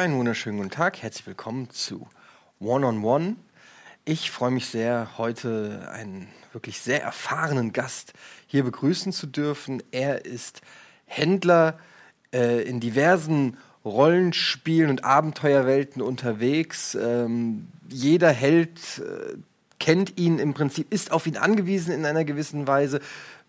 Einen 0.00 0.16
wunderschönen 0.16 0.56
guten 0.56 0.70
Tag, 0.70 1.02
herzlich 1.02 1.26
willkommen 1.26 1.68
zu 1.68 2.08
One 2.58 2.86
on 2.86 3.04
One. 3.04 3.36
Ich 4.06 4.30
freue 4.30 4.50
mich 4.50 4.64
sehr, 4.64 5.18
heute 5.18 5.90
einen 5.92 6.26
wirklich 6.54 6.80
sehr 6.80 7.02
erfahrenen 7.02 7.74
Gast 7.74 8.14
hier 8.46 8.64
begrüßen 8.64 9.12
zu 9.12 9.26
dürfen. 9.26 9.82
Er 9.90 10.24
ist 10.24 10.62
Händler 11.04 11.78
äh, 12.32 12.62
in 12.62 12.80
diversen 12.80 13.58
Rollenspielen 13.84 14.88
und 14.88 15.04
Abenteuerwelten 15.04 16.00
unterwegs. 16.00 16.94
Ähm, 16.94 17.68
jeder 17.90 18.30
Held 18.30 18.78
äh, 19.00 19.36
kennt 19.80 20.18
ihn 20.18 20.38
im 20.38 20.54
Prinzip, 20.54 20.90
ist 20.90 21.12
auf 21.12 21.26
ihn 21.26 21.36
angewiesen 21.36 21.92
in 21.92 22.06
einer 22.06 22.24
gewissen 22.24 22.66
Weise. 22.66 23.00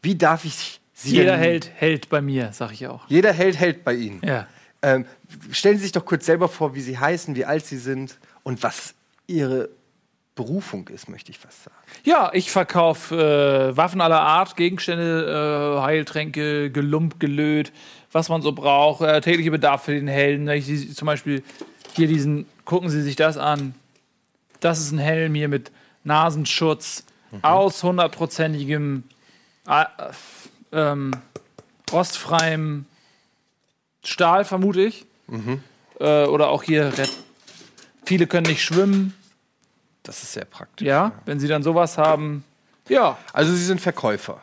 Wie 0.02 0.18
darf 0.18 0.44
ich 0.44 0.82
Sie 0.94 1.16
Jeder 1.16 1.38
Held 1.38 1.72
hält 1.74 2.10
bei 2.10 2.22
mir, 2.22 2.50
sag 2.52 2.74
ich 2.74 2.88
auch. 2.88 3.06
Jeder 3.08 3.32
Held 3.32 3.58
hält 3.58 3.86
bei 3.86 3.94
Ihnen. 3.94 4.22
Ja. 4.22 4.48
Ähm, 4.82 5.06
stellen 5.52 5.78
Sie 5.78 5.84
sich 5.84 5.92
doch 5.92 6.06
kurz 6.06 6.26
selber 6.26 6.48
vor, 6.48 6.76
wie 6.76 6.82
Sie 6.82 6.98
heißen, 6.98 7.36
wie 7.36 7.46
alt 7.46 7.66
Sie 7.66 7.78
sind 7.78 8.18
und 8.44 8.64
was 8.64 8.96
Ihre 9.28 9.70
Berufung 10.36 10.88
ist, 10.88 11.10
möchte 11.10 11.32
ich 11.32 11.38
fast 11.38 11.66
sagen. 11.66 11.76
Ja, 12.04 12.32
ich 12.34 12.52
verkaufe 12.52 13.72
äh, 13.74 13.78
Waffen 13.78 14.02
aller 14.02 14.22
Art, 14.22 14.56
Gegenstände, 14.56 15.78
äh, 15.78 15.82
Heiltränke, 15.82 16.72
Gelump, 16.72 17.20
Gelöt, 17.20 17.72
was 18.12 18.30
man 18.30 18.42
so 18.42 18.54
braucht, 18.54 19.02
äh, 19.02 19.22
tägliche 19.22 19.52
Bedarf 19.52 19.84
für 19.84 19.94
den 19.94 20.08
Helden. 20.08 20.48
Ich, 20.50 20.66
sehe 20.66 20.94
zum 20.94 21.06
Beispiel 21.06 21.44
hier 21.94 22.08
diesen, 22.08 22.48
gucken 22.66 22.90
Sie 22.90 23.02
sich 23.02 23.16
das 23.16 23.38
an. 23.38 23.76
Das 24.62 24.80
ist 24.80 24.92
ein 24.92 25.00
Helm 25.00 25.36
hier 25.36 25.48
mit 25.48 25.72
Nasenschutz 26.04 27.04
aus 27.42 27.84
hundertprozentigem 27.84 29.04
äh, 29.68 29.86
ähm, 30.72 31.12
rostfreiem 31.92 32.86
Stahl, 34.04 34.46
vermute 34.46 34.82
ich. 34.82 35.06
Äh, 36.00 36.26
oder 36.26 36.50
auch 36.50 36.64
hier, 36.64 36.92
viele 38.06 38.28
können 38.28 38.48
nicht 38.48 38.64
schwimmen. 38.64 39.14
Das 40.04 40.24
ist 40.24 40.34
sehr 40.34 40.46
praktisch. 40.46 40.88
Ja, 40.88 41.12
wenn 41.26 41.40
sie 41.40 41.48
dann 41.48 41.64
sowas 41.64 41.98
haben. 41.98 42.44
Ja, 42.90 43.18
Also 43.34 43.54
Sie 43.54 43.64
sind 43.64 43.80
Verkäufer. 43.80 44.42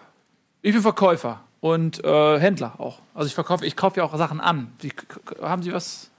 ich 0.63 0.73
bin 0.73 0.83
Verkäufer 0.83 1.41
und 1.61 2.03
äh, 2.05 2.39
Händler 2.39 2.75
auch. 2.79 3.01
Also 3.15 3.27
ich 3.27 3.35
verkaufe, 3.35 3.67
ich 3.67 3.75
kaufe 3.77 3.99
ja 3.99 4.05
auch 4.05 4.17
Sachen 4.17 4.41
an. 4.41 4.73
K- 4.81 5.43
haben 5.43 5.63
Sie 5.63 5.73
was? 5.73 6.11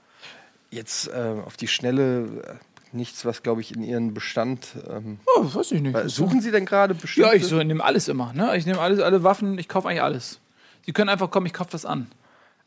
Jetzt 0.70 1.08
äh, 1.08 1.34
auf 1.44 1.56
die 1.56 1.66
Schnelle 1.66 2.20
äh, 2.44 2.54
nichts, 2.92 3.24
was 3.24 3.42
glaube 3.42 3.62
ich 3.62 3.74
in 3.74 3.82
Ihren 3.82 4.12
Bestand. 4.14 4.68
Ähm, 4.88 5.18
Oh, 5.36 5.42
weiß 5.54 5.72
ich 5.72 5.80
nicht. 5.80 5.96
äh, 5.96 6.08
suchen 6.08 6.42
Sie 6.42 6.50
denn 6.50 6.66
gerade 6.66 6.94
bestimmt? 6.94 7.26
ja, 7.26 7.32
ich 7.32 7.46
so, 7.46 7.56
nehme 7.62 7.82
alles 7.82 8.06
immer. 8.08 8.32
Ne? 8.34 8.54
Ich 8.58 8.66
nehme 8.66 8.78
alles, 8.78 9.00
alle 9.00 9.24
Waffen, 9.24 9.58
ich 9.58 9.66
kaufe 9.68 9.88
eigentlich 9.88 10.02
alles. 10.02 10.38
Sie 10.84 10.92
können 10.92 11.08
einfach 11.08 11.30
kommen, 11.30 11.46
ich 11.46 11.54
kaufe 11.54 11.70
das 11.72 11.86
an. 11.86 12.10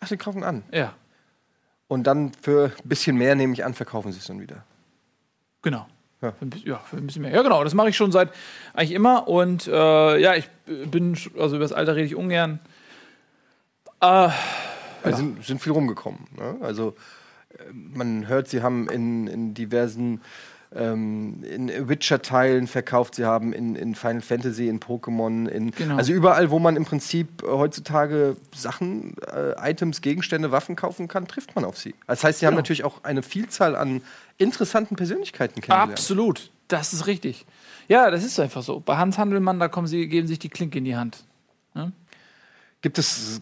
Ach, 0.03 0.07
Sie 0.07 0.17
kaufen 0.17 0.43
an. 0.43 0.63
Ja, 0.71 0.93
Und 1.87 2.05
dann 2.07 2.31
für 2.41 2.71
ein 2.83 2.87
bisschen 2.89 3.15
mehr, 3.17 3.35
nehme 3.35 3.53
ich 3.53 3.63
an, 3.63 3.73
verkaufen 3.73 4.11
Sie 4.11 4.19
es 4.19 4.25
dann 4.27 4.39
wieder. 4.41 4.63
genau. 5.61 5.87
Ja. 6.21 6.31
Für 6.31 6.45
ein 6.45 6.49
bisschen, 6.51 6.69
ja, 6.69 6.77
für 6.79 6.95
ein 6.95 7.05
bisschen 7.05 7.21
mehr. 7.23 7.31
Ja, 7.31 7.41
genau. 7.41 7.65
Das 7.65 7.73
mache 7.73 7.89
ich 7.89 7.97
schon 7.97 8.13
seit 8.13 8.31
eigentlich 8.73 8.93
immer. 8.93 9.27
Und 9.27 9.67
äh, 9.67 10.17
ja, 10.19 10.35
ich 10.35 10.49
bin, 10.65 11.17
also 11.37 11.57
über 11.57 11.65
das 11.65 11.73
Alter 11.73 11.97
rede 11.97 12.05
ich 12.05 12.15
ungern. 12.15 12.59
Äh, 13.99 14.29
Also 15.03 15.17
sind, 15.17 15.43
sind 15.43 15.61
viel 15.61 15.73
rumgekommen. 15.73 16.19
Ne? 16.37 16.55
Also 16.61 16.95
äh, 17.57 17.63
man 17.73 18.27
hört, 18.29 18.47
sie 18.47 18.61
haben 18.63 18.87
in, 18.89 19.27
in 19.27 19.53
diversen 19.53 20.21
ähm, 20.75 21.43
in 21.43 21.89
Witcher-Teilen 21.89 22.67
verkauft, 22.67 23.15
sie 23.15 23.25
haben 23.25 23.53
in, 23.53 23.75
in 23.75 23.95
Final 23.95 24.21
Fantasy, 24.21 24.67
in 24.67 24.79
Pokémon, 24.79 25.47
in 25.47 25.71
Genau. 25.71 25.97
also 25.97 26.13
überall, 26.13 26.49
wo 26.51 26.59
man 26.59 26.75
im 26.75 26.85
Prinzip 26.85 27.43
äh, 27.43 27.47
heutzutage 27.47 28.35
Sachen, 28.55 29.15
äh, 29.33 29.53
Items, 29.69 30.01
Gegenstände, 30.01 30.51
Waffen 30.51 30.75
kaufen 30.75 31.07
kann, 31.07 31.27
trifft 31.27 31.55
man 31.55 31.65
auf 31.65 31.77
sie. 31.77 31.93
Das 32.07 32.23
heißt, 32.23 32.39
sie 32.39 32.45
haben 32.45 32.53
Genau. 32.53 32.59
natürlich 32.61 32.83
auch 32.83 33.03
eine 33.03 33.23
Vielzahl 33.23 33.75
an 33.75 34.01
interessanten 34.37 34.95
Persönlichkeiten 34.95 35.61
kennengelernt. 35.61 35.91
Absolut, 35.93 36.51
das 36.67 36.93
ist 36.93 37.07
richtig. 37.07 37.45
Ja, 37.87 38.09
das 38.09 38.23
ist 38.23 38.39
einfach 38.39 38.63
so. 38.63 38.79
Bei 38.79 38.97
Hans 38.97 39.17
Handelmann, 39.17 39.59
da 39.59 39.67
kommen 39.67 39.87
sie, 39.87 40.07
geben 40.07 40.27
sich 40.27 40.39
die 40.39 40.49
Klinke 40.49 40.77
in 40.79 40.85
die 40.85 40.95
Hand. 40.95 41.23
Gibt 42.81 42.97
es 42.97 43.41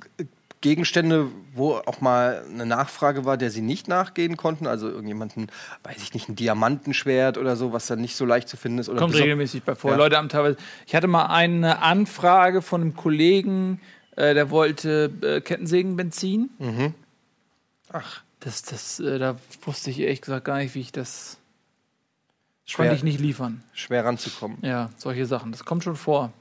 Gegenstände, 0.62 1.28
wo 1.54 1.74
auch 1.74 2.02
mal 2.02 2.44
eine 2.50 2.66
Nachfrage 2.66 3.26
war, 3.26 3.36
der 3.38 3.50
sie 3.52 3.62
nicht 3.62 3.88
nachgehen 3.88 4.38
konnten? 4.38 4.68
Also 4.68 4.88
irgendjemanden, 4.90 5.48
weiß 5.84 5.98
ich 6.04 6.14
nicht, 6.14 6.30
ein 6.30 6.36
Diamantenschwert 6.36 7.38
oder 7.38 7.56
so, 7.56 7.74
was 7.74 7.88
dann 7.88 8.00
nicht 8.00 8.16
so 8.16 8.26
leicht 8.26 8.48
zu 8.48 8.58
finden 8.58 8.78
ist? 8.80 8.88
Oder 8.90 9.00
Kommt 9.00 9.16
regelmäßig 9.16 9.64
bei 9.64 9.74
vor. 9.76 9.92
Ja. 9.92 9.98
Leute 9.98 10.18
haben 10.18 10.30
teilweise. 10.30 10.58
Ich 10.86 10.94
hatte 10.96 11.08
mal 11.08 11.26
eine 11.26 11.82
Anfrage 11.82 12.62
von 12.62 12.82
einem 12.82 12.96
Kollegen, 12.96 13.82
äh, 14.16 14.34
der 14.36 14.50
wollte 14.52 15.12
äh, 15.24 15.42
Kettensägenbenzin. 15.42 16.50
Ach, 17.92 18.22
Das, 18.40 18.62
das, 18.62 19.00
äh, 19.00 19.18
da 19.20 19.38
wusste 19.64 19.90
ich 19.90 20.00
ehrlich 20.00 20.22
gesagt 20.22 20.46
gar 20.46 20.58
nicht, 20.60 20.76
wie 20.76 20.82
ich 20.82 20.92
das. 20.92 21.38
schwer, 22.66 22.86
Konnte 22.88 22.96
ich 22.98 23.04
nicht 23.04 23.20
liefern. 23.20 23.64
schwer 23.74 24.06
ranzukommen. 24.06 24.58
Ja, 24.62 24.90
solche 24.98 25.26
Sachen. 25.26 25.52
Das 25.52 25.66
kommt 25.66 25.84
schon 25.84 25.96
vor. 25.96 26.32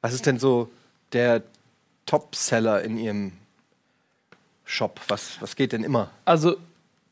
Was 0.00 0.12
ist 0.14 0.26
denn 0.26 0.38
so 0.38 0.70
der 1.12 1.42
Top-Seller 2.06 2.82
in 2.82 2.98
Ihrem 2.98 3.32
Shop? 4.64 5.00
Was, 5.08 5.40
was 5.40 5.56
geht 5.56 5.72
denn 5.72 5.84
immer? 5.84 6.10
Also, 6.24 6.56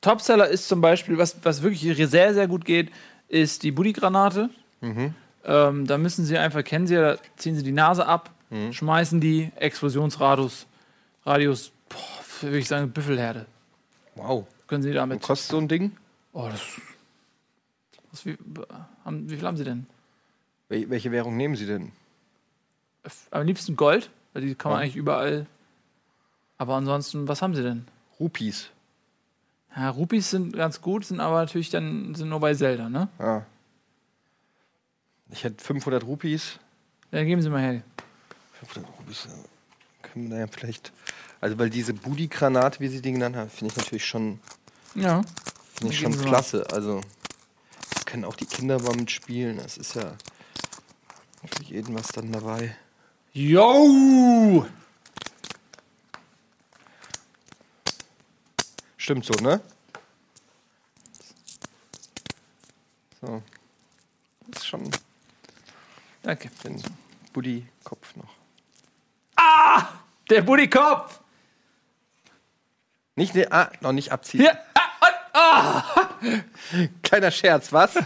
Topseller 0.01 0.49
ist 0.49 0.69
zum 0.69 0.81
Beispiel, 0.81 1.19
was, 1.19 1.37
was 1.45 1.63
wirklich 1.63 1.83
sehr, 2.09 2.35
sehr 2.35 2.49
gut 2.49 2.65
geht, 2.65 2.91
ist 3.29 3.63
die 3.63 3.71
Buddy-Granate. 3.71 4.51
Ähm, 5.45 5.87
da 5.87 5.99
müssen 5.99 6.25
Sie 6.25 6.37
einfach, 6.37 6.65
kennen 6.65 6.87
Sie 6.87 6.95
ja, 6.95 7.15
da 7.15 7.23
ziehen 7.37 7.57
Sie 7.57 7.63
die 7.63 7.73
Nase 7.73 8.07
ab, 8.07 8.31
schmeißen 8.73 9.21
die, 9.21 9.51
Explosionsradius, 9.57 10.67
Radius, 11.25 11.71
boah, 11.89 12.43
würde 12.43 12.59
ich 12.59 12.69
sagen, 12.69 12.91
Büffelherde. 12.91 13.47
Wow. 14.17 14.47
Können 14.67 14.83
Sie 14.83 14.93
damit. 14.93 15.21
Was 15.21 15.27
kostet 15.27 15.51
so 15.51 15.59
ein 15.59 15.69
Ding? 15.69 15.97
Oh, 16.33 16.49
das. 16.51 16.61
Was, 18.11 18.27
wie, 18.27 18.37
haben, 19.05 19.31
wie 19.31 19.37
viel 19.37 19.47
haben 19.47 19.57
Sie 19.57 19.65
denn? 19.65 19.87
Wel 20.69 20.91
welche 20.91 21.13
Währung 21.13 21.37
nehmen 21.37 21.57
Sie 21.57 21.67
denn? 21.67 21.93
Am 23.31 23.47
liebsten 23.47 23.77
Gold, 23.77 24.11
weil 24.33 24.43
die 24.43 24.55
kann 24.55 24.71
man 24.73 24.81
Ja. 24.81 24.85
eigentlich 24.85 24.97
überall. 24.97 25.47
Aber 26.59 26.75
ansonsten, 26.77 27.27
was 27.29 27.43
haben 27.43 27.55
Sie 27.55 27.63
denn? 27.63 27.87
Rupees. 28.21 28.69
Ja, 29.77 29.89
Rupees 29.91 30.31
sind 30.31 30.55
ganz 30.55 30.81
gut, 30.81 31.05
sind 31.07 31.21
aber 31.21 31.41
natürlich 31.41 31.71
dann 31.71 32.15
sind 32.15 32.29
nur 32.29 32.41
bei 32.41 32.55
Zelda, 32.55 32.89
ne? 32.89 33.09
Ah. 33.19 33.43
Ich 35.31 35.45
hätte 35.45 35.63
500 35.65 36.05
Rupees. 36.05 36.59
Dann 37.11 37.27
geben 37.27 37.41
Sie 37.43 37.49
mal 37.49 37.61
her. 37.63 37.83
500 38.61 38.91
Rupees. 38.99 39.29
Können 40.03 40.29
wir 40.29 40.37
da 40.37 40.41
ja 40.41 40.47
vielleicht. 40.47 40.93
Also, 41.41 41.59
weil 41.59 41.71
diese 41.71 41.95
Budi-Granate, 41.95 42.81
wie 42.81 42.89
Sie 42.89 43.01
die 43.01 43.13
genannt 43.13 43.35
haben, 43.37 43.51
finde 43.51 43.73
ich 43.73 43.77
natürlich 43.79 44.05
schon, 44.05 44.39
Ja. 44.95 45.23
finde 45.75 45.95
ich 45.95 46.01
schon 46.01 46.13
Sie 46.13 46.19
mal. 46.21 46.27
klasse. 46.29 46.67
Also, 46.71 47.01
da 47.95 48.03
können 48.05 48.25
auch 48.25 48.37
die 48.37 48.47
Kinder 48.47 48.81
mal 48.81 48.95
mitspielen. 48.95 49.57
Das 49.57 49.79
ist 49.79 49.95
ja 49.95 50.13
für 51.47 51.63
jeden 51.65 51.95
was 51.95 52.09
dann 52.09 52.31
dabei. 52.31 52.77
Yo! 53.33 54.67
Stimmt 58.99 59.25
so, 59.25 59.33
ne? 59.43 59.61
So. 63.21 63.43
Das 64.49 64.63
ist 64.63 64.67
schon 64.67 64.91
Danke. 66.23 66.51
den 66.63 66.83
Buddy-Kopf 67.33 68.17
noch. 68.17 68.43
Der 70.33 70.43
Buddykopf! 70.43 71.21
Nicht, 73.17 73.35
ne, 73.35 73.47
ah, 73.51 73.71
noch 73.81 73.93
nicht 73.93 74.13
abziehen. 74.13 74.41
Hier! 74.41 74.59
Kleiner 77.03 77.31
Scherz, 77.31 77.73
was? 77.73 77.99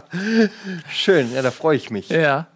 Schön, 0.90 1.32
ja, 1.32 1.42
da 1.42 1.50
freue 1.50 1.76
ich 1.76 1.90
mich. 1.90 2.08
Ja. 2.08 2.46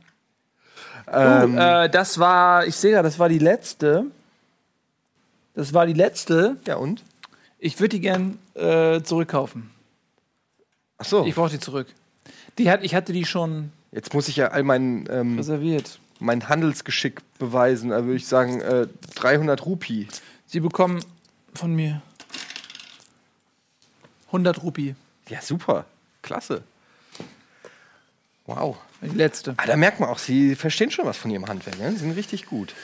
Ähm, 1.13 1.55
Uh, 1.55 1.59
äh, 1.59 1.91
das 1.91 2.19
war, 2.19 2.67
ich 2.67 2.75
sehe 2.77 2.93
gerade, 2.93 3.07
das 3.09 3.19
war 3.19 3.29
die 3.29 3.39
letzte. 3.39 4.07
Das 5.55 5.73
war 5.73 5.87
die 5.87 5.93
letzte. 5.93 6.57
ja, 6.67 6.77
und? 6.77 7.03
Ich 7.59 7.79
würde 7.81 7.91
die 7.91 8.01
gern 8.01 8.39
äh, 8.55 9.01
zurückkaufen. 9.03 9.71
Ach 10.99 11.05
so, 11.05 11.25
Ich 11.25 11.35
brauche 11.35 11.51
die 11.51 11.59
zurück. 11.61 11.89
Die 12.59 12.71
hat, 12.71 12.83
ich 12.83 12.95
hatte 12.95 13.13
die 13.13 13.25
schon 13.25 13.71
jetzt 13.93 14.15
muss 14.15 14.29
ich 14.29 14.37
ja 14.37 14.49
all 14.49 14.63
mein, 14.63 15.09
ähm, 15.11 15.37
reserviert. 15.37 15.99
mein 16.21 16.49
Handelsgeschick 16.49 17.21
beweisen. 17.39 17.91
Da 17.91 18.05
würde 18.05 18.17
ich 18.17 18.27
sagen, 18.27 18.61
äh, 18.61 18.87
300 19.17 19.65
Rupi. 19.65 20.07
Sie 20.47 20.61
bekommen 20.61 21.03
von 21.55 21.75
mir 21.75 22.03
100 24.27 24.63
Rupie. 24.63 24.95
Ja, 25.29 25.41
super. 25.41 25.87
Klasse. 26.23 26.63
Wow. 28.47 28.77
Die 29.03 29.09
letzte. 29.09 29.55
Ah, 29.57 29.67
da 29.67 29.77
merkt 29.77 30.01
man 30.01 30.09
auch, 30.09 30.19
Sie 30.19 30.55
verstehen 30.55 30.91
schon 30.91 31.05
was 31.05 31.17
von 31.17 31.31
Ihrem 31.31 31.47
Handwerk. 31.47 31.79
Ne? 31.79 31.91
Sie 31.93 31.99
sind 31.99 32.13
richtig 32.13 32.47
gut. 32.47 32.75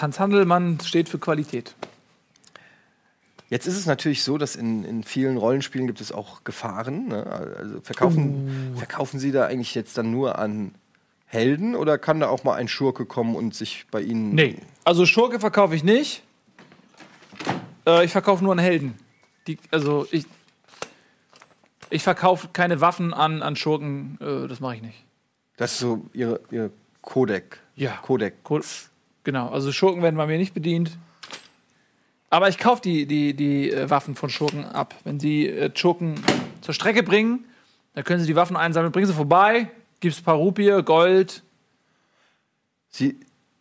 Hans 0.00 0.18
Handelmann 0.18 0.78
steht 0.84 1.08
für 1.08 1.18
Qualität. 1.18 1.74
Jetzt 3.50 3.66
ist 3.66 3.76
es 3.76 3.86
natürlich 3.86 4.22
so, 4.22 4.38
dass 4.38 4.56
in, 4.56 4.84
in 4.84 5.02
vielen 5.02 5.36
Rollenspielen 5.36 5.86
gibt 5.86 6.00
es 6.00 6.12
auch 6.12 6.44
Gefahren. 6.44 7.08
Ne? 7.08 7.26
Also 7.58 7.80
verkaufen, 7.80 8.74
verkaufen 8.76 9.18
Sie 9.18 9.32
da 9.32 9.46
eigentlich 9.46 9.74
jetzt 9.74 9.98
dann 9.98 10.10
nur 10.10 10.38
an 10.38 10.74
Helden 11.26 11.74
oder 11.74 11.98
kann 11.98 12.20
da 12.20 12.28
auch 12.28 12.44
mal 12.44 12.54
ein 12.54 12.68
Schurke 12.68 13.06
kommen 13.06 13.34
und 13.34 13.54
sich 13.54 13.86
bei 13.90 14.00
Ihnen. 14.00 14.34
Nee. 14.34 14.56
Also 14.84 15.04
Schurke 15.04 15.40
verkaufe 15.40 15.74
ich 15.74 15.84
nicht. 15.84 16.22
Äh, 17.86 18.04
ich 18.04 18.12
verkaufe 18.12 18.42
nur 18.42 18.52
an 18.52 18.58
Helden, 18.58 18.94
Die, 19.46 19.58
also 19.70 20.06
ich, 20.10 20.26
ich 21.90 22.02
verkaufe 22.02 22.48
keine 22.52 22.80
Waffen 22.80 23.12
an, 23.12 23.42
an 23.42 23.56
Schurken, 23.56 24.18
äh, 24.20 24.48
das 24.48 24.60
mache 24.60 24.76
ich 24.76 24.82
nicht. 24.82 25.04
Das 25.56 25.72
ist 25.72 25.78
so 25.80 26.06
ihre, 26.12 26.40
ihr 26.50 26.70
Codec. 27.02 27.58
Ja. 27.76 27.98
Codec. 28.02 28.34
Cool. 28.48 28.62
Genau, 29.24 29.48
also 29.50 29.72
Schurken 29.72 30.02
werden 30.02 30.16
bei 30.16 30.26
mir 30.26 30.38
nicht 30.38 30.54
bedient. 30.54 30.96
Aber 32.30 32.48
ich 32.48 32.58
kaufe 32.58 32.80
die, 32.80 33.06
die, 33.06 33.34
die 33.34 33.70
äh, 33.70 33.90
Waffen 33.90 34.14
von 34.14 34.30
Schurken 34.30 34.64
ab. 34.64 34.94
Wenn 35.04 35.18
sie 35.20 35.48
äh, 35.48 35.70
Schurken 35.74 36.14
zur 36.60 36.74
Strecke 36.74 37.02
bringen, 37.02 37.44
dann 37.94 38.04
können 38.04 38.20
sie 38.20 38.26
die 38.26 38.36
Waffen 38.36 38.56
einsammeln, 38.56 38.92
bringen 38.92 39.06
sie 39.08 39.12
vorbei, 39.14 39.68
gibst 39.98 40.20
ein 40.20 40.24
paar 40.24 40.36
Rupie, 40.36 40.82
Gold. 40.84 41.42
Sie, 42.88 43.18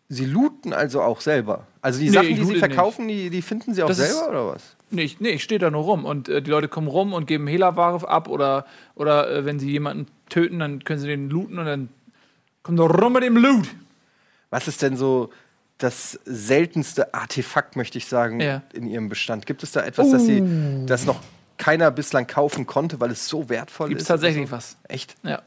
sie 0.08 0.26
looten 0.26 0.72
also 0.74 1.02
auch 1.02 1.20
selber. 1.22 1.66
Also 1.82 2.00
die 2.00 2.06
Nee, 2.06 2.12
Sachen, 2.12 2.36
die 2.36 2.44
sie 2.46 2.56
verkaufen, 2.58 3.08
die, 3.08 3.30
die 3.30 3.42
finden 3.42 3.74
sie 3.74 3.84
auch 3.84 3.88
Das 3.88 4.00
ist- 4.00 4.14
selber 4.18 4.30
oder 4.30 4.48
was? 4.56 4.76
Nee, 4.92 5.04
ich, 5.04 5.20
nee, 5.20 5.30
ich 5.30 5.44
stehe 5.44 5.60
da 5.60 5.70
nur 5.70 5.84
rum 5.84 6.06
und 6.06 6.30
äh, 6.30 6.42
die 6.42 6.50
Leute 6.50 6.68
kommen 6.68 6.88
rum 6.88 7.14
und 7.14 7.28
geben 7.28 7.46
Hehlerware 7.48 8.08
ab 8.08 8.28
oder, 8.28 8.66
oder 8.96 9.30
äh, 9.30 9.46
wenn 9.46 9.60
sie 9.60 9.70
jemanden 9.70 10.08
töten, 10.30 10.60
dann 10.60 10.84
können 10.84 11.00
sie 11.00 11.08
den 11.08 11.30
looten 11.30 11.60
und 11.60 11.66
dann 11.66 11.90
kommen 12.64 12.78
sie 12.78 12.84
rum 12.86 13.14
mit 13.14 13.24
dem 13.24 13.38
Loot. 13.38 13.68
Was 14.50 14.68
ist 14.68 14.82
denn 14.82 14.98
so 14.98 15.30
das 15.78 16.20
seltenste 16.26 17.14
Artefakt, 17.14 17.76
möchte 17.76 17.98
ich 18.00 18.08
sagen, 18.08 18.40
Ja. 18.42 18.64
in 18.74 18.88
ihrem 18.88 19.10
Bestand? 19.10 19.46
Gibt 19.46 19.62
es 19.64 19.72
da 19.72 19.82
etwas, 19.86 20.10
das 20.12 20.26
sie, 20.26 20.44
das 20.88 21.06
noch 21.06 21.22
keiner 21.58 21.92
bislang 21.92 22.26
kaufen 22.26 22.66
konnte, 22.66 23.00
weil 23.00 23.12
es 23.12 23.28
so 23.28 23.48
wertvoll 23.48 23.90
Gibt 23.90 24.00
es 24.02 24.06
ist? 24.06 24.08
tatsächlich 24.08 24.44
oder 24.44 24.54
was? 24.54 24.72
so? 24.72 24.78
Echt? 24.88 25.16
Ja. 25.24 25.42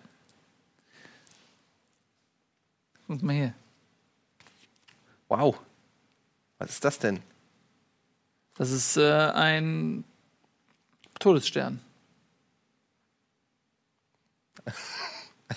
Guck 3.09 3.23
mal 3.23 3.33
hier. 3.35 3.55
Wow. 5.29 5.59
Was 6.59 6.71
ist 6.71 6.85
das 6.85 6.99
denn? 6.99 7.21
Das 8.63 8.71
ist 8.71 8.97
äh, 8.97 9.03
ein 9.11 10.05
Todesstern. 11.19 11.81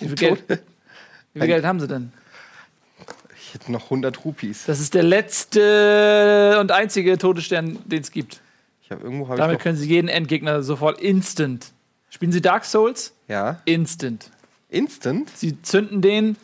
Wie 0.00 0.08
viel, 0.08 0.16
Geld, 0.16 0.44
wie 1.32 1.38
viel 1.38 1.46
Geld 1.46 1.64
haben 1.64 1.78
sie 1.78 1.86
denn? 1.86 2.12
Ich 3.40 3.54
hätte 3.54 3.70
noch 3.70 3.84
100 3.84 4.24
Rupees. 4.24 4.64
Das 4.64 4.80
ist 4.80 4.92
der 4.94 5.04
letzte 5.04 6.58
und 6.60 6.72
einzige 6.72 7.16
Todesstern, 7.16 7.78
den 7.84 8.00
es 8.00 8.10
gibt. 8.10 8.40
Ich 8.82 8.90
habe 8.90 9.04
irgendwo 9.04 9.32
ich 9.32 9.38
Damit 9.38 9.58
noch, 9.58 9.62
können 9.62 9.78
sie 9.78 9.88
jeden 9.88 10.08
Endgegner 10.08 10.64
sofort 10.64 11.00
instant. 11.00 11.70
Spielen 12.10 12.32
sie 12.32 12.42
Dark 12.42 12.64
Souls? 12.64 13.14
ja 13.28 13.62
Instant. 13.66 14.32
instant. 14.68 15.30
Sie 15.36 15.62
zünden 15.62 16.02
den 16.02 16.36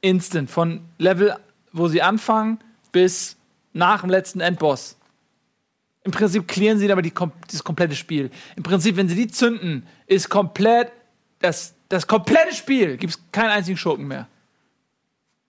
instant. 0.00 0.50
Von 0.50 0.80
Level, 0.98 1.36
wo 1.72 1.86
sie 1.86 2.02
anfangen, 2.02 2.58
bis 2.90 3.36
nach 3.72 4.00
dem 4.00 4.10
letzten 4.10 4.40
Endboss. 4.40 4.97
Im 6.04 6.12
Prinzip 6.12 6.46
clearen 6.48 6.78
sie 6.78 6.88
damit 6.88 7.04
die, 7.04 7.12
das 7.50 7.62
komplette 7.64 7.94
Spiel. 7.94 8.30
Im 8.56 8.62
Prinzip, 8.62 8.96
wenn 8.96 9.08
sie 9.08 9.14
die 9.14 9.28
zünden, 9.28 9.86
ist 10.06 10.28
komplett 10.28 10.92
das, 11.40 11.74
das 11.88 12.06
komplette 12.06 12.54
Spiel. 12.54 12.96
Gibt 12.96 13.14
es 13.14 13.20
keinen 13.32 13.50
einzigen 13.50 13.76
Schurken 13.76 14.06
mehr. 14.06 14.28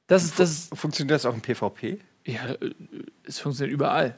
Das 0.08 0.24
ist, 0.24 0.40
das 0.40 0.50
ist, 0.50 0.78
Funktioniert 0.78 1.16
das 1.16 1.26
auch 1.26 1.34
im 1.34 1.42
PvP? 1.42 2.00
ja, 2.26 2.46
äh, 2.48 2.74
es 3.24 3.40
funktioniert 3.40 3.74
überall. 3.74 4.16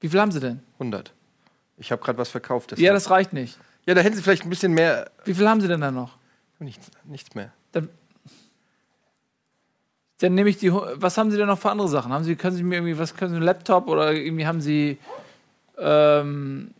Wie 0.00 0.08
viel 0.08 0.20
haben 0.20 0.32
sie 0.32 0.40
denn? 0.40 0.60
100. 0.74 1.12
Ich 1.78 1.90
habe 1.92 2.02
gerade 2.02 2.18
was 2.18 2.28
verkauft. 2.28 2.72
Ja, 2.72 2.76
deshalb. 2.76 2.94
das 2.94 3.10
reicht 3.10 3.32
nicht. 3.32 3.58
ja, 3.86 3.94
da 3.94 4.00
hätten 4.00 4.16
sie 4.16 4.22
vielleicht 4.22 4.44
ein 4.44 4.50
bisschen 4.50 4.72
mehr. 4.72 5.10
Wie 5.24 5.34
viel 5.34 5.48
haben 5.48 5.60
sie 5.60 5.68
denn 5.68 5.80
da 5.80 5.90
noch? 5.90 6.18
Nichts, 6.58 6.90
nichts 7.04 7.34
mehr. 7.34 7.52
Dann, 7.72 7.88
dann 10.18 10.34
nehme 10.34 10.48
ich 10.48 10.56
die. 10.56 10.72
Was 10.72 11.18
haben 11.18 11.30
Sie 11.30 11.36
denn 11.36 11.46
noch 11.46 11.58
für 11.58 11.70
andere 11.70 11.88
Sachen? 11.88 12.12
Haben 12.12 12.24
Sie, 12.24 12.36
können 12.36 12.56
Sie 12.56 12.62
mir 12.62 12.76
irgendwie, 12.76 12.98
was 12.98 13.14
können 13.14 13.30
Sie, 13.30 13.36
einen 13.36 13.44
Laptop 13.44 13.88
oder 13.88 14.12
irgendwie 14.12 14.46
haben 14.46 14.60
Sie 14.60 14.98
ähm, 15.78 16.70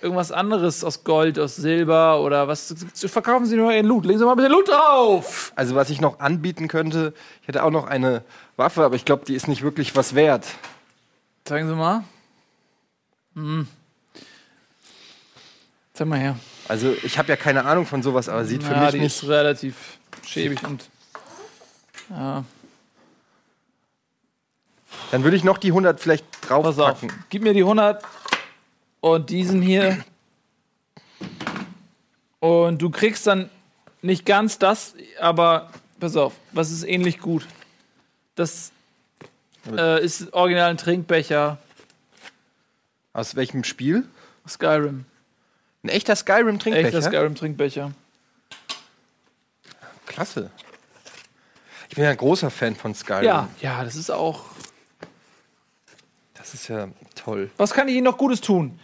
irgendwas 0.00 0.32
anderes 0.32 0.82
aus 0.82 1.04
Gold, 1.04 1.38
aus 1.38 1.56
Silber 1.56 2.20
oder 2.20 2.48
was? 2.48 2.74
Verkaufen 2.94 3.46
Sie 3.46 3.56
nur 3.56 3.72
Ihren 3.72 3.86
Loot. 3.86 4.04
Legen 4.04 4.18
Sie 4.18 4.24
mal 4.24 4.32
ein 4.32 4.36
bisschen 4.36 4.52
Loot 4.52 4.68
drauf! 4.68 5.52
Also, 5.54 5.76
was 5.76 5.90
ich 5.90 6.00
noch 6.00 6.18
anbieten 6.18 6.66
könnte, 6.66 7.14
ich 7.42 7.48
hätte 7.48 7.62
auch 7.62 7.70
noch 7.70 7.86
eine 7.86 8.22
Waffe, 8.56 8.84
aber 8.84 8.96
ich 8.96 9.04
glaube, 9.04 9.24
die 9.24 9.34
ist 9.34 9.46
nicht 9.46 9.62
wirklich 9.62 9.94
was 9.94 10.14
wert. 10.14 10.46
Zeigen 11.44 11.68
Sie 11.68 11.74
mal. 11.74 12.02
Hm. 13.34 13.68
Zeig 15.94 16.08
mal 16.08 16.18
her. 16.18 16.36
Also, 16.66 16.94
ich 17.04 17.16
habe 17.18 17.28
ja 17.28 17.36
keine 17.36 17.64
Ahnung 17.64 17.86
von 17.86 18.02
sowas, 18.02 18.28
aber 18.28 18.44
sieht 18.44 18.64
für 18.64 18.72
ja, 18.72 18.80
mich 18.80 18.90
die 18.90 18.98
nicht. 18.98 19.22
ist 19.22 19.28
relativ 19.28 19.76
schäbig 20.26 20.66
und. 20.66 20.88
Ja, 22.10 22.44
Dann 25.12 25.24
würde 25.24 25.36
ich 25.36 25.44
noch 25.44 25.58
die 25.58 25.68
100 25.68 26.00
vielleicht 26.00 26.24
pass 26.40 26.50
auf. 26.50 26.74
draufpacken. 26.74 27.12
Gib 27.28 27.42
mir 27.42 27.52
die 27.52 27.60
100 27.60 28.02
und 29.00 29.28
diesen 29.28 29.60
hier. 29.60 30.02
Und 32.40 32.80
du 32.80 32.88
kriegst 32.88 33.26
dann 33.26 33.50
nicht 34.00 34.24
ganz 34.24 34.58
das, 34.58 34.94
aber 35.20 35.70
pass 36.00 36.16
auf, 36.16 36.32
was 36.52 36.70
ist 36.70 36.82
ähnlich 36.84 37.20
gut? 37.20 37.46
Das 38.36 38.72
äh, 39.70 40.02
ist 40.02 40.32
original 40.32 40.70
ein 40.70 40.78
Trinkbecher 40.78 41.58
Aus 43.12 43.36
welchem 43.36 43.64
Spiel? 43.64 44.08
Skyrim. 44.48 45.04
Ein 45.84 45.90
echter 45.90 46.16
Skyrim-Trinkbecher? 46.16 46.86
Echter 46.86 47.02
Skyrim-Trinkbecher. 47.02 47.92
Klasse. 50.06 50.50
Ich 51.90 51.96
bin 51.96 52.04
ja 52.04 52.10
ein 52.10 52.16
großer 52.16 52.50
Fan 52.50 52.74
von 52.76 52.94
Skyrim. 52.94 53.24
Ja, 53.24 53.48
ja, 53.60 53.84
das 53.84 53.96
ist 53.96 54.10
auch. 54.10 54.51
Das 56.52 56.60
ist 56.60 56.68
ja 56.68 56.88
toll. 57.14 57.50
Was 57.56 57.72
kann 57.72 57.88
ich 57.88 57.94
Ihnen 57.94 58.04
noch 58.04 58.18
Gutes 58.18 58.42
tun? 58.42 58.78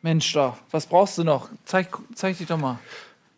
Mensch, 0.00 0.32
da, 0.32 0.56
was 0.70 0.86
brauchst 0.86 1.18
du 1.18 1.24
noch? 1.24 1.50
Zeig, 1.64 1.88
zeig 2.14 2.38
dich 2.38 2.46
doch 2.46 2.56
mal. 2.56 2.78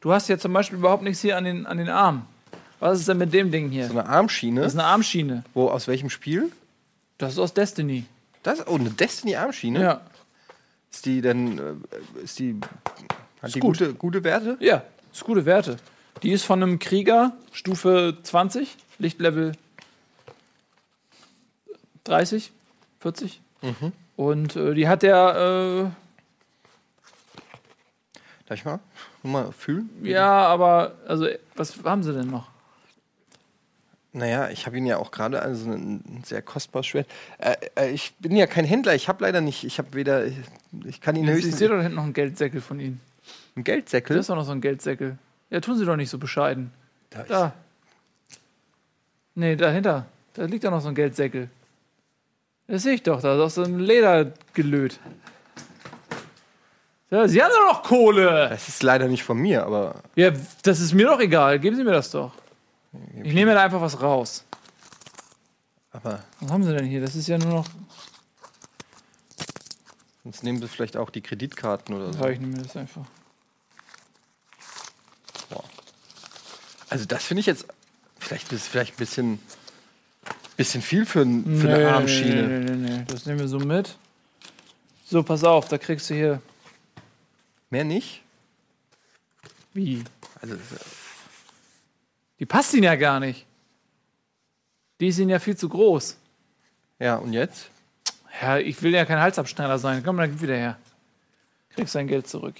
Du 0.02 0.12
hast 0.12 0.28
ja 0.28 0.36
zum 0.36 0.52
Beispiel 0.52 0.78
überhaupt 0.78 1.02
nichts 1.02 1.22
hier 1.22 1.38
an 1.38 1.44
den, 1.44 1.64
an 1.64 1.78
den 1.78 1.88
Armen. 1.88 2.26
Was 2.80 3.00
ist 3.00 3.08
denn 3.08 3.16
mit 3.16 3.32
dem 3.32 3.50
Ding 3.50 3.70
hier? 3.70 3.86
So 3.86 3.98
eine 3.98 4.06
Armschiene. 4.06 4.60
Das 4.60 4.74
ist 4.74 4.78
eine 4.78 4.86
Armschiene. 4.88 5.44
Wo, 5.54 5.68
aus 5.68 5.88
welchem 5.88 6.10
Spiel? 6.10 6.52
Das 7.16 7.32
ist 7.32 7.38
aus 7.38 7.54
Destiny. 7.54 8.04
Das, 8.42 8.66
oh, 8.66 8.74
eine 8.74 8.90
Destiny-Armschiene? 8.90 9.80
Ja. 9.80 10.00
Ist 10.90 11.06
die 11.06 11.22
denn, 11.22 11.58
äh, 11.58 12.22
ist 12.22 12.38
die, 12.40 12.60
hat 13.40 13.54
die 13.54 13.60
gut. 13.60 13.78
gute, 13.78 13.94
gute 13.94 14.22
Werte? 14.22 14.58
Ja, 14.60 14.82
ist 15.10 15.24
gute 15.24 15.46
Werte. 15.46 15.78
Die 16.22 16.32
ist 16.32 16.44
von 16.44 16.62
einem 16.62 16.78
Krieger, 16.78 17.32
Stufe 17.52 18.18
20, 18.22 18.76
Lichtlevel 18.98 19.52
30, 22.04 22.52
40. 23.00 23.40
Und 24.16 24.56
äh, 24.56 24.74
die 24.74 24.88
hat 24.88 25.02
der, 25.02 25.92
Darf 28.46 28.58
ich 28.58 28.64
mal? 28.64 28.80
Mal 29.22 29.52
fühlen? 29.52 29.88
äh, 30.04 30.10
ja, 30.10 30.46
aber, 30.46 30.94
also, 31.06 31.26
was 31.54 31.76
haben 31.84 32.02
sie 32.02 32.12
denn 32.12 32.28
noch? 32.28 32.50
Naja, 34.14 34.50
ich 34.50 34.66
habe 34.66 34.76
ihn 34.76 34.84
ja 34.84 34.98
auch 34.98 35.10
gerade, 35.10 35.40
also 35.40 35.70
ein 35.70 36.22
sehr 36.26 36.42
kostbares 36.42 36.86
Schwert. 36.86 37.08
Äh, 37.38 37.54
äh, 37.76 37.90
ich 37.92 38.12
bin 38.18 38.36
ja 38.36 38.46
kein 38.46 38.64
Händler, 38.66 38.94
ich 38.94 39.08
habe 39.08 39.24
leider 39.24 39.40
nicht, 39.40 39.64
ich 39.64 39.78
habe 39.78 39.94
weder, 39.94 40.26
ich, 40.26 40.34
ich 40.84 41.00
kann 41.00 41.16
ihn 41.16 41.24
Ich 41.24 41.30
höchstens 41.30 41.58
sehe 41.58 41.68
doch 41.68 41.76
da 41.76 41.82
hinten 41.82 41.96
noch 41.96 42.02
einen 42.04 42.12
Geldsäckel 42.12 42.60
von 42.60 42.78
ihnen. 42.78 43.00
Da 43.54 43.62
Geldsäckel. 43.62 44.18
ist 44.18 44.28
doch 44.28 44.36
noch 44.36 44.44
so 44.44 44.52
ein 44.52 44.60
Geldsäckel. 44.60 45.16
Ja, 45.48 45.60
tun 45.60 45.78
sie 45.78 45.86
doch 45.86 45.96
nicht 45.96 46.10
so 46.10 46.18
bescheiden. 46.18 46.72
Da 47.10 47.20
ist- 47.22 47.30
Da. 47.30 47.52
Nee, 49.34 49.56
dahinter. 49.56 50.04
Da 50.34 50.44
liegt 50.44 50.64
doch 50.64 50.70
noch 50.70 50.80
so 50.82 50.88
ein 50.88 50.94
Geldsäckel. 50.94 51.48
Das 52.72 52.84
sehe 52.84 52.94
ich 52.94 53.02
doch, 53.02 53.20
da 53.20 53.34
ist 53.34 53.40
aus 53.42 53.54
so 53.56 53.64
einem 53.64 53.78
Leder 53.80 54.32
gelöt. 54.54 54.98
Ja, 57.10 57.28
sie 57.28 57.42
haben 57.42 57.50
doch 57.50 57.74
noch 57.74 57.82
Kohle. 57.82 58.48
Das 58.48 58.66
ist 58.66 58.82
leider 58.82 59.08
nicht 59.08 59.24
von 59.24 59.36
mir, 59.36 59.66
aber 59.66 59.96
Ja, 60.16 60.32
das 60.62 60.80
ist 60.80 60.94
mir 60.94 61.04
doch 61.04 61.20
egal. 61.20 61.58
Geben 61.58 61.76
Sie 61.76 61.84
mir 61.84 61.92
das 61.92 62.10
doch. 62.10 62.32
Ich 63.22 63.34
nehme 63.34 63.52
da 63.52 63.62
einfach 63.62 63.82
was 63.82 64.00
raus. 64.00 64.46
aber 65.90 66.24
Was 66.40 66.50
haben 66.50 66.64
Sie 66.64 66.74
denn 66.74 66.86
hier? 66.86 67.02
Das 67.02 67.14
ist 67.14 67.28
ja 67.28 67.36
nur 67.36 67.50
noch. 67.50 67.66
sonst 70.24 70.42
nehmen 70.42 70.58
sie 70.58 70.66
vielleicht 70.66 70.96
auch 70.96 71.10
die 71.10 71.20
Kreditkarten 71.20 71.94
oder 71.94 72.10
so. 72.10 72.24
Ja, 72.24 72.30
ich 72.30 72.40
nehme 72.40 72.56
das 72.56 72.74
einfach. 72.74 73.04
Also 76.88 77.04
das 77.04 77.22
finde 77.22 77.40
ich 77.40 77.46
jetzt 77.46 77.66
vielleicht 78.18 78.50
ist 78.50 78.66
vielleicht 78.66 78.94
ein 78.94 78.96
bisschen 78.96 79.40
bisschen 80.56 80.82
viel 80.82 81.06
für, 81.06 81.24
für 81.24 81.74
eine 81.74 81.92
Armschiene. 81.92 82.42
Nee, 82.48 82.58
nee, 82.58 82.76
nee, 82.76 82.90
nee. 82.98 83.04
Das 83.06 83.26
nehmen 83.26 83.40
wir 83.40 83.48
so 83.48 83.58
mit. 83.58 83.96
So, 85.06 85.22
pass 85.22 85.44
auf, 85.44 85.68
da 85.68 85.78
kriegst 85.78 86.08
du 86.10 86.14
hier. 86.14 86.42
Mehr 87.70 87.84
nicht? 87.84 88.22
Wie? 89.74 90.04
Also 90.40 90.56
Die 92.38 92.46
passt 92.46 92.74
Ihnen 92.74 92.84
ja 92.84 92.96
gar 92.96 93.20
nicht. 93.20 93.46
Die 95.00 95.08
Ihnen 95.08 95.30
ja 95.30 95.38
viel 95.38 95.56
zu 95.56 95.68
groß. 95.68 96.16
ja, 96.98 97.16
und 97.16 97.32
jetzt? 97.32 97.68
Ja, 98.40 98.58
ich 98.58 98.82
will 98.82 98.92
ja 98.92 99.04
kein 99.04 99.18
Halsabschneider 99.20 99.78
sein. 99.78 100.02
Komm, 100.04 100.16
dann 100.16 100.30
gib 100.30 100.42
wieder 100.42 100.56
her. 100.56 100.78
Kriegst 101.70 101.94
dein 101.94 102.06
Geld 102.08 102.28
zurück. 102.28 102.54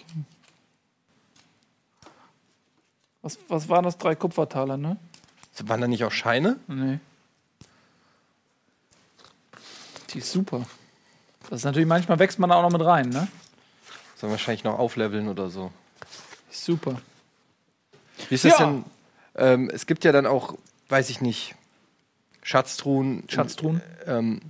Was, 3.23 3.39
was 3.49 3.69
waren 3.69 3.85
das? 3.85 3.99
Drei 3.99 4.15
Kupfertaler, 4.15 4.77
ne? 4.77 4.97
Waren 5.65 5.81
da 5.81 5.87
nicht 5.89 6.05
auch 6.05 6.13
Scheine? 6.13 6.59
Nee. 6.67 6.99
Die 10.13 10.19
ist 10.19 10.31
super. 10.33 10.63
Das 11.51 11.61
ist 11.61 11.65
natürlich, 11.65 11.89
manchmal 11.89 12.19
wächst 12.19 12.39
man 12.39 12.51
da 12.51 12.57
auch 12.57 12.63
noch 12.63 12.77
mit 12.79 12.87
rein, 12.87 13.09
ne? 13.09 13.29
Sollen 14.17 14.31
wir 14.31 14.33
wahrscheinlich 14.33 14.65
noch 14.65 14.79
aufleveln 14.79 15.29
oder 15.29 15.49
so. 15.51 15.73
Super. 16.51 17.01
Wie 18.29 18.35
ist 18.35 18.45
das 18.45 18.59
Ja. 18.59 18.67
denn? 18.67 18.85
Ähm, 19.35 19.71
es 19.73 19.87
gibt 19.87 20.05
ja 20.05 20.13
dann 20.13 20.27
auch, 20.27 20.55
weiß 20.89 21.11
ich 21.11 21.21
nicht, 21.21 21.55
Schatztruhen. 22.43 23.25
Schatztruhen? 23.29 23.81
Ähm, 24.07 24.41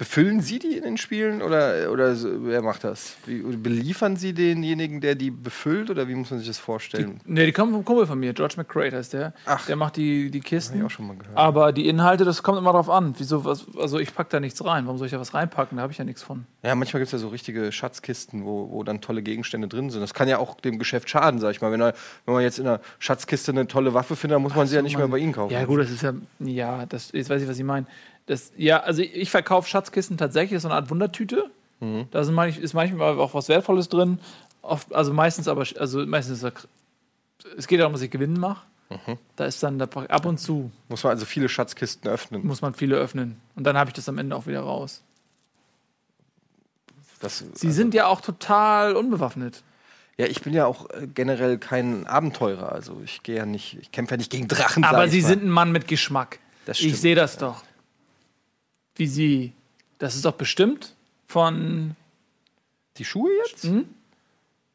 befüllen 0.00 0.40
Sie 0.40 0.58
die 0.58 0.78
in 0.78 0.82
den 0.82 0.96
Spielen 0.96 1.42
oder, 1.42 1.92
oder 1.92 2.16
wer 2.46 2.62
macht 2.62 2.84
das? 2.84 3.16
Wie, 3.26 3.42
beliefern 3.42 4.16
Sie 4.16 4.32
denjenigen, 4.32 5.02
der 5.02 5.14
die 5.14 5.30
befüllt 5.30 5.90
oder 5.90 6.08
wie 6.08 6.14
muss 6.14 6.30
man 6.30 6.38
sich 6.38 6.48
das 6.48 6.56
vorstellen? 6.56 7.20
Ne, 7.26 7.44
die 7.44 7.52
kommen 7.52 7.70
vom 7.70 7.84
Kumpel 7.84 8.06
von 8.06 8.18
mir, 8.18 8.32
George 8.32 8.54
McCrae 8.56 8.90
heißt 8.90 9.12
der. 9.12 9.34
Ach. 9.44 9.66
Der 9.66 9.76
macht 9.76 9.96
die, 9.96 10.30
die 10.30 10.38
Hab 10.38 10.46
Kisten. 10.46 10.78
ich 10.78 10.84
auch 10.84 10.90
schon 10.90 11.06
mal 11.06 11.16
gehört. 11.18 11.36
Aber 11.36 11.72
die 11.72 11.86
Inhalte, 11.86 12.24
das 12.24 12.42
kommt 12.42 12.56
immer 12.56 12.72
drauf 12.72 12.88
an. 12.88 13.12
Wieso, 13.18 13.44
was, 13.44 13.66
also 13.78 13.98
ich 13.98 14.14
pack 14.14 14.30
da 14.30 14.40
nichts 14.40 14.64
rein. 14.64 14.86
Warum 14.86 14.96
soll 14.96 15.04
ich 15.04 15.12
da 15.12 15.20
was 15.20 15.34
reinpacken? 15.34 15.76
Da 15.76 15.82
habe 15.82 15.92
ich 15.92 15.98
ja 15.98 16.06
nichts 16.06 16.22
von. 16.22 16.46
Ja, 16.62 16.74
manchmal 16.74 17.00
gibt 17.00 17.08
es 17.08 17.12
ja 17.12 17.18
so 17.18 17.28
richtige 17.28 17.70
Schatzkisten, 17.70 18.46
wo, 18.46 18.70
wo 18.70 18.82
dann 18.82 19.02
tolle 19.02 19.20
Gegenstände 19.20 19.68
drin 19.68 19.90
sind. 19.90 20.00
Das 20.00 20.14
kann 20.14 20.28
ja 20.28 20.38
auch 20.38 20.58
dem 20.60 20.78
Geschäft 20.78 21.10
schaden, 21.10 21.40
sag 21.40 21.50
ich 21.50 21.60
mal. 21.60 21.72
Wenn, 21.72 21.82
er, 21.82 21.92
wenn 22.24 22.32
man 22.32 22.42
jetzt 22.42 22.58
in 22.58 22.66
einer 22.66 22.80
Schatzkiste 23.00 23.52
eine 23.52 23.66
tolle 23.66 23.92
Waffe 23.92 24.16
findet, 24.16 24.36
dann 24.36 24.42
muss 24.42 24.54
man 24.54 24.66
sie 24.66 24.76
ja 24.76 24.80
nicht 24.82 24.96
mehr 24.96 25.08
bei 25.08 25.18
Ihnen 25.18 25.34
kaufen. 25.34 25.52
Ja, 25.52 25.66
gut, 25.66 25.80
das 25.80 25.90
ist 25.90 26.02
ja. 26.02 26.14
Ja, 26.38 26.86
das, 26.86 27.12
jetzt 27.12 27.28
weiß 27.28 27.42
ich, 27.42 27.48
was 27.48 27.58
Sie 27.58 27.64
meinen. 27.64 27.86
Das, 28.30 28.52
ja, 28.56 28.78
also 28.78 29.02
ich, 29.02 29.28
verkaufe 29.28 29.68
Schatzkisten 29.68 30.16
tatsächlich, 30.16 30.52
das 30.52 30.58
ist 30.58 30.62
so 30.62 30.68
eine 30.68 30.76
Art 30.76 30.88
Wundertüte. 30.88 31.50
Mhm. 31.80 32.06
Da 32.12 32.22
sind 32.22 32.36
manch, 32.36 32.58
ist 32.58 32.74
manchmal 32.74 33.18
auch 33.18 33.34
was 33.34 33.48
Wertvolles 33.48 33.88
drin. 33.88 34.20
Oft, 34.62 34.94
also 34.94 35.12
meistens 35.12 35.48
aber, 35.48 35.66
also 35.78 36.06
meistens 36.06 36.40
ist 36.40 36.44
da, 36.44 37.48
es 37.58 37.66
geht 37.66 37.80
darum, 37.80 37.92
dass 37.92 38.02
ich 38.02 38.10
Gewinn 38.12 38.34
mache. 38.34 38.64
Mhm. 38.88 39.18
Da 39.34 39.46
ist 39.46 39.60
dann 39.64 39.80
da, 39.80 39.86
ab 39.86 40.26
und 40.26 40.38
zu 40.38 40.70
Muss 40.88 41.02
man 41.02 41.10
also 41.10 41.26
viele 41.26 41.48
Schatzkisten 41.48 42.08
öffnen. 42.08 42.46
muss 42.46 42.62
man 42.62 42.72
viele 42.74 42.94
öffnen. 42.94 43.40
Und 43.56 43.64
dann 43.64 43.76
habe 43.76 43.90
ich 43.90 43.94
das 43.94 44.08
am 44.08 44.16
Ende 44.18 44.36
auch 44.36 44.46
wieder 44.46 44.60
raus. 44.60 45.02
Das, 47.18 47.44
Sie 47.52 47.72
sind 47.72 47.94
ja 47.94 48.06
auch 48.06 48.20
total 48.20 48.94
unbewaffnet. 48.94 49.64
ja, 50.18 50.26
ich 50.26 50.40
bin 50.42 50.54
ja 50.54 50.66
auch 50.66 50.88
äh, 50.90 51.08
generell 51.12 51.58
kein 51.58 52.06
Abenteurer. 52.06 52.70
Also 52.70 53.00
ich 53.04 53.24
gehe 53.24 53.38
ja 53.38 53.44
nicht, 53.44 53.76
ich 53.80 53.90
kämpfe 53.90 54.14
ja 54.14 54.18
nicht 54.18 54.30
gegen 54.30 54.46
Drachen. 54.46 54.84
Aber 54.84 55.08
Sie 55.08 55.20
sind 55.20 55.42
ein 55.42 55.50
Mann 55.50 55.72
mit 55.72 55.88
Geschmack. 55.88 56.38
Ich 56.68 57.00
sehe 57.00 57.16
das 57.16 57.36
doch. 57.36 57.64
Wie 59.00 59.06
Sie. 59.06 59.52
Das 59.98 60.14
ist 60.14 60.24
doch 60.24 60.34
bestimmt 60.34 60.94
von. 61.26 61.96
Die 62.98 63.04
Schuhe 63.04 63.30
jetzt? 63.48 63.64
Mhm. 63.64 63.88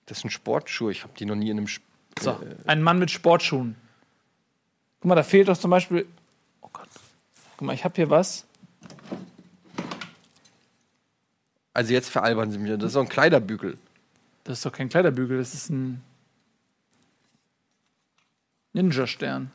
Das 0.08 0.20
sind 0.20 0.32
Sportschuhe. 0.32 0.92
Ich 0.92 1.04
habe 1.04 1.14
die 1.18 1.26
noch 1.26 1.36
nie 1.36 1.50
in 1.52 1.58
einem. 1.58 1.68
Sp 1.70 1.86
So, 2.20 2.32
äh, 2.32 2.56
ein 2.66 2.82
Mann 2.82 2.98
mit 2.98 3.12
Sportschuhen. 3.12 3.76
Guck 5.00 5.10
mal, 5.10 5.16
da 5.16 5.24
fehlt 5.24 5.48
doch 5.48 5.58
zum 5.58 5.70
Beispiel. 5.72 6.08
Oh 6.62 6.70
Gott. 6.74 6.90
Guck 7.58 7.68
mal, 7.68 7.74
ich 7.74 7.84
habe 7.84 7.96
hier 7.96 8.10
was. 8.10 8.46
also 11.76 11.94
jetzt 11.94 12.10
veralbern 12.10 12.50
sie 12.50 12.58
mich. 12.58 12.72
Das 12.72 12.86
ist 12.88 12.94
so 12.94 13.02
ein 13.02 13.10
Kleiderbügel. 13.10 13.78
Das 14.46 14.60
ist 14.60 14.66
doch 14.66 14.72
kein 14.72 14.90
Kleiderbügel, 14.90 15.38
das 15.38 15.54
ist 15.54 15.70
ein 15.70 16.02
Ninja-Stern. 18.74 19.52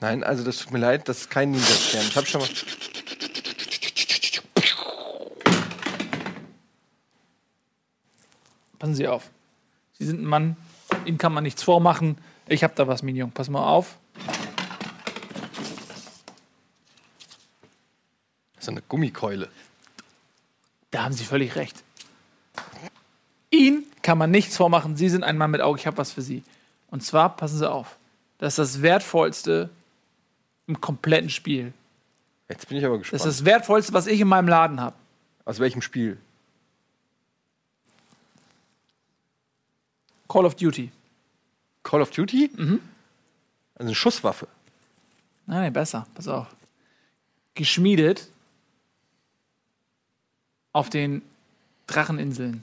Nein, 0.00 0.22
also 0.24 0.44
das 0.44 0.58
tut 0.58 0.72
mir 0.72 0.78
leid, 0.78 1.08
das 1.08 1.22
ist 1.22 1.30
kein 1.30 1.50
Ninja-Stern. 1.50 2.06
Ich 2.08 2.16
habe 2.16 2.26
schon 2.26 2.40
mal. 2.40 2.48
Passen 8.80 8.94
Sie 8.96 9.06
auf. 9.06 9.30
Sie 9.92 10.04
sind 10.06 10.20
ein 10.22 10.26
Mann, 10.26 10.56
Ihnen 11.04 11.18
kann 11.18 11.32
man 11.32 11.44
nichts 11.44 11.62
vormachen. 11.62 12.18
Ich 12.48 12.64
habe 12.64 12.74
da 12.74 12.88
was, 12.88 13.02
Minion. 13.02 13.30
Pass 13.30 13.48
mal 13.48 13.64
auf. 13.64 13.96
So 18.58 18.70
eine 18.72 18.82
Gummikeule. 18.82 19.48
Da 20.90 21.04
haben 21.04 21.12
Sie 21.12 21.24
völlig 21.24 21.54
recht. 21.56 21.82
Ihnen 23.50 23.84
kann 24.02 24.18
man 24.18 24.30
nichts 24.30 24.56
vormachen. 24.56 24.96
Sie 24.96 25.08
sind 25.08 25.24
ein 25.24 25.36
Mann 25.38 25.50
mit 25.50 25.60
Auge. 25.60 25.78
Ich 25.78 25.86
habe 25.86 25.98
was 25.98 26.10
für 26.12 26.22
Sie. 26.22 26.42
Und 26.90 27.02
zwar, 27.04 27.36
passen 27.36 27.58
Sie 27.58 27.70
auf. 27.70 27.96
Das 28.38 28.54
ist 28.54 28.58
das 28.58 28.82
Wertvollste 28.82 29.70
im 30.66 30.80
kompletten 30.80 31.30
Spiel. 31.30 31.72
Jetzt 32.48 32.68
bin 32.68 32.78
ich 32.78 32.84
aber 32.84 32.94
Das 32.96 33.02
gespannt. 33.10 33.20
ist 33.20 33.26
das 33.26 33.44
Wertvollste, 33.44 33.92
was 33.92 34.06
ich 34.06 34.20
in 34.20 34.28
meinem 34.28 34.48
Laden 34.48 34.80
habe. 34.80 34.96
Aus 35.44 35.58
welchem 35.60 35.82
Spiel? 35.82 36.18
Call 40.30 40.44
of 40.46 40.54
Duty. 40.54 40.92
Call 41.82 42.00
of 42.02 42.10
Duty? 42.12 42.50
Mhm. 42.56 42.80
Also 43.74 43.88
eine 43.88 43.94
Schusswaffe. 43.96 44.46
Nein, 45.46 45.72
besser. 45.72 46.06
Pass 46.14 46.28
auf. 46.28 46.46
Geschmiedet 47.54 48.28
auf 50.72 50.88
den 50.88 51.22
Dracheninseln 51.88 52.62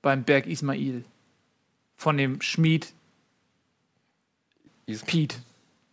beim 0.00 0.24
Berg 0.24 0.46
Ismail 0.46 1.04
von 1.98 2.16
dem 2.16 2.40
Schmied 2.40 2.94
Is- 4.86 5.02
Pete. 5.02 5.36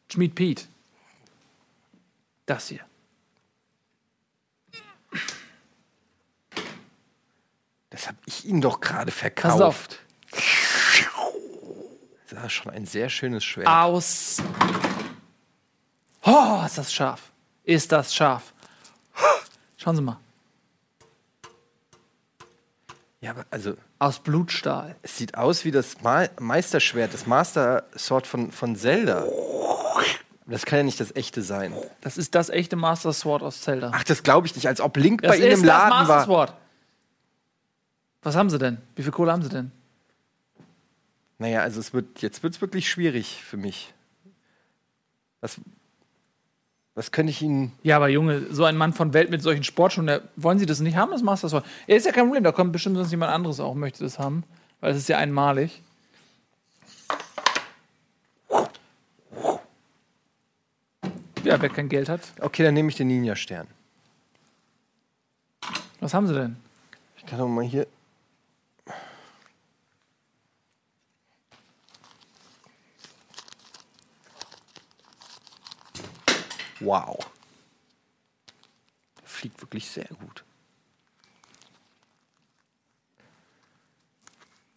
Schmied 0.10 0.36
Pete. 0.36 0.64
Das 2.46 2.70
hier. 2.70 2.80
Das 7.90 8.08
habe 8.08 8.18
ich 8.26 8.46
Ihnen 8.46 8.62
doch 8.62 8.80
gerade 8.80 9.12
Pass 9.12 9.20
verkauft. 9.20 9.62
auf. 9.62 9.88
Das 12.34 12.46
ist 12.46 12.54
schon 12.54 12.72
ein 12.72 12.86
sehr 12.86 13.10
schönes 13.10 13.44
Schwert. 13.44 13.68
Aus. 13.68 14.38
Oh, 16.24 16.64
ist 16.66 16.78
das 16.78 16.92
scharf. 16.92 17.32
Ist 17.64 17.92
das 17.92 18.14
scharf. 18.16 18.54
Schauen 19.78 19.96
Sie 19.96 20.02
mal. 20.02 20.18
Ja, 23.22 23.32
aber 23.32 23.46
also 23.52 23.76
Aus 24.00 24.20
Blutstahl. 24.20 24.96
es 25.02 25.18
sieht 25.18 25.38
aus 25.38 25.64
wie 25.64 25.72
das 25.72 26.02
Ma 26.02 26.26
Meisterschwert, 26.40 27.14
das 27.14 27.26
Master 27.26 27.86
Sword 27.98 28.28
von, 28.28 28.52
von 28.52 28.76
Zelda. 28.76 29.26
Das 30.46 30.66
kann 30.66 30.80
ja 30.80 30.84
nicht 30.84 31.00
das 31.00 31.16
echte 31.16 31.42
sein. 31.42 31.74
Das 32.02 32.18
ist 32.18 32.36
das 32.36 32.50
echte 32.50 32.76
Master 32.76 33.14
Sword 33.14 33.44
aus 33.44 33.62
Zelda. 33.62 33.92
Ach, 33.94 34.04
das 34.04 34.24
glaube 34.24 34.48
ich 34.48 34.56
nicht, 34.56 34.68
als 34.68 34.82
ob 34.82 34.98
Link 34.98 35.22
das 35.22 35.32
bei 35.32 35.38
Ihnen 35.38 35.52
ist 35.52 35.60
im 35.60 35.66
Laden 35.66 35.90
das 35.92 36.00
Master 36.00 36.14
war. 36.16 36.26
Sword. 36.26 36.54
Was 38.24 38.36
haben 38.36 38.50
Sie 38.50 38.58
denn? 38.58 38.82
Wie 38.96 39.04
viel 39.04 39.12
Kohle 39.12 39.32
haben 39.32 39.42
Sie 39.44 39.50
denn? 39.50 39.72
Naja, 41.40 41.62
also 41.62 41.80
es 41.80 41.94
wird, 41.94 42.22
jetzt 42.22 42.44
wird 42.44 42.56
es 42.56 42.62
wirklich 42.62 42.90
schwierig 42.90 43.44
für 43.44 43.58
mich. 43.58 43.94
Was, 45.42 45.60
was 46.96 47.12
könnte 47.12 47.32
ich 47.32 47.42
Ihnen. 47.42 47.72
Ja, 47.82 47.96
aber 47.98 48.08
Junge, 48.08 48.48
so 48.52 48.66
ein 48.66 48.78
Mann 48.78 48.94
von 48.94 49.14
Welt 49.14 49.30
mit 49.30 49.42
solchen 49.42 49.64
Sportschuhen, 49.64 50.08
der, 50.08 50.22
wollen 50.36 50.60
Sie 50.60 50.66
das 50.66 50.80
nicht 50.80 50.96
haben, 50.96 51.12
das 51.12 51.24
Master 51.24 51.50
Sword? 51.50 51.66
Ja, 51.88 51.96
ist 51.96 52.06
ja 52.06 52.12
kein 52.12 52.26
Problem, 52.26 52.44
da 52.44 52.52
kommt 52.52 52.72
bestimmt 52.72 52.96
sonst 52.98 53.12
jemand 53.12 53.32
anderes 53.32 53.60
auch, 53.60 53.74
möchte 53.74 54.04
das 54.04 54.20
haben, 54.20 54.44
weil 54.80 54.92
es 54.92 54.98
ist 54.98 55.10
ja 55.10 55.18
einmalig. 55.18 55.82
Ja, 61.44 61.62
wer 61.62 61.70
kein 61.70 61.90
Geld 61.90 62.08
hat. 62.08 62.22
Okay, 62.40 62.64
dann 62.64 62.74
nehme 62.74 62.90
ich 62.90 62.96
den 62.96 63.08
Ninja-Stern. 63.08 63.68
Was 66.00 66.14
haben 66.14 66.28
Sie 66.28 66.34
denn? 66.34 66.56
Ich 67.18 67.26
kann 67.26 67.40
doch 67.40 67.48
mal 67.48 67.66
hier. 67.66 67.88
Wow. 76.84 77.30
Der 79.20 79.28
fliegt 79.28 79.62
wirklich 79.62 79.90
sehr 79.90 80.06
gut. 80.06 80.44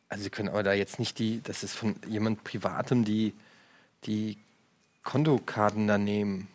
Also 0.08 0.24
Sie 0.24 0.30
können 0.30 0.48
aber 0.48 0.62
da 0.62 0.72
jetzt 0.72 0.98
nicht 0.98 1.18
die, 1.18 1.42
das 1.42 1.62
ist 1.64 1.74
von 1.74 1.96
jemand 2.06 2.44
Privatem, 2.44 3.04
die, 3.04 3.34
die 4.04 4.38
Kontokarten 5.02 5.86
da 5.88 5.98
nehmen. 5.98 6.48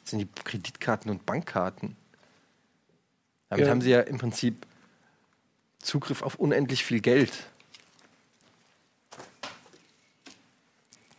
Das 0.00 0.10
sind 0.10 0.18
die 0.20 0.42
Kreditkarten 0.44 1.10
und 1.10 1.24
Bankkarten. 1.26 1.96
Damit 3.48 3.66
Ja. 3.66 3.70
haben 3.70 3.80
sie 3.80 3.90
ja 3.90 4.00
im 4.00 4.18
Prinzip 4.18 4.66
Zugriff 5.80 6.22
auf 6.22 6.34
unendlich 6.36 6.84
viel 6.84 7.00
Geld. 7.00 7.32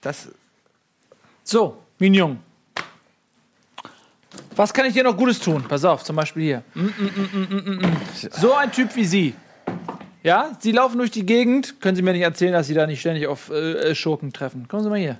Das, 0.01 0.29
So, 1.43 1.81
Mignon. 1.99 2.43
Was 4.55 4.73
kann 4.73 4.85
ich 4.85 4.93
dir 4.93 5.03
noch 5.03 5.15
Gutes 5.15 5.39
tun? 5.39 5.63
Pass 5.67 5.85
auf, 5.85 6.03
zum 6.03 6.15
Beispiel 6.15 6.43
hier. 6.43 6.63
Mm, 6.73 6.85
mm, 6.85 7.81
mm. 7.81 7.97
So 8.31 8.53
ein 8.53 8.71
Typ 8.71 8.95
wie 8.95 9.05
Sie. 9.05 9.35
Ja, 10.23 10.57
Sie 10.59 10.71
laufen 10.71 10.97
durch 10.97 11.11
die 11.11 11.25
Gegend. 11.25 11.79
Können 11.79 11.95
Sie 11.95 12.01
mir 12.01 12.11
nicht 12.11 12.23
erzählen, 12.23 12.53
dass 12.53 12.67
Sie 12.67 12.73
da 12.73 12.87
nicht 12.87 12.99
ständig 12.99 13.27
auf 13.27 13.49
äh, 13.49 13.93
Schurken 13.95 14.33
treffen? 14.33 14.67
Kommen 14.67 14.83
Sie 14.83 14.89
mal 14.89 14.99
hier. 14.99 15.17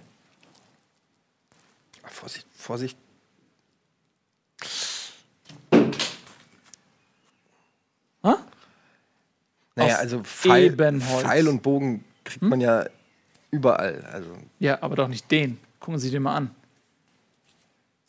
Vorsicht, 2.03 2.47
Vorsicht. 2.55 2.97
Hä? 5.71 5.77
Naja, 9.75 9.93
Aus 9.93 9.99
also 9.99 10.23
Pfeil. 10.23 10.75
Pfeil 10.75 11.47
und 11.47 11.61
Bogen 11.61 12.03
kriegt 12.23 12.41
man 12.41 12.59
ja 12.59 12.85
überall. 13.51 14.03
Also, 14.11 14.29
Ja, 14.59 14.81
aber 14.81 14.95
doch 14.95 15.07
nicht 15.07 15.29
den. 15.29 15.59
Gucken 15.79 15.99
Sie 15.99 16.09
den 16.09 16.23
mal 16.23 16.35
an. 16.35 16.51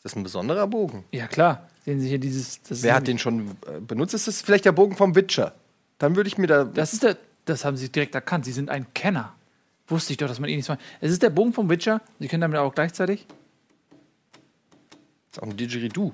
Das 0.03 0.15
ein 0.15 0.23
besonderer 0.23 0.67
Bogen? 0.67 1.03
Ja, 1.11 1.27
klar. 1.27 1.67
Sehen 1.85 1.99
Sie 1.99 2.07
hier 2.07 2.19
dieses. 2.19 2.61
Das 2.61 2.79
ist 2.79 2.83
Wer 2.83 2.95
hat 2.95 3.07
den 3.07 3.19
schon 3.19 3.51
äh, 3.67 3.79
benutzt? 3.79 4.13
Ist 4.13 4.27
das 4.27 4.41
vielleicht 4.41 4.65
der 4.65 4.71
Bogen 4.71 4.95
vom 4.95 5.15
Witcher? 5.15 5.53
Dann 5.97 6.15
würde 6.15 6.27
ich 6.27 6.37
mir 6.37 6.47
da. 6.47 6.63
Das 6.63 6.93
ist 6.93 7.03
der. 7.03 7.17
Das 7.45 7.65
haben 7.65 7.77
Sie 7.77 7.89
direkt 7.89 8.15
erkannt. 8.15 8.45
Sie 8.45 8.51
sind 8.51 8.69
ein 8.69 8.93
Kenner. 8.93 9.33
Wusste 9.87 10.13
ich 10.13 10.17
doch, 10.17 10.27
dass 10.27 10.39
man 10.39 10.49
ihn 10.49 10.57
nicht 10.57 10.69
macht. 10.69 10.79
Es 11.01 11.11
ist 11.11 11.23
der 11.23 11.31
Bogen 11.31 11.51
vom 11.51 11.69
Witcher. 11.69 12.01
Sie 12.19 12.27
können 12.27 12.41
damit 12.41 12.59
auch 12.59 12.75
gleichzeitig. 12.75 13.25
ist 15.31 15.41
auch 15.41 15.47
ein 15.47 15.57
Didgeridoo. 15.57 16.13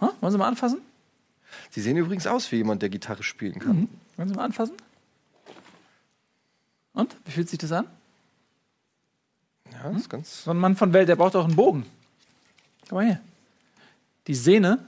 Ha? 0.00 0.12
Wollen 0.20 0.32
Sie 0.32 0.38
mal 0.38 0.46
anfassen? 0.46 0.78
Sie 1.70 1.80
sehen 1.80 1.96
übrigens 1.96 2.28
aus 2.28 2.52
wie 2.52 2.56
jemand, 2.56 2.82
der 2.82 2.88
Gitarre 2.88 3.24
spielen 3.24 3.58
kann. 3.58 3.88
Wollen 4.16 4.28
Sie 4.28 4.34
mal 4.36 4.44
anfassen? 4.44 4.76
Und? 6.92 7.16
Wie 7.24 7.32
fühlt 7.32 7.48
sich 7.48 7.58
das 7.58 7.72
an? 7.72 7.88
Ja, 9.72 9.90
das 9.90 10.02
ist 10.02 10.08
ganz. 10.08 10.44
So 10.44 10.50
ein 10.50 10.58
Mann 10.58 10.76
von 10.76 10.92
Welt, 10.92 11.08
der 11.08 11.16
braucht 11.16 11.36
auch 11.36 11.44
einen 11.44 11.56
Bogen. 11.56 11.86
Guck 12.82 12.92
mal 12.92 13.04
hier. 13.06 13.20
Die 14.26 14.34
Sehne 14.34 14.86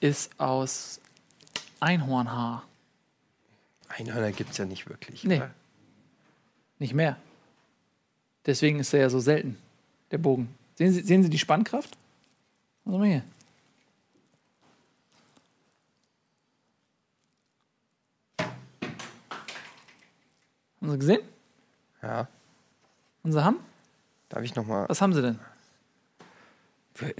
ist 0.00 0.38
aus 0.38 1.00
Einhornhaar. 1.80 2.64
Einhörner 3.88 4.32
gibt 4.32 4.50
es 4.50 4.58
ja 4.58 4.64
nicht 4.64 4.88
wirklich. 4.88 5.24
Nee. 5.24 5.36
oder? 5.36 5.54
Nicht 6.78 6.94
mehr. 6.94 7.16
Deswegen 8.46 8.80
ist 8.80 8.92
er 8.94 9.00
ja 9.00 9.10
so 9.10 9.20
selten, 9.20 9.58
der 10.10 10.18
Bogen. 10.18 10.54
Sehen 10.76 10.92
Sie, 10.92 11.00
sehen 11.02 11.22
Sie 11.22 11.30
die 11.30 11.38
Spannkraft? 11.38 11.96
Also 12.84 12.98
mal 12.98 13.08
hier. 13.08 13.22
Haben 20.80 20.92
Sie 20.92 20.98
gesehen? 20.98 21.22
Ja. 22.02 22.28
Und 23.28 23.32
Sie 23.34 23.44
haben? 23.44 23.58
Darf 24.30 24.42
ich 24.42 24.54
nochmal. 24.54 24.88
Was 24.88 25.02
haben 25.02 25.12
Sie 25.12 25.20
denn? 25.20 25.38
Sie 26.98 27.10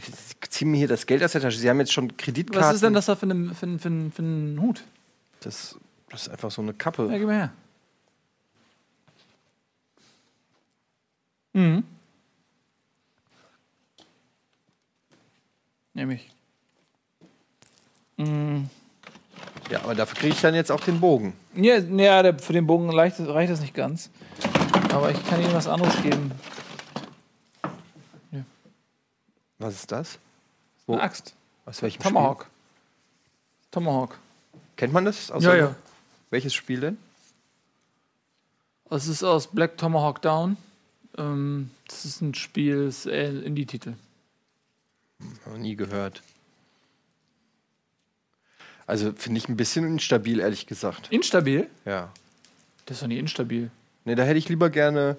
ziehen 0.49 0.71
mir 0.71 0.79
hier 0.79 0.89
das 0.89 1.05
Geld 1.05 1.23
aus 1.23 1.33
der 1.33 1.43
Tasche. 1.43 1.59
Sie 1.59 1.69
haben 1.69 1.79
jetzt 1.81 1.93
schon 1.93 2.17
Kreditkarten. 2.17 2.67
Was 2.67 2.75
ist 2.77 2.83
denn 2.83 2.95
das 2.95 3.05
da 3.07 3.15
für 3.15 3.27
ein 3.27 3.55
für 3.55 3.67
ein- 3.67 3.79
für 3.79 3.89
ein- 3.91 4.11
für 4.11 4.23
ein 4.23 4.59
Hut? 4.61 4.83
Das, 5.41 5.77
das 6.09 6.23
ist 6.23 6.29
einfach 6.31 6.51
so 6.51 6.63
eine 6.63 6.73
Kappe. 6.73 7.09
Ja, 7.13 7.19
gib 7.19 7.27
mal 7.27 7.35
her. 7.37 7.53
Mhm. 11.53 11.85
Nehme 15.93 16.15
ich. 16.15 16.31
Mhm. 18.17 18.71
Ja, 19.71 19.83
aber 19.85 19.95
dafür 19.95 20.17
kriege 20.17 20.35
ich 20.35 20.41
dann 20.41 20.55
jetzt 20.55 20.73
auch 20.73 20.81
den 20.81 21.01
Bogen. 21.01 21.35
Ja, 21.55 21.77
ja 21.79 22.37
für 22.39 22.55
den 22.55 22.67
Bogen 22.67 22.89
reicht, 22.91 23.21
reicht 23.21 23.53
das 23.53 23.61
nicht 23.61 23.75
ganz. 23.75 24.09
Aber 24.99 25.13
ich 25.13 25.27
kann 25.27 25.41
Ihnen 25.41 25.55
was 25.55 25.69
anderes 25.69 26.03
geben. 26.03 26.33
Was 29.59 29.75
ist 29.75 29.93
das? 29.93 30.19
Eine 30.89 31.01
Axt. 31.01 31.35
Aus 31.67 31.83
welchem 31.83 32.03
Tomahawk. 32.03 32.49
Tomahawk. 33.71 34.15
Spiel? 34.15 34.61
Kennt 34.77 34.93
man 34.93 35.05
das? 35.05 35.33
Ja, 35.39 35.55
ja. 35.55 35.77
Welches 36.31 36.53
Spiel 36.53 36.81
denn? 36.81 36.99
Das 38.91 39.07
ist 39.07 39.23
aus 39.23 39.47
Black 39.47 39.79
Tomahawk 39.79 40.21
Down. 40.21 40.57
Ähm, 41.17 41.71
das 41.87 42.05
ist 42.05 42.21
ein 42.21 42.35
Spiel, 42.35 42.87
das 42.87 43.07
ist 43.07 43.13
ein 43.13 43.43
Indie-Titel. 43.45 43.95
Noch 45.47 45.59
nie 45.59 45.77
gehört. 45.77 46.23
Also 48.85 49.13
finde 49.13 49.39
ich 49.39 49.49
ein 49.49 49.57
bisschen 49.57 49.85
instabil, 49.85 50.41
ehrlich 50.41 50.67
gesagt. 50.67 51.13
Instabil? 51.13 51.71
Ja. 51.85 52.13
Das 52.87 52.97
ist 52.97 53.03
doch 53.03 53.09
nicht 53.09 53.19
instabil. 53.19 53.71
Ne, 54.05 54.15
da 54.15 54.23
hätte 54.25 54.39
ich 54.39 54.49
lieber 54.49 54.71
gerne. 54.71 55.17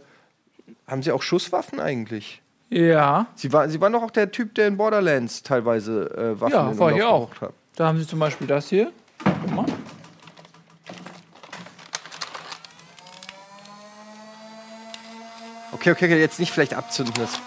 Haben 0.87 1.03
Sie 1.03 1.11
auch 1.11 1.21
Schusswaffen 1.21 1.79
eigentlich? 1.79 2.41
Ja, 2.69 3.27
Sie, 3.35 3.51
war, 3.51 3.67
Sie 3.69 3.81
waren 3.81 3.93
doch 3.93 4.03
auch 4.03 4.11
der 4.11 4.31
Typ, 4.31 4.53
der 4.55 4.67
in 4.67 4.77
Borderlands 4.77 5.41
teilweise 5.43 6.35
äh, 6.37 6.39
Waffen 6.41 6.53
Ja, 6.53 6.71
in 6.71 6.77
war 6.79 6.91
ich 6.95 7.01
auch. 7.03 7.29
hat. 7.41 7.53
da 7.75 7.87
haben 7.87 7.97
Sie 7.97 8.05
zum 8.07 8.19
Beispiel 8.19 8.45
das 8.47 8.69
hier. 8.69 8.91
Guck 9.23 9.51
mal. 9.55 9.65
Okay, 15.71 15.91
okay, 15.91 16.05
okay, 16.05 16.19
jetzt 16.19 16.39
nicht 16.39 16.51
vielleicht 16.51 16.73
abzünden. 16.73 17.13
Das, 17.17 17.39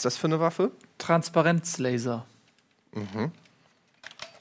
ist 0.00 0.04
das 0.06 0.16
für 0.16 0.28
eine 0.28 0.40
Waffe? 0.40 0.70
Transparenzlaser. 0.96 2.24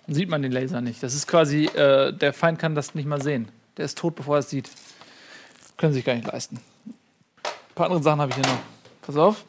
Sieht 0.07 0.29
man 0.29 0.41
den 0.41 0.53
Laser 0.53 0.79
nicht. 0.79 1.03
Das 1.03 1.13
ist 1.13 1.27
quasi, 1.27 1.65
äh, 1.65 2.13
der 2.13 2.31
Feind 2.31 2.59
kann 2.59 2.75
das 2.75 2.95
nicht 2.95 3.05
mal 3.05 3.21
sehen. 3.21 3.49
Der 3.75 3.83
ist 3.83 3.97
tot, 3.97 4.15
bevor 4.15 4.37
er 4.37 4.39
es 4.39 4.49
sieht. 4.49 4.71
Können 5.75 5.91
sich 5.91 6.05
gar 6.05 6.13
nicht 6.15 6.27
leisten. 6.27 6.61
Ein 7.43 7.75
paar 7.75 7.87
andere 7.87 8.01
Sachen 8.01 8.21
habe 8.21 8.29
ich 8.31 8.35
hier 8.37 8.45
noch. 8.45 8.59
Pass 9.01 9.17
auf. 9.17 9.43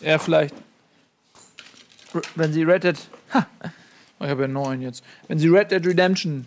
Er 0.00 0.18
vielleicht. 0.18 0.54
R- 2.14 2.22
Wenn 2.36 2.52
Sie 2.54 2.62
Red 2.62 2.84
Dead. 2.84 2.98
Ha! 3.34 3.46
Ich 4.20 4.28
habe 4.30 4.42
ja 4.42 4.48
neun 4.48 4.80
jetzt. 4.80 5.04
Wenn 5.28 5.38
Sie 5.38 5.48
Red 5.48 5.70
Dead 5.72 5.86
Redemption. 5.86 6.46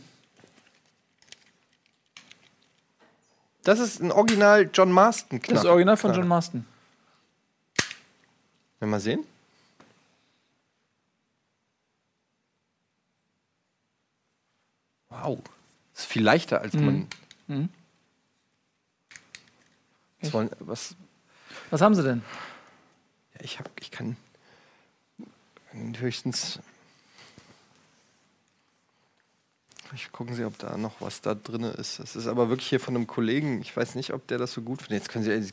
Das 3.64 3.78
ist 3.78 4.02
ein 4.02 4.12
Original 4.12 4.68
John 4.74 4.92
Marston. 4.92 5.40
Das 5.48 5.60
ist 5.60 5.66
Original 5.66 5.98
von 5.98 6.14
John 6.16 6.28
Marston. 6.28 6.66
Wenn 8.80 8.90
wir 8.90 8.92
mal 8.92 9.00
sehen. 9.00 9.26
Wow. 15.10 15.42
Das 15.94 16.04
ist 16.04 16.12
viel 16.12 16.24
leichter, 16.24 16.62
als 16.62 16.74
man. 16.74 17.08
Mhm. 17.48 17.70
Was 20.22 20.34
wollen, 20.34 20.50
was, 20.60 20.96
Was 21.70 21.82
haben 21.82 21.96
Sie 21.96 22.04
denn? 22.04 22.24
ja, 23.34 23.42
ich, 23.42 23.60
hab, 23.60 23.70
ich 23.80 23.92
kann 23.92 24.18
höchstens. 25.98 26.60
Ich 29.94 30.12
gucken 30.12 30.36
Sie, 30.36 30.44
ob 30.44 30.58
da 30.58 30.78
noch 30.78 31.00
was 31.00 31.22
da 31.22 31.34
drin 31.34 31.64
ist. 31.64 32.00
Das 32.00 32.16
ist 32.16 32.28
aber 32.28 32.50
wirklich 32.50 32.68
hier 32.68 32.80
von 32.80 32.96
einem 32.96 33.08
Kollegen. 33.08 33.62
Ich 33.62 33.76
weiß 33.76 33.96
nicht, 33.96 34.14
ob 34.14 34.28
der 34.28 34.38
das 34.38 34.52
so 34.52 34.62
gut 34.62 34.82
findet. 34.82 35.04
Jetzt 35.04 35.10
können 35.10 35.24
Sie. 35.24 35.52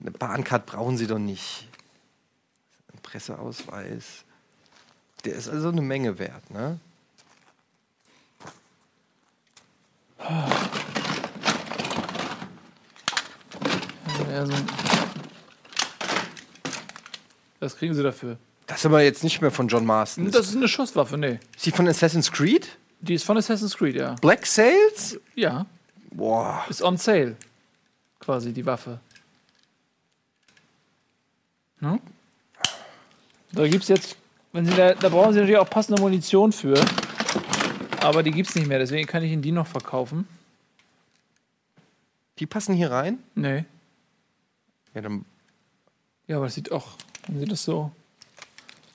Eine 0.00 0.10
Bahncard 0.10 0.66
brauchen 0.66 0.96
Sie 0.96 1.06
doch 1.06 1.18
nicht. 1.18 1.68
Presseausweis. 3.12 4.24
Der 5.26 5.34
ist 5.34 5.48
also 5.48 5.68
eine 5.68 5.82
Menge 5.82 6.18
wert, 6.18 6.50
ne? 6.50 6.80
Ja, 14.30 14.46
so. 14.46 14.52
Was 17.60 17.76
kriegen 17.76 17.94
Sie 17.94 18.02
dafür? 18.02 18.38
Das 18.66 18.78
ist 18.78 18.86
aber 18.86 19.02
jetzt 19.02 19.22
nicht 19.22 19.42
mehr 19.42 19.50
von 19.50 19.68
John 19.68 19.84
Marston. 19.84 20.30
Das 20.30 20.48
ist 20.48 20.56
eine 20.56 20.68
Schusswaffe, 20.68 21.18
nee. 21.18 21.38
ist 21.54 21.66
die 21.66 21.70
von 21.70 21.86
Assassin's 21.86 22.32
Creed? 22.32 22.78
Die 23.00 23.14
ist 23.14 23.24
von 23.24 23.36
Assassin's 23.36 23.76
Creed, 23.76 23.96
ja. 23.96 24.14
Black 24.22 24.46
Sails? 24.46 25.20
Ja. 25.34 25.66
Boah. 26.10 26.64
Ist 26.70 26.80
on 26.80 26.96
sale. 26.96 27.36
Quasi 28.20 28.54
die 28.54 28.64
Waffe. 28.64 29.00
Ne? 31.80 32.00
Da 33.52 33.68
gibt's 33.68 33.88
jetzt, 33.88 34.16
wenn 34.52 34.64
Sie 34.64 34.74
da, 34.74 34.94
da 34.94 35.08
brauchen 35.08 35.32
Sie 35.32 35.40
natürlich 35.40 35.58
auch 35.58 35.68
passende 35.68 36.00
Munition 36.00 36.52
für. 36.52 36.82
Aber 38.00 38.22
die 38.22 38.30
gibt's 38.30 38.54
nicht 38.54 38.66
mehr, 38.66 38.78
deswegen 38.78 39.06
kann 39.06 39.22
ich 39.22 39.30
Ihnen 39.30 39.42
die 39.42 39.52
noch 39.52 39.66
verkaufen. 39.66 40.26
Die 42.38 42.46
passen 42.46 42.74
hier 42.74 42.90
rein? 42.90 43.18
Nee. 43.34 43.64
Ja, 44.94 45.00
dann. 45.00 45.24
Ja, 46.26 46.36
aber 46.36 46.46
das 46.46 46.54
sieht 46.54 46.72
auch. 46.72 46.96
Haben 47.26 47.38
Sie 47.38 47.44
das 47.44 47.62
so? 47.62 47.92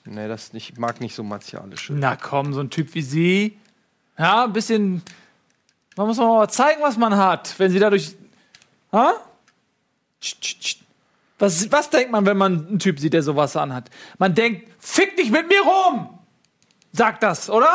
Nee, 0.04 0.28
das 0.28 0.52
nicht, 0.52 0.70
ich 0.70 0.78
mag 0.78 1.00
nicht 1.00 1.14
so 1.14 1.22
martialische. 1.22 1.92
Na 1.92 2.16
komm, 2.16 2.52
so 2.52 2.60
ein 2.60 2.70
Typ 2.70 2.94
wie 2.94 3.02
Sie. 3.02 3.58
Ja, 4.18 4.44
ein 4.44 4.52
bisschen. 4.52 5.02
Man 5.96 6.06
muss 6.06 6.18
mal 6.18 6.48
zeigen, 6.48 6.82
was 6.82 6.96
man 6.96 7.16
hat. 7.16 7.54
Wenn 7.58 7.70
Sie 7.70 7.78
dadurch. 7.78 8.16
Ha? 8.92 9.14
Tsch, 10.20 10.36
tsch, 10.40 10.58
tsch. 10.60 10.76
Was, 11.38 11.70
was 11.70 11.88
denkt 11.90 12.10
man, 12.10 12.26
wenn 12.26 12.36
man 12.36 12.66
einen 12.66 12.78
Typ 12.78 12.98
sieht, 12.98 13.12
der 13.12 13.22
sowas 13.22 13.56
anhat? 13.56 13.90
Man 14.18 14.34
denkt, 14.34 14.68
fick 14.80 15.16
dich 15.16 15.30
mit 15.30 15.48
mir 15.48 15.60
rum! 15.62 16.18
Sagt 16.92 17.22
das, 17.22 17.48
oder? 17.48 17.70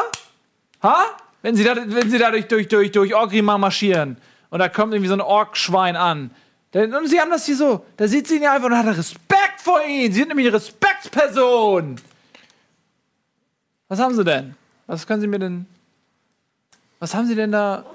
Ha? 0.82 1.06
Wenn 1.42 1.56
Sie, 1.56 1.64
da, 1.64 1.76
wenn 1.78 2.10
Sie 2.10 2.18
dadurch 2.18 2.48
durch, 2.48 2.68
durch, 2.68 2.92
durch 2.92 3.14
Orgrimmar 3.16 3.58
marschieren 3.58 4.18
und 4.50 4.60
da 4.60 4.68
kommt 4.70 4.94
irgendwie 4.94 5.08
so 5.10 5.14
ein 5.16 5.22
Orkschwein 5.22 5.96
an. 5.96 6.32
Dann- 6.72 6.94
Und 6.94 7.08
Sie 7.08 7.20
haben 7.22 7.30
das 7.32 7.46
hier 7.46 7.56
so, 7.56 7.86
da 7.98 8.08
sieht 8.08 8.28
sie 8.28 8.38
ihn 8.38 8.44
ja 8.44 8.54
einfach 8.54 8.68
und 8.68 8.78
hat 8.78 8.98
Respekt 8.98 9.62
vor 9.62 9.82
Ihnen. 9.86 10.12
Sie 10.12 10.20
sind 10.20 10.30
nämlich 10.30 10.48
eine 10.48 10.56
Respektsperson. 10.58 11.96
Was 13.88 14.00
haben 14.00 14.16
Sie 14.16 14.24
denn? 14.24 14.56
Was 14.88 15.06
können 15.08 15.22
Sie 15.22 15.28
mir 15.28 15.40
denn. 15.40 15.66
Was 17.00 17.14
haben 17.14 17.28
Sie 17.28 17.36
denn 17.36 17.52
da? 17.52 17.86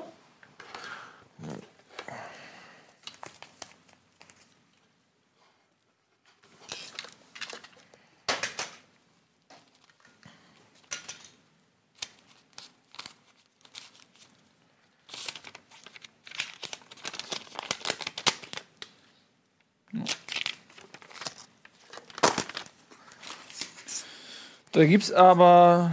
Da 24.79 24.87
gibt's 24.87 25.11
aber. 25.11 25.91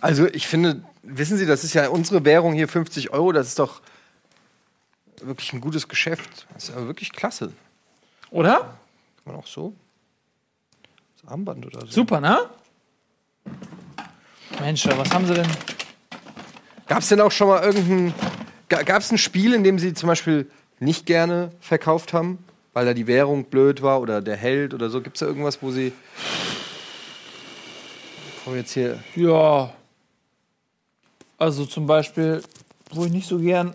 Also 0.00 0.26
ich 0.26 0.48
finde, 0.48 0.82
wissen 1.04 1.38
Sie, 1.38 1.46
das 1.46 1.62
ist 1.62 1.72
ja 1.72 1.88
unsere 1.88 2.24
Währung 2.24 2.52
hier 2.52 2.66
50 2.66 3.10
Euro, 3.12 3.30
das 3.30 3.46
ist 3.46 3.60
doch 3.60 3.80
wirklich 5.22 5.52
ein 5.52 5.60
gutes 5.60 5.86
Geschäft. 5.86 6.44
Das 6.52 6.64
ist 6.64 6.76
aber 6.76 6.88
wirklich 6.88 7.12
klasse. 7.12 7.52
Oder? 8.32 8.56
Kann 8.56 8.74
man 9.26 9.36
auch 9.36 9.46
so? 9.46 9.72
Das 11.22 11.30
Armband 11.30 11.64
oder 11.64 11.82
so. 11.82 11.86
Super, 11.86 12.20
ne? 12.20 12.50
Mensch, 14.58 14.84
was 14.84 15.10
haben 15.12 15.28
sie 15.28 15.34
denn? 15.34 15.48
Gab 16.88 16.98
es 16.98 17.08
denn 17.10 17.20
auch 17.20 17.30
schon 17.30 17.46
mal 17.46 17.62
irgendein. 17.62 18.14
Gab 18.68 19.00
es 19.00 19.12
ein 19.12 19.18
Spiel, 19.18 19.54
in 19.54 19.62
dem 19.62 19.78
Sie 19.78 19.94
zum 19.94 20.08
Beispiel 20.08 20.50
nicht 20.80 21.06
gerne 21.06 21.52
verkauft 21.60 22.12
haben, 22.12 22.40
weil 22.72 22.84
da 22.84 22.94
die 22.94 23.06
Währung 23.06 23.44
blöd 23.44 23.80
war 23.80 24.00
oder 24.00 24.20
der 24.20 24.36
Held 24.36 24.74
oder 24.74 24.90
so? 24.90 25.00
Gibt 25.02 25.14
es 25.14 25.20
da 25.20 25.26
irgendwas, 25.26 25.62
wo 25.62 25.70
Sie. 25.70 25.92
Wir 28.46 28.56
jetzt 28.56 28.72
hier. 28.72 28.98
Ja. 29.16 29.72
Also 31.38 31.64
zum 31.64 31.86
Beispiel, 31.86 32.42
wo 32.90 33.04
ich 33.06 33.12
nicht 33.12 33.26
so 33.26 33.38
gern 33.38 33.74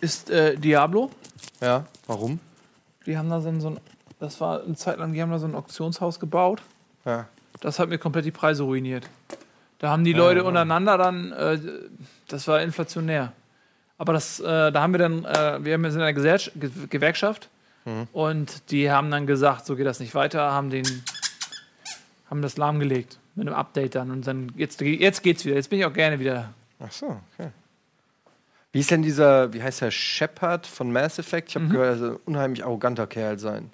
ist 0.00 0.28
äh, 0.30 0.56
Diablo. 0.56 1.10
Ja, 1.60 1.86
warum? 2.06 2.40
Die 3.06 3.16
haben 3.16 3.30
da 3.30 3.40
so 3.40 3.48
ein, 3.48 3.60
so 3.60 3.70
ein, 3.70 3.80
das 4.20 4.40
war 4.40 4.62
eine 4.62 4.74
Zeit 4.74 4.98
lang, 4.98 5.12
die 5.12 5.22
haben 5.22 5.30
da 5.30 5.38
so 5.38 5.46
ein 5.46 5.54
Auktionshaus 5.54 6.20
gebaut. 6.20 6.62
Ja. 7.06 7.26
Das 7.60 7.78
hat 7.78 7.88
mir 7.88 7.98
komplett 7.98 8.26
die 8.26 8.30
Preise 8.30 8.64
ruiniert. 8.64 9.08
Da 9.78 9.90
haben 9.90 10.04
die 10.04 10.12
Leute 10.12 10.40
ja. 10.40 10.46
untereinander 10.46 10.98
dann, 10.98 11.32
äh, 11.32 11.58
das 12.28 12.46
war 12.48 12.60
inflationär. 12.60 13.32
Aber 13.96 14.12
das, 14.12 14.40
äh, 14.40 14.70
da 14.70 14.82
haben 14.82 14.92
wir 14.92 14.98
dann, 14.98 15.24
äh, 15.24 15.64
wir 15.64 15.76
sind 15.76 15.94
in 15.94 16.00
einer 16.02 16.12
Gesellschaft, 16.12 16.60
Ge 16.60 16.70
Gewerkschaft 16.88 17.48
und 18.12 18.70
die 18.70 18.90
haben 18.90 19.10
dann 19.10 19.26
gesagt, 19.26 19.64
so 19.64 19.74
geht 19.74 19.86
das 19.86 19.98
nicht 19.98 20.14
weiter, 20.14 20.52
haben 20.52 20.68
den, 20.68 20.84
haben 22.28 22.42
das 22.42 22.58
lahmgelegt 22.58 23.18
mit 23.38 23.46
einem 23.46 23.56
Update 23.56 23.94
dann 23.94 24.10
und 24.10 24.26
dann 24.26 24.52
jetzt, 24.56 24.80
jetzt 24.80 25.22
geht's 25.22 25.44
wieder. 25.44 25.54
Jetzt 25.54 25.70
bin 25.70 25.78
ich 25.78 25.84
auch 25.84 25.92
gerne 25.92 26.18
wieder. 26.18 26.52
Ach 26.80 26.90
so, 26.90 27.20
okay. 27.32 27.50
Wie 28.72 28.80
ist 28.80 28.90
denn 28.90 29.02
dieser, 29.02 29.52
wie 29.52 29.62
heißt 29.62 29.80
der, 29.80 29.90
Shepard 29.90 30.66
von 30.66 30.92
Mass 30.92 31.18
Effect? 31.18 31.48
Ich 31.48 31.56
habe 31.56 31.68
gehört, 31.68 31.88
er 31.88 31.98
soll 31.98 32.10
ein 32.10 32.20
unheimlich 32.26 32.64
arroganter 32.64 33.06
Kerl 33.06 33.38
sein. 33.38 33.72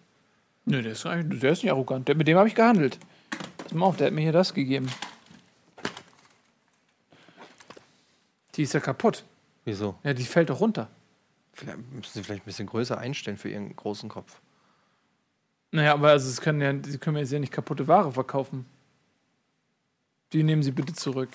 Nö, 0.67 0.83
der 0.83 0.93
ist, 0.93 1.05
der 1.05 1.51
ist 1.51 1.63
nicht 1.63 1.73
arrogant. 1.73 2.07
Der, 2.09 2.15
mit 2.15 2.29
dem 2.29 2.39
habe 2.39 2.47
ich 2.49 2.55
gehandelt. 2.55 2.99
Pass 3.59 3.73
mal 3.73 3.87
auf, 3.87 3.97
der 3.97 4.07
hat 4.09 4.15
mir 4.15 4.21
hier 4.21 4.33
das 4.33 4.55
gegeben. 4.55 4.89
Die 8.55 8.63
ist 8.63 8.73
ja 8.73 8.81
kaputt. 8.81 9.25
Wieso? 9.65 9.97
Ja, 10.05 10.13
die 10.13 10.25
fällt 10.25 10.51
doch 10.51 10.61
runter. 10.61 10.89
Vielleicht 11.55 11.79
müssen 11.93 12.13
Sie 12.13 12.23
vielleicht 12.23 12.43
ein 12.43 12.47
bisschen 12.47 12.67
größer 12.67 12.99
einstellen 12.99 13.37
für 13.37 13.49
Ihren 13.49 13.75
großen 13.75 14.09
Kopf. 14.09 14.41
Naja, 15.73 15.95
aber 15.95 16.11
also 16.11 16.31
sie 16.31 16.41
können 16.41 16.61
ja, 16.61 16.73
sie 16.89 16.99
können 16.99 17.15
mir 17.15 17.21
jetzt 17.21 17.33
ja 17.33 17.41
nicht 17.41 17.53
kaputte 17.53 17.89
Ware 17.89 18.13
verkaufen. 18.13 18.65
Die 20.33 20.43
nehmen 20.43 20.63
sie 20.63 20.73
bitte 20.73 20.95
zurück. 20.95 21.31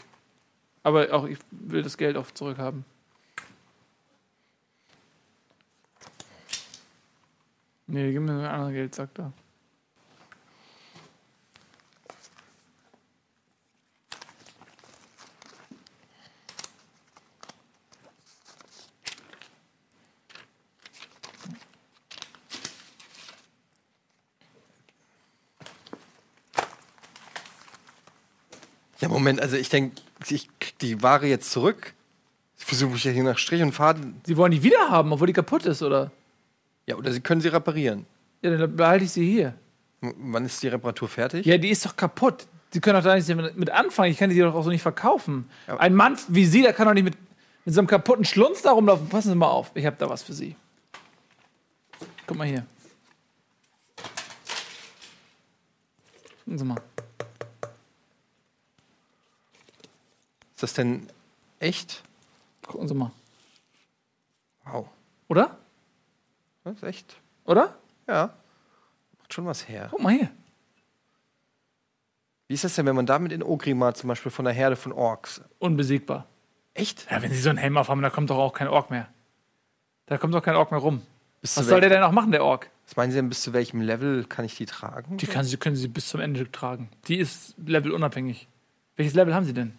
Aber 0.83 1.13
auch 1.13 1.25
ich 1.25 1.37
will 1.51 1.83
das 1.83 1.97
Geld 1.97 2.17
auch 2.17 2.31
zurückhaben. 2.31 2.85
Nee, 7.87 8.11
gib 8.11 8.21
mir 8.21 8.33
ein 8.33 8.45
anderes 8.45 8.73
Geld, 8.73 8.95
sagt 8.95 9.19
er. 9.19 9.33
Ja, 28.99 29.07
Moment, 29.07 29.41
also 29.41 29.55
ich 29.55 29.69
denke, 29.69 30.01
ich 30.27 30.49
krieg 30.59 30.77
die 30.79 31.01
Ware 31.01 31.25
jetzt 31.27 31.51
zurück. 31.51 31.93
Ich 32.57 32.65
versuche 32.65 32.91
mich 32.91 33.03
ja 33.03 33.11
hier 33.11 33.23
nach 33.23 33.37
Strich 33.37 33.61
und 33.61 33.71
Faden. 33.71 34.19
Sie 34.25 34.35
wollen 34.35 34.51
die 34.51 34.61
wieder 34.63 34.89
haben, 34.89 35.13
obwohl 35.13 35.27
die 35.27 35.33
kaputt 35.33 35.65
ist, 35.65 35.81
oder? 35.81 36.11
Ja, 36.85 36.95
oder 36.95 37.11
Sie 37.11 37.21
können 37.21 37.39
sie 37.39 37.47
reparieren. 37.47 38.05
Ja, 38.41 38.55
dann 38.57 38.75
behalte 38.75 39.05
ich 39.05 39.11
sie 39.11 39.25
hier. 39.29 39.53
W- 40.01 40.13
Wann 40.17 40.45
ist 40.45 40.61
die 40.61 40.67
Reparatur 40.67 41.07
fertig? 41.07 41.45
Ja, 41.45 41.57
die 41.57 41.69
ist 41.69 41.85
doch 41.85 41.95
kaputt. 41.95 42.47
Sie 42.71 42.81
können 42.81 42.95
doch 42.97 43.03
da 43.03 43.15
nicht 43.15 43.27
mit 43.33 43.57
mit 43.57 43.69
anfangen. 43.69 44.11
Ich 44.11 44.17
kann 44.17 44.29
die 44.29 44.37
doch 44.39 44.53
auch 44.53 44.63
so 44.63 44.69
nicht 44.69 44.81
verkaufen. 44.81 45.49
Ja. 45.67 45.77
Ein 45.77 45.95
Mann 45.95 46.17
wie 46.27 46.45
Sie, 46.45 46.61
der 46.61 46.73
kann 46.73 46.87
doch 46.87 46.93
nicht 46.93 47.03
mit, 47.03 47.15
mit 47.65 47.73
so 47.73 47.79
einem 47.81 47.87
kaputten 47.87 48.25
Schlunz 48.25 48.61
da 48.61 48.71
rumlaufen. 48.71 49.07
Passen 49.09 49.29
Sie 49.29 49.35
mal 49.35 49.47
auf. 49.47 49.71
Ich 49.75 49.85
habe 49.85 49.95
da 49.97 50.09
was 50.09 50.23
für 50.23 50.33
Sie. 50.33 50.55
Guck 52.27 52.37
mal 52.37 52.47
hier. 52.47 52.65
Gucken 56.45 56.57
Sie 56.59 56.65
mal. 56.65 56.81
Ist 60.59 60.63
das 60.63 60.73
denn 60.73 61.07
echt? 61.59 62.03
Gucken 62.67 62.89
Sie 62.89 62.93
mal. 62.93 63.13
Wow. 64.65 64.89
Oder? 65.29 65.57
Das 66.65 66.75
ist 66.75 66.83
echt. 66.83 67.15
Oder? 67.45 67.77
Ja. 68.09 68.33
Macht 69.19 69.33
schon 69.33 69.45
was 69.45 69.69
her. 69.69 69.87
Guck 69.89 70.01
mal 70.01 70.11
hier. 70.11 70.29
Wie 72.49 72.55
ist 72.55 72.65
das 72.65 72.75
denn, 72.75 72.85
wenn 72.87 72.95
man 72.97 73.05
damit 73.05 73.31
in 73.31 73.41
Ogrimmar 73.41 73.93
zum 73.93 74.09
Beispiel 74.09 74.33
von 74.33 74.45
einer 74.45 74.53
Herde 74.53 74.75
von 74.75 74.91
Orks. 74.91 75.41
Unbesiegbar. 75.59 76.27
Echt? 76.73 77.09
Ja, 77.09 77.21
wenn 77.21 77.31
Sie 77.31 77.39
so 77.39 77.47
einen 77.47 77.57
Helm 77.57 77.77
aufhaben, 77.77 78.01
da 78.01 78.09
kommt 78.09 78.29
doch 78.29 78.37
auch 78.37 78.51
kein 78.51 78.67
Ork 78.67 78.89
mehr. 78.89 79.07
Da 80.07 80.17
kommt 80.17 80.33
doch 80.33 80.43
kein 80.43 80.57
Ork 80.57 80.71
mehr 80.71 80.81
rum. 80.81 81.03
Bis 81.39 81.55
Was 81.55 81.67
soll 81.67 81.79
der 81.79 81.89
denn 81.89 82.03
auch 82.03 82.11
machen, 82.11 82.33
der 82.33 82.43
Ork? 82.43 82.69
Was 82.85 82.97
meinen 82.97 83.11
Sie 83.11 83.17
denn, 83.17 83.29
bis 83.29 83.43
zu 83.43 83.53
welchem 83.53 83.79
Level 83.79 84.25
kann 84.25 84.43
ich 84.43 84.57
die 84.57 84.65
tragen? 84.65 85.15
Die 85.15 85.25
kann 85.25 85.45
sie, 85.45 85.55
können 85.55 85.77
Sie 85.77 85.87
bis 85.87 86.09
zum 86.09 86.19
Ende 86.19 86.51
tragen. 86.51 86.89
Die 87.07 87.15
ist 87.15 87.55
levelunabhängig. 87.65 88.49
Welches 88.97 89.13
Level 89.13 89.33
haben 89.33 89.45
Sie 89.45 89.53
denn? 89.53 89.73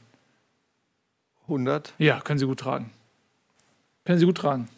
100? 1.51 1.95
Ja, 1.99 2.21
können 2.21 2.39
Sie 2.39 2.47
gut 2.47 2.61
tragen. 2.61 2.91
Können 4.05 4.19
Sie 4.19 4.27
gut 4.27 4.39
tragen. 4.39 4.69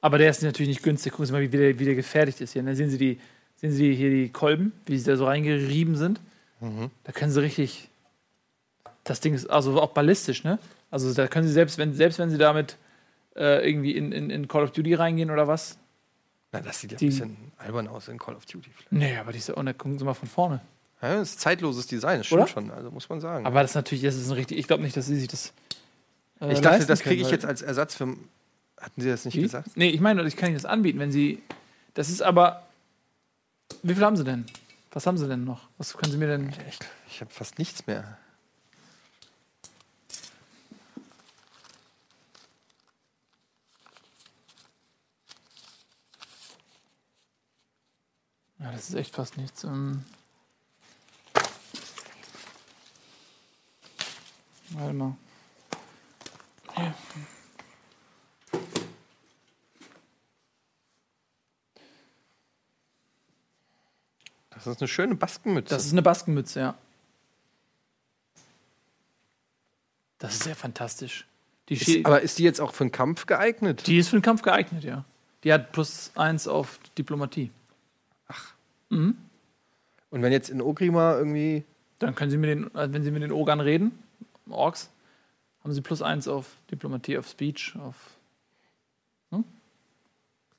Aber 0.00 0.18
der 0.18 0.30
ist 0.30 0.42
natürlich 0.42 0.68
nicht 0.68 0.82
günstig. 0.82 1.12
Gucken 1.12 1.26
Sie 1.26 1.32
mal, 1.32 1.40
wie 1.40 1.48
der, 1.48 1.78
wie 1.78 1.84
der 1.84 1.94
gefertigt 1.94 2.40
ist 2.40 2.52
hier. 2.52 2.62
Dann 2.62 2.74
sehen 2.74 2.90
Sie, 2.90 2.98
die, 2.98 3.20
sehen 3.56 3.72
Sie 3.72 3.94
hier 3.94 4.10
die 4.10 4.28
Kolben, 4.30 4.72
wie 4.86 4.98
sie 4.98 5.04
da 5.10 5.16
so 5.16 5.26
reingerieben 5.26 5.96
sind. 5.96 6.20
Da 7.04 7.12
können 7.12 7.32
Sie 7.32 7.40
richtig. 7.40 7.88
Das 9.04 9.20
Ding 9.20 9.34
ist 9.34 9.46
also 9.46 9.80
auch 9.80 9.90
ballistisch, 9.94 10.44
ne? 10.44 10.58
Also 10.90 11.12
da 11.12 11.26
können 11.26 11.46
Sie 11.46 11.52
selbst, 11.52 11.76
wenn, 11.78 11.92
selbst 11.94 12.18
wenn 12.20 12.30
Sie 12.30 12.38
damit 12.38 12.76
äh, 13.34 13.68
irgendwie 13.68 13.96
in, 13.96 14.12
in, 14.12 14.30
in 14.30 14.46
Call 14.46 14.62
of 14.62 14.70
Duty 14.72 14.94
reingehen 14.94 15.30
oder 15.30 15.48
was. 15.48 15.76
Na, 16.52 16.60
das 16.60 16.80
sieht 16.80 16.92
ja 16.92 16.98
Die- 16.98 17.06
ein 17.06 17.10
bisschen 17.10 17.36
albern 17.58 17.88
aus 17.88 18.06
in 18.08 18.18
Call 18.18 18.36
of 18.36 18.44
Duty. 18.46 18.70
Vielleicht. 18.70 18.92
Nee, 18.92 19.16
aber 19.16 19.32
die 19.32 19.38
ist 19.38 19.48
da 19.48 19.54
gucken 19.72 19.98
Sie 19.98 20.04
mal 20.04 20.14
von 20.14 20.28
vorne. 20.28 20.60
Ja, 21.02 21.16
das 21.16 21.30
ist 21.30 21.40
zeitloses 21.40 21.88
Design, 21.88 22.18
das 22.18 22.26
stimmt 22.26 22.42
Oder? 22.42 22.48
schon, 22.48 22.70
also 22.70 22.92
muss 22.92 23.08
man 23.08 23.20
sagen. 23.20 23.44
Aber 23.44 23.60
das 23.62 23.72
ist 23.72 23.74
natürlich, 23.74 24.04
das 24.04 24.14
ist 24.14 24.28
ein 24.28 24.34
richtig. 24.34 24.56
Ich 24.56 24.68
glaube 24.68 24.84
nicht, 24.84 24.96
dass 24.96 25.06
Sie 25.06 25.18
sich 25.18 25.26
das. 25.26 25.52
äh, 26.40 26.52
ich 26.52 26.60
dachte, 26.60 26.86
das 26.86 27.00
kriege 27.00 27.20
ich 27.20 27.30
jetzt 27.30 27.44
als 27.44 27.60
Ersatz 27.60 27.96
für. 27.96 28.16
Hatten 28.80 29.00
Sie 29.00 29.08
das 29.08 29.24
nicht 29.24 29.36
Wie? 29.36 29.42
gesagt? 29.42 29.76
Nee, 29.76 29.90
ich 29.90 30.00
meine, 30.00 30.22
ich 30.22 30.36
kann 30.36 30.48
Ihnen 30.48 30.56
das 30.56 30.64
anbieten, 30.64 31.00
wenn 31.00 31.10
Sie. 31.10 31.42
Das 31.94 32.08
ist 32.08 32.22
aber. 32.22 32.66
Wie 33.82 33.94
viel 33.94 34.04
haben 34.04 34.16
Sie 34.16 34.22
denn? 34.22 34.46
Was 34.92 35.06
haben 35.06 35.18
Sie 35.18 35.26
denn 35.26 35.44
noch? 35.44 35.68
Was 35.76 35.96
können 35.96 36.12
Sie 36.12 36.18
mir 36.18 36.28
denn. 36.28 36.54
Ich, 36.68 36.78
ich 37.08 37.20
habe 37.20 37.32
fast 37.32 37.58
nichts 37.58 37.84
mehr. 37.88 38.16
Ja, 48.60 48.70
das 48.70 48.88
ist 48.88 48.94
echt 48.94 49.16
fast 49.16 49.36
nichts. 49.36 49.64
Ähm 49.64 50.04
Warte 54.74 54.92
mal. 54.92 55.16
Hier. 56.74 56.94
Das 64.50 64.66
ist 64.66 64.80
eine 64.80 64.88
schöne 64.88 65.14
Baskenmütze. 65.16 65.74
Das 65.74 65.84
ist 65.84 65.92
eine 65.92 66.02
Baskenmütze, 66.02 66.60
ja. 66.60 66.74
Das 70.18 70.34
ist 70.34 70.44
sehr 70.44 70.54
fantastisch. 70.54 71.26
Die, 71.68 71.74
ist, 71.74 72.06
aber 72.06 72.20
ist 72.20 72.38
die 72.38 72.44
jetzt 72.44 72.60
auch 72.60 72.72
für 72.72 72.84
den 72.84 72.92
Kampf 72.92 73.26
geeignet? 73.26 73.86
die 73.86 73.98
ist 73.98 74.08
für 74.08 74.16
den 74.16 74.22
Kampf 74.22 74.42
geeignet, 74.42 74.84
ja. 74.84 75.04
Die 75.42 75.52
hat 75.52 75.72
plus 75.72 76.12
eins 76.14 76.46
auf 76.46 76.78
Diplomatie. 76.96 77.50
Und 80.10 80.22
wenn 80.22 80.30
jetzt 80.30 80.50
in 80.50 80.60
Ogrimmar 80.60 81.18
irgendwie. 81.18 81.64
Dann 81.98 82.14
können 82.14 82.30
Sie 82.30 82.36
mit 82.36 82.50
den, 82.50 82.74
äh, 82.74 82.92
wenn 82.92 83.02
Sie 83.02 83.10
mit 83.10 83.22
den 83.22 83.32
Ogern 83.32 83.60
reden, 83.60 83.98
Orks, 84.50 84.90
haben 85.62 85.72
Sie 85.72 85.80
plus 85.80 86.02
eins 86.02 86.26
auf 86.28 86.46
Diplomatie, 86.70 87.18
auf 87.18 87.28
Speech, 87.28 87.74
auf. 87.78 87.96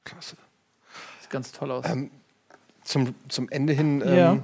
Klasse. 0.06 0.36
Sieht 1.22 1.30
ganz 1.30 1.52
toll 1.54 1.72
aus. 1.72 1.86
Ähm, 1.88 2.12
zum, 2.84 3.16
zum 3.30 3.48
Ende 3.50 3.72
hin 3.72 4.02
ähm, 4.06 4.16
Ja. 4.18 4.44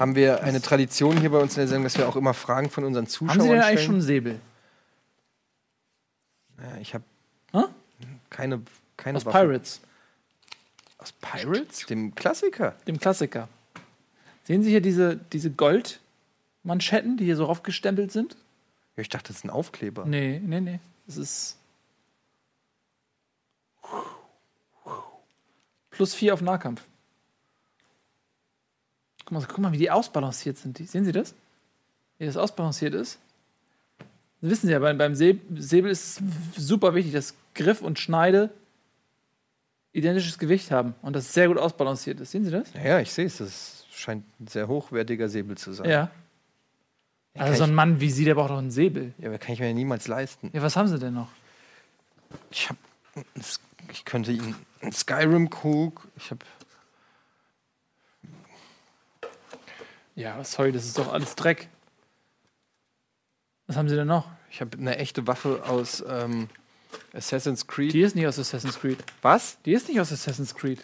haben 0.00 0.16
wir 0.16 0.42
eine 0.42 0.60
Tradition 0.60 1.16
hier 1.16 1.30
bei 1.30 1.38
uns 1.38 1.52
in 1.52 1.60
der 1.60 1.68
Sendung, 1.68 1.84
dass 1.84 1.96
wir 1.96 2.08
auch 2.08 2.16
immer 2.16 2.34
Fragen 2.34 2.70
von 2.70 2.82
unseren 2.82 3.06
Zuschauern 3.06 3.38
haben 3.38 3.46
Sie 3.46 3.48
denn 3.50 3.62
eigentlich 3.62 3.84
schon 3.84 3.94
einen 3.94 4.02
Säbel? 4.02 4.40
Ja, 6.58 6.76
ich 6.80 6.92
habe 6.94 7.04
Hä? 7.52 7.64
keine, 8.30 8.62
keine 8.96 9.18
Aus 9.18 9.26
Waffe. 9.26 9.38
Pirates, 9.38 9.80
Aus 10.98 11.12
Pirates? 11.12 11.86
Dem 11.86 12.14
Klassiker. 12.16 12.74
dem 12.88 12.98
Klassiker. 12.98 13.48
Sehen 14.44 14.64
Sie 14.64 14.70
hier 14.70 14.80
diese, 14.80 15.16
diese 15.32 15.50
Gold, 15.52 16.00
Manschetten, 16.64 17.16
die 17.16 17.24
hier 17.26 17.36
so 17.36 17.44
raufgestempelt 17.44 18.10
sind. 18.10 18.36
Ich 19.00 19.08
dachte, 19.08 19.28
das 19.28 19.38
ist 19.38 19.44
ein 19.44 19.50
Aufkleber. 19.50 20.04
Nee, 20.04 20.40
nee, 20.44 20.60
nee. 20.60 20.80
Das 21.06 21.16
ist. 21.16 21.56
Plus 25.90 26.14
vier 26.14 26.34
auf 26.34 26.40
Nahkampf. 26.40 26.82
Guck 29.24 29.32
mal, 29.32 29.44
guck 29.46 29.58
mal, 29.58 29.72
wie 29.72 29.78
die 29.78 29.90
ausbalanciert 29.90 30.56
sind. 30.56 30.78
Die, 30.78 30.84
sehen 30.84 31.04
Sie 31.04 31.12
das? 31.12 31.34
Wie 32.18 32.26
das 32.26 32.36
ausbalanciert 32.36 32.94
ist? 32.94 33.18
Das 34.40 34.50
wissen 34.50 34.66
Sie 34.68 34.72
ja, 34.72 34.78
beim, 34.78 34.96
beim 34.96 35.12
Säb- 35.12 35.40
Säbel 35.56 35.90
ist 35.90 36.20
es 36.20 36.66
super 36.66 36.94
wichtig, 36.94 37.12
dass 37.12 37.34
Griff 37.54 37.82
und 37.82 37.98
Schneide 37.98 38.50
identisches 39.92 40.38
Gewicht 40.38 40.70
haben 40.70 40.94
und 41.02 41.14
das 41.16 41.34
sehr 41.34 41.48
gut 41.48 41.58
ausbalanciert 41.58 42.20
ist. 42.20 42.30
Sehen 42.30 42.44
Sie 42.44 42.50
das? 42.50 42.72
Ja, 42.74 42.82
ja, 42.82 43.00
ich 43.00 43.12
sehe 43.12 43.26
es. 43.26 43.38
Das 43.38 43.84
scheint 43.92 44.24
ein 44.40 44.46
sehr 44.46 44.68
hochwertiger 44.68 45.28
Säbel 45.28 45.58
zu 45.58 45.72
sein. 45.72 45.88
Ja. 45.90 46.10
Ja, 47.34 47.42
Also 47.42 47.58
so 47.58 47.64
ein 47.64 47.74
Mann 47.74 48.00
wie 48.00 48.10
Sie, 48.10 48.24
der 48.24 48.34
braucht 48.34 48.50
doch 48.50 48.58
einen 48.58 48.70
Säbel. 48.70 49.12
ja, 49.18 49.28
aber 49.28 49.38
kann 49.38 49.52
ich 49.54 49.60
mir 49.60 49.68
ja 49.68 49.72
niemals 49.74 50.08
leisten. 50.08 50.50
Ja, 50.52 50.62
was 50.62 50.76
haben 50.76 50.88
Sie 50.88 50.98
denn 50.98 51.14
noch? 51.14 51.28
Ich 52.50 52.68
habe, 52.68 52.78
ich 53.92 54.04
könnte 54.04 54.32
Ihnen 54.32 54.54
einen 54.82 54.92
Skyrim-Krug. 54.92 56.08
Ich 56.16 56.30
habe, 56.30 56.44
Ja, 60.16 60.42
sorry, 60.44 60.70
das 60.72 60.84
ist 60.84 60.98
doch 60.98 61.12
alles 61.12 61.34
Dreck. 61.34 61.68
Was 63.66 63.76
haben 63.76 63.88
Sie 63.88 63.94
denn 63.96 64.08
noch? 64.08 64.28
ich 64.50 64.60
habe 64.60 64.76
eine 64.76 64.96
echte 64.98 65.26
Waffe 65.28 65.62
aus 65.66 66.02
ähm, 66.08 66.48
Assassin's 67.14 67.68
Creed. 67.68 67.92
Die 67.92 68.00
ist 68.00 68.16
nicht 68.16 68.26
aus 68.26 68.36
Assassin's 68.38 68.80
Creed. 68.80 68.98
Was? 69.22 69.58
Die 69.64 69.72
ist 69.72 69.88
nicht 69.88 70.00
aus 70.00 70.10
Assassin's 70.12 70.56
Creed. 70.56 70.80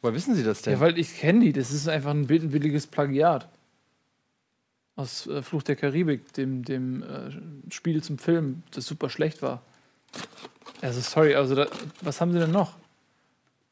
Woher 0.00 0.14
wissen 0.14 0.34
Sie 0.34 0.42
das 0.42 0.62
denn? 0.62 0.72
Ja, 0.72 0.80
weil 0.80 0.98
ich 0.98 1.18
kenne 1.18 1.40
die. 1.40 1.52
Das 1.52 1.70
ist 1.70 1.86
einfach 1.86 2.10
ein 2.12 2.26
billiges 2.26 2.86
Plagiat. 2.86 3.46
Aus 4.96 5.26
äh, 5.26 5.42
Fluch 5.42 5.62
der 5.62 5.76
Karibik, 5.76 6.32
dem, 6.34 6.64
dem 6.64 7.02
äh, 7.02 7.72
Spiel 7.72 8.02
zum 8.02 8.18
Film, 8.18 8.62
das 8.70 8.86
super 8.86 9.10
schlecht 9.10 9.42
war. 9.42 9.62
Also, 10.80 11.00
sorry, 11.00 11.34
also, 11.34 11.54
da, 11.54 11.66
was 12.00 12.20
haben 12.20 12.32
Sie 12.32 12.38
denn 12.38 12.52
noch? 12.52 12.74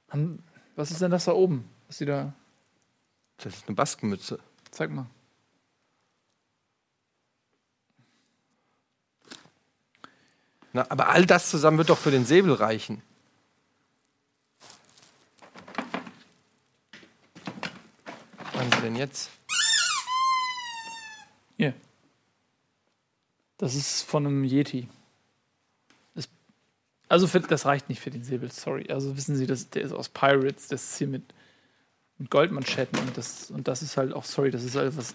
Haben, 0.09 0.43
was 0.75 0.91
ist 0.91 1.01
denn 1.01 1.11
das 1.11 1.27
da 1.27 1.33
oben? 1.33 1.69
Was 1.87 1.99
Sie 1.99 2.07
da. 2.07 2.33
das 3.37 3.55
ist 3.55 3.69
eine 3.69 3.77
Baskenmütze. 3.77 4.41
Zeig 4.71 4.91
mal. 4.91 5.07
Na, 10.73 10.87
aber 10.89 11.11
all 11.11 11.27
das 11.27 11.51
zusammen 11.51 11.79
wird 11.79 11.91
doch 11.91 11.99
für 11.99 12.11
den 12.11 12.25
Säbel 12.25 12.55
reichen. 12.55 13.03
Was 18.39 18.55
machen 18.55 18.71
Sie 18.77 18.81
denn 18.81 18.97
jetzt? 18.97 19.31
Hier. 21.63 21.75
Das 23.59 23.75
ist 23.75 24.03
von 24.03 24.27
einem 24.27 24.45
Yeti. 24.45 24.89
Das, 26.15 26.29
also, 27.09 27.27
für, 27.27 27.41
das 27.41 27.67
reicht 27.67 27.89
nicht 27.89 28.01
für 28.01 28.11
den 28.11 28.25
Säbel, 28.25 28.51
sorry. 28.51 28.91
Also, 28.91 29.17
wissen 29.17 29.37
Sie, 29.37 29.47
das, 29.47 29.71
der 29.71 29.83
ist 29.83 29.93
aus 29.93 30.09
Pirates. 30.09 30.69
Das 30.69 30.83
ist 30.83 30.99
hier 30.99 31.07
mit, 31.07 31.23
mit 32.19 32.31
Goldmanschetten. 32.31 32.99
Und 32.99 33.17
das, 33.17 33.51
und 33.51 33.69
das 33.69 33.83
ist 33.83 33.97
halt 33.97 34.13
auch, 34.13 34.25
sorry, 34.25 34.51
das 34.51 34.65
ist 34.65 34.75
halt 34.75 34.97
was. 34.97 35.15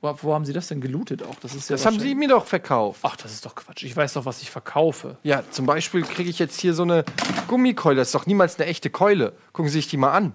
Wo, 0.00 0.14
wo 0.22 0.34
haben 0.34 0.44
Sie 0.44 0.52
das 0.52 0.68
denn 0.68 0.80
gelootet 0.80 1.22
auch? 1.22 1.36
Das 1.36 1.54
ist 1.54 1.70
ja 1.70 1.76
Das 1.76 1.86
haben 1.86 2.00
Sie 2.00 2.14
mir 2.14 2.28
doch 2.28 2.46
verkauft. 2.46 3.00
Ach, 3.04 3.16
das 3.16 3.32
ist 3.32 3.46
doch 3.46 3.54
Quatsch. 3.54 3.84
Ich 3.84 3.96
weiß 3.96 4.14
doch, 4.14 4.26
was 4.26 4.42
ich 4.42 4.50
verkaufe. 4.50 5.16
Ja, 5.22 5.44
zum 5.50 5.64
Beispiel 5.64 6.02
kriege 6.02 6.28
ich 6.28 6.38
jetzt 6.40 6.60
hier 6.60 6.74
so 6.74 6.82
eine 6.82 7.04
Gummikeule. 7.46 7.96
Das 7.96 8.08
ist 8.08 8.14
doch 8.14 8.26
niemals 8.26 8.58
eine 8.58 8.66
echte 8.66 8.90
Keule. 8.90 9.32
Gucken 9.52 9.70
Sie 9.70 9.78
sich 9.78 9.86
die 9.86 9.96
mal 9.96 10.12
an. 10.12 10.34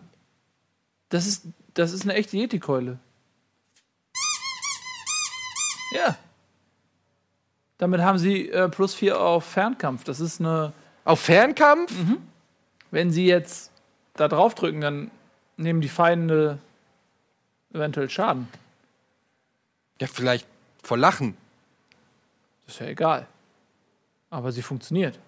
Das 1.10 1.28
ist, 1.28 1.44
das 1.74 1.92
ist 1.92 2.04
eine 2.04 2.14
echte 2.14 2.38
Yeti-Keule. 2.38 3.00
Ja. 5.92 6.18
Damit 7.78 8.02
haben 8.02 8.18
Sie 8.18 8.50
äh, 8.50 8.70
plus 8.70 8.94
vier 8.94 9.20
auf 9.20 9.46
Fernkampf. 9.46 10.04
Das 10.04 10.20
ist 10.20 10.40
eine. 10.40 10.74
Auf 11.06 11.22
Fernkampf? 11.22 11.92
Wenn 12.92 13.12
Sie 13.12 13.26
jetzt 13.26 13.72
da 14.14 14.28
draufdrücken, 14.28 14.82
dann 14.82 15.12
nehmen 15.58 15.82
die 15.82 15.90
Feinde 15.90 16.60
eventuell 17.74 18.10
Schaden. 18.10 18.48
Ja, 20.02 20.08
vielleicht 20.08 20.48
vor 20.84 20.98
Lachen. 20.98 21.36
Das 22.66 22.76
ist 22.76 22.80
ja 22.82 22.88
egal. 22.88 23.28
Aber 24.30 24.52
sie 24.52 24.62
funktioniert. 24.62 25.20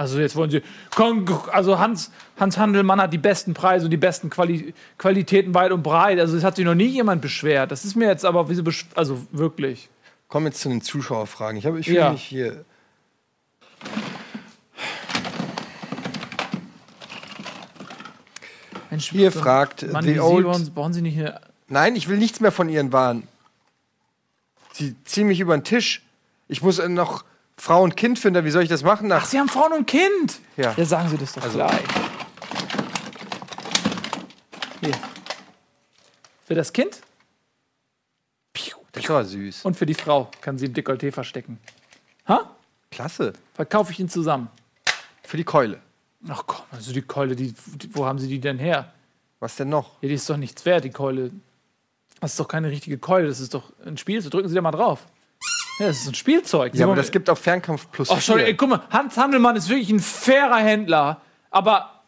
Also 0.00 0.18
jetzt 0.18 0.34
wollen 0.34 0.50
sie. 0.50 0.62
Komm, 0.96 1.26
Also 1.52 1.78
Hans, 1.78 2.10
Hans 2.38 2.56
Handelmann 2.56 3.02
hat 3.02 3.12
die 3.12 3.18
besten 3.18 3.52
Preise 3.52 3.84
und 3.84 3.90
die 3.90 3.98
besten 3.98 4.30
Quali 4.30 4.72
Qualitäten 4.96 5.52
weit 5.52 5.72
und 5.72 5.82
breit. 5.82 6.18
Also 6.18 6.38
es 6.38 6.42
hat 6.42 6.56
sich 6.56 6.64
noch 6.64 6.74
nie 6.74 6.86
jemand 6.86 7.20
beschwert. 7.20 7.70
Das 7.70 7.84
ist 7.84 7.96
mir 7.96 8.08
jetzt 8.08 8.24
aber 8.24 8.48
also 8.94 9.26
wirklich. 9.30 9.90
Kommen 10.28 10.46
jetzt 10.46 10.62
zu 10.62 10.70
den 10.70 10.80
Zuschauerfragen. 10.80 11.58
Ich, 11.58 11.66
habe, 11.66 11.78
ich 11.80 11.84
fühle 11.86 11.98
Ja. 11.98 12.12
mich 12.12 12.22
hier. 12.22 12.64
Mensch, 18.90 19.12
Ihr 19.12 19.32
fragt 19.32 19.90
Mann, 19.92 20.02
The 20.04 20.10
wie 20.10 20.14
Sie 20.14 20.20
Old. 20.20 20.74
brauchen, 20.74 20.92
Sie 20.94 21.02
nicht 21.02 21.14
eine. 21.16 21.40
Nein, 21.68 21.94
ich 21.94 22.08
will 22.08 22.16
nichts 22.16 22.40
mehr 22.40 22.52
von 22.52 22.70
Ihren 22.70 22.90
Waren. 22.92 23.28
Sie 24.72 24.96
ziehen 25.04 25.26
mich 25.28 25.40
über 25.40 25.56
den 25.56 25.62
Tisch. 25.64 26.02
Ich 26.48 26.62
muss 26.62 26.80
noch 26.88 27.24
Frau 27.60 27.82
und 27.82 27.94
Kind 27.94 28.18
finden. 28.18 28.42
Wie 28.46 28.50
soll 28.50 28.62
ich 28.62 28.70
das 28.70 28.82
machen? 28.82 29.12
Ach, 29.12 29.26
Sie 29.26 29.38
haben 29.38 29.48
Frauen 29.50 29.74
und 29.74 29.86
Kind. 29.86 30.40
Ja. 30.56 30.72
Ja, 30.76 30.84
sagen 30.86 31.10
Sie 31.10 31.18
das 31.18 31.34
doch 31.34 31.42
Also- 31.42 31.58
gleich. 31.58 31.82
Hier. 34.80 34.94
Für 36.46 36.54
das 36.54 36.72
Kind 36.72 37.00
das 38.92 39.08
war 39.08 39.24
süß. 39.24 39.64
und 39.64 39.76
für 39.76 39.86
die 39.86 39.94
Frau 39.94 40.30
kann 40.40 40.58
sie 40.58 40.66
im 40.66 40.72
Dekolleté 40.74 41.12
verstecken. 41.12 41.58
Ha? 42.26 42.50
Klasse. 42.90 43.34
Verkaufe 43.54 43.92
ich 43.92 44.00
ihn 44.00 44.08
zusammen. 44.08 44.48
Für 45.22 45.36
die 45.36 45.44
Keule. 45.44 45.80
Ach 46.28 46.42
komm, 46.46 46.64
also 46.72 46.92
die 46.92 47.02
Keule, 47.02 47.36
die, 47.36 47.52
die, 47.52 47.94
wo 47.94 48.04
haben 48.06 48.18
Sie 48.18 48.26
die 48.26 48.40
denn 48.40 48.58
her? 48.58 48.92
Was 49.38 49.54
denn 49.56 49.68
noch? 49.68 50.02
Ja, 50.02 50.08
die 50.08 50.14
ist 50.14 50.28
doch 50.28 50.36
nichts 50.36 50.64
wert, 50.64 50.82
die 50.84 50.90
Keule. 50.90 51.30
Das 52.20 52.32
ist 52.32 52.40
doch 52.40 52.48
keine 52.48 52.68
richtige 52.70 52.98
Keule, 52.98 53.28
das 53.28 53.38
ist 53.38 53.54
doch 53.54 53.70
ein 53.86 53.96
Spiel. 53.96 54.20
So 54.22 54.28
drücken 54.28 54.48
Sie 54.48 54.54
da 54.54 54.60
mal 54.62 54.72
drauf. 54.72 55.06
Ja, 55.80 55.86
das 55.86 56.02
ist 56.02 56.08
ein 56.08 56.14
Spielzeug. 56.14 56.74
Ja, 56.74 56.84
aber 56.84 56.94
das 56.94 57.10
gibt 57.10 57.30
auf 57.30 57.38
Fernkampf 57.38 57.90
plus 57.90 58.10
Oh, 58.10 58.18
sorry, 58.20 58.42
ey, 58.42 58.54
guck 58.54 58.68
mal, 58.68 58.82
Hans 58.90 59.16
Handelmann 59.16 59.56
ist 59.56 59.70
wirklich 59.70 59.88
ein 59.88 59.98
fairer 59.98 60.58
Händler. 60.58 61.22
Aber 61.50 62.02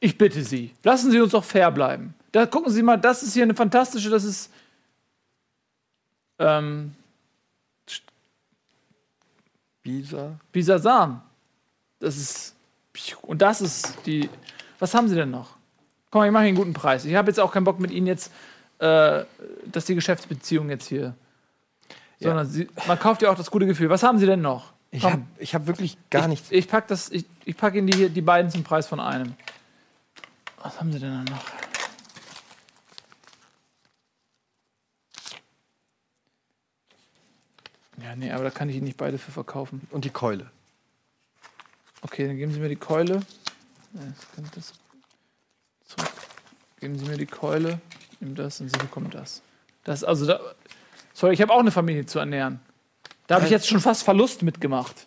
ich 0.00 0.18
bitte 0.18 0.42
Sie, 0.42 0.74
lassen 0.82 1.12
Sie 1.12 1.20
uns 1.20 1.30
doch 1.30 1.44
fair 1.44 1.70
bleiben. 1.70 2.14
Da 2.32 2.46
gucken 2.46 2.72
Sie 2.72 2.82
mal, 2.82 2.96
das 2.96 3.22
ist 3.22 3.34
hier 3.34 3.44
eine 3.44 3.54
fantastische, 3.54 4.10
das 4.10 4.24
ist. 4.24 4.50
Ähm, 6.40 6.96
Bisa. 9.82 10.40
Bisasam. 10.50 11.22
Das 12.00 12.16
ist. 12.16 12.56
Und 13.22 13.40
das 13.40 13.60
ist 13.60 13.94
die. 14.04 14.28
Was 14.80 14.94
haben 14.94 15.06
Sie 15.08 15.14
denn 15.14 15.30
noch? 15.30 15.54
Komm 16.10 16.22
mal, 16.22 16.26
ich 16.26 16.32
mache 16.32 16.42
Ihnen 16.42 16.56
einen 16.56 16.56
guten 16.56 16.72
Preis. 16.72 17.04
Ich 17.04 17.14
habe 17.14 17.28
jetzt 17.28 17.38
auch 17.38 17.52
keinen 17.52 17.62
Bock 17.62 17.78
mit 17.78 17.92
Ihnen 17.92 18.08
jetzt, 18.08 18.32
äh, 18.80 19.22
dass 19.64 19.84
die 19.84 19.94
Geschäftsbeziehung 19.94 20.70
jetzt 20.70 20.88
hier. 20.88 21.14
Ja. 22.18 22.30
Sondern 22.30 22.46
Sie, 22.46 22.68
man 22.86 22.98
kauft 22.98 23.22
ja 23.22 23.30
auch 23.30 23.36
das 23.36 23.50
gute 23.50 23.66
Gefühl. 23.66 23.90
Was 23.90 24.02
haben 24.02 24.18
Sie 24.18 24.26
denn 24.26 24.40
noch? 24.40 24.72
Ich 24.90 25.04
habe 25.04 25.22
hab 25.40 25.66
wirklich 25.66 25.98
gar 26.10 26.22
ich, 26.22 26.28
nichts. 26.28 26.50
Ich 26.50 26.68
pack 26.68 26.88
das, 26.88 27.10
ich, 27.10 27.26
ich 27.44 27.56
pack 27.56 27.74
Ihnen 27.74 27.86
die, 27.86 28.08
die 28.08 28.22
beiden 28.22 28.50
zum 28.50 28.64
Preis 28.64 28.86
von 28.86 29.00
einem. 29.00 29.34
Was 30.62 30.80
haben 30.80 30.92
Sie 30.92 30.98
denn 30.98 31.10
dann 31.10 31.24
noch? 31.24 31.44
Ja, 38.02 38.14
nee, 38.14 38.30
aber 38.30 38.44
da 38.44 38.50
kann 38.50 38.68
ich 38.68 38.76
Ihnen 38.76 38.84
nicht 38.84 38.96
beide 38.96 39.18
für 39.18 39.32
verkaufen. 39.32 39.86
Und 39.90 40.04
die 40.04 40.10
Keule. 40.10 40.50
Okay, 42.02 42.26
dann 42.26 42.36
geben 42.36 42.52
Sie 42.52 42.60
mir 42.60 42.68
die 42.68 42.76
Keule. 42.76 43.20
Ja. 43.94 44.00
Geben 46.78 46.98
Sie 46.98 47.06
mir 47.06 47.16
die 47.16 47.26
Keule. 47.26 47.80
Ich 48.12 48.20
nehme 48.20 48.34
das 48.34 48.60
und 48.60 48.68
Sie 48.68 48.78
bekommen 48.78 49.10
das. 49.10 49.42
Das 49.84 50.04
also 50.04 50.26
da. 50.26 50.40
Sorry, 51.16 51.32
ich 51.32 51.40
habe 51.40 51.50
auch 51.50 51.60
eine 51.60 51.70
Familie 51.70 52.04
zu 52.04 52.18
ernähren. 52.18 52.60
Da 53.26 53.36
habe 53.36 53.46
ich 53.46 53.50
Äh. 53.50 53.54
jetzt 53.54 53.68
schon 53.68 53.80
fast 53.80 54.02
Verlust 54.02 54.42
mitgemacht. 54.42 55.06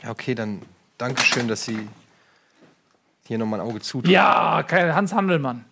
Ja, 0.00 0.10
okay, 0.12 0.36
dann 0.36 0.62
Dankeschön, 0.96 1.48
dass 1.48 1.64
Sie 1.64 1.88
hier 3.26 3.36
nochmal 3.36 3.60
ein 3.60 3.66
Auge 3.66 3.80
zutun. 3.80 4.08
Ja, 4.12 4.62
kein 4.62 4.94
Hans 4.94 5.12
Handelmann. 5.12 5.64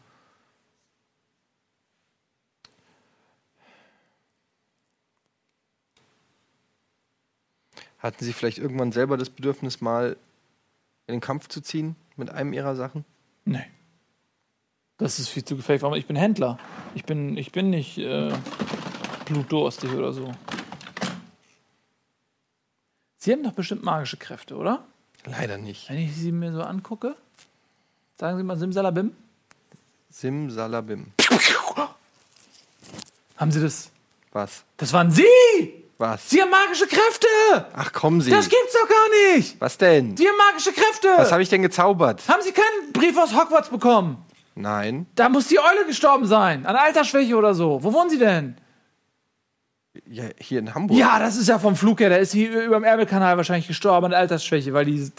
Hatten 8.00 8.24
Sie 8.24 8.32
vielleicht 8.32 8.58
irgendwann 8.58 8.90
selber 8.90 9.16
das 9.16 9.30
Bedürfnis, 9.30 9.80
mal 9.80 10.16
in 11.06 11.14
den 11.14 11.20
Kampf 11.20 11.46
zu 11.46 11.60
ziehen 11.60 11.94
mit 12.16 12.30
einem 12.30 12.52
Ihrer 12.52 12.74
Sachen? 12.74 13.04
Nee. 13.44 13.64
Das 14.98 15.20
ist 15.20 15.28
viel 15.28 15.44
zu 15.44 15.56
gefährlich. 15.56 16.00
Ich 16.00 16.06
bin 16.06 16.16
Händler. 16.16 16.58
Ich 16.96 17.04
bin, 17.04 17.36
ich 17.36 17.52
bin 17.52 17.70
nicht 17.70 17.98
äh, 17.98 18.32
blutdurstig 19.26 19.92
oder 19.92 20.12
so. 20.12 20.32
Sie 23.18 23.32
haben 23.32 23.42
doch 23.42 23.52
bestimmt 23.52 23.84
magische 23.84 24.16
Kräfte, 24.16 24.56
oder? 24.56 24.84
Leider 25.24 25.58
nicht. 25.58 25.90
Wenn 25.90 25.98
ich 25.98 26.14
sie 26.16 26.32
mir 26.32 26.52
so 26.52 26.62
angucke, 26.62 27.14
sagen 28.18 28.38
Sie 28.38 28.44
mal 28.44 28.56
Simsalabim. 28.56 29.12
Simsalabim. 30.10 31.12
Haben 33.36 33.52
Sie 33.52 33.60
das? 33.60 33.90
Was? 34.32 34.64
Das 34.76 34.92
waren 34.92 35.10
Sie! 35.10 35.24
Was? 35.98 36.30
Sie 36.30 36.40
haben 36.40 36.50
magische 36.50 36.86
Kräfte! 36.86 37.26
Ach, 37.74 37.92
kommen 37.92 38.20
Sie. 38.20 38.30
Das 38.30 38.48
gibt's 38.48 38.72
doch 38.72 38.88
gar 38.88 39.34
nicht! 39.34 39.60
Was 39.60 39.76
denn? 39.76 40.16
Sie 40.16 40.28
haben 40.28 40.36
magische 40.36 40.72
Kräfte! 40.72 41.08
Was 41.16 41.32
habe 41.32 41.42
ich 41.42 41.48
denn 41.48 41.62
gezaubert? 41.62 42.22
haben 42.28 42.42
Sie 42.42 42.52
keinen 42.52 42.92
Brief 42.92 43.16
aus 43.18 43.34
Hogwarts 43.34 43.68
bekommen? 43.70 44.24
Nein. 44.54 45.06
Da 45.14 45.28
muss 45.28 45.48
die 45.48 45.58
Eule 45.58 45.86
gestorben 45.86 46.26
sein. 46.26 46.64
An 46.64 46.76
Altersschwäche 46.76 47.36
oder 47.36 47.54
so. 47.54 47.82
Wo 47.82 47.92
wohnen 47.92 48.08
Sie 48.08 48.18
denn? 48.18 48.56
Ja, 50.08 50.24
hier 50.38 50.60
in 50.60 50.74
Hamburg. 50.74 50.98
Ja, 50.98 51.18
das 51.18 51.36
ist 51.36 51.48
ja 51.48 51.58
vom 51.58 51.76
Flug 51.76 52.00
her. 52.00 52.08
Der 52.08 52.20
ist 52.20 52.32
hier 52.32 52.64
über 52.64 52.76
dem 52.76 52.84
Ärmelkanal 52.84 53.36
wahrscheinlich 53.36 53.66
gestorben 53.66 54.06
an 54.06 54.14
Altersschwäche, 54.14 54.72
weil 54.72 54.84
die. 54.84 55.10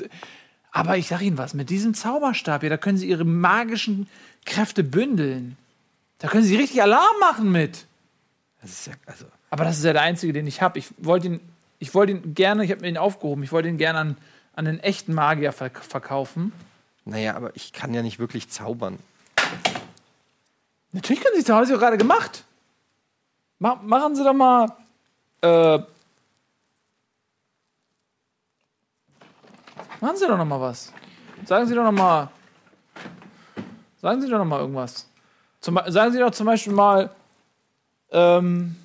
Aber 0.72 0.98
ich 0.98 1.08
sag 1.08 1.22
Ihnen 1.22 1.38
was, 1.38 1.54
mit 1.54 1.70
diesem 1.70 1.94
Zauberstab 1.94 2.62
hier, 2.62 2.70
da 2.70 2.78
können 2.78 2.98
Sie 2.98 3.08
Ihre 3.08 3.26
magischen 3.26 4.08
Kräfte 4.46 4.84
bündeln. 4.84 5.58
Da 6.20 6.28
können 6.28 6.44
Sie 6.44 6.56
richtig 6.56 6.82
Alarm 6.82 7.20
machen 7.20 7.52
mit. 7.52 7.86
Das 8.62 8.72
ist 8.72 8.88
ja, 8.88 8.94
also, 9.06 9.26
Aber 9.50 9.64
das 9.64 9.78
ist 9.78 9.86
ja 9.86 9.94
der 9.94 10.02
einzige, 10.02 10.34
den 10.34 10.48
ich 10.48 10.62
habe. 10.62 10.80
Ich 10.80 10.88
wollte 10.98 11.28
ihn, 11.28 11.40
ich 11.80 11.94
wollte 11.94 12.14
ihn 12.14 12.34
gerne, 12.34 12.64
ich 12.64 12.72
habe 12.72 12.82
mir 12.82 12.90
ihn 12.90 12.98
aufgehoben, 12.98 13.44
ich 13.44 13.52
wollte 13.52 13.70
ihn 13.70 13.78
gerne 13.78 14.00
an, 14.00 14.18
an 14.54 14.66
den 14.66 14.80
echten 14.80 15.14
Magier 15.14 15.52
verk 15.52 15.84
verkaufen. 15.84 16.54
naja, 17.06 17.36
aber 17.36 17.56
ich 17.56 17.74
kann 17.74 17.94
ja 17.94 18.02
nicht 18.02 18.20
wirklich 18.20 18.50
zaubern. 18.50 19.00
Natürlich 20.92 21.22
können 21.24 21.36
Sie 21.38 21.44
zu 21.44 21.56
Hause 21.56 21.78
gerade 21.78 21.98
gemacht. 21.98 22.46
Ma 23.60 23.76
machen 23.76 24.16
Sie 24.16 24.24
doch 24.24 24.34
mal. 24.34 24.68
Äh, 25.42 25.80
machen 30.02 30.16
Sie 30.18 30.28
doch 30.28 30.38
noch 30.38 30.46
mal 30.46 30.62
was. 30.62 30.94
Sagen 31.46 31.66
Sie 31.68 31.76
doch 31.76 31.84
noch 31.84 31.92
mal. 31.92 32.30
Sagen 34.02 34.22
Sie 34.22 34.30
doch 34.30 34.38
noch 34.38 34.46
mal 34.46 34.60
irgendwas. 34.60 35.10
Zum, 35.60 35.80
sagen 35.88 36.12
Sie 36.12 36.20
doch 36.20 36.32
zum 36.32 36.46
Beispiel 36.46 36.74
mal. 36.74 37.10
Ähm, 38.12 38.76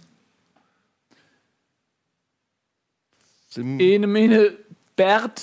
Sim 3.51 3.79
Ene 3.79 4.07
Mene 4.07 4.57
Bert. 4.97 5.43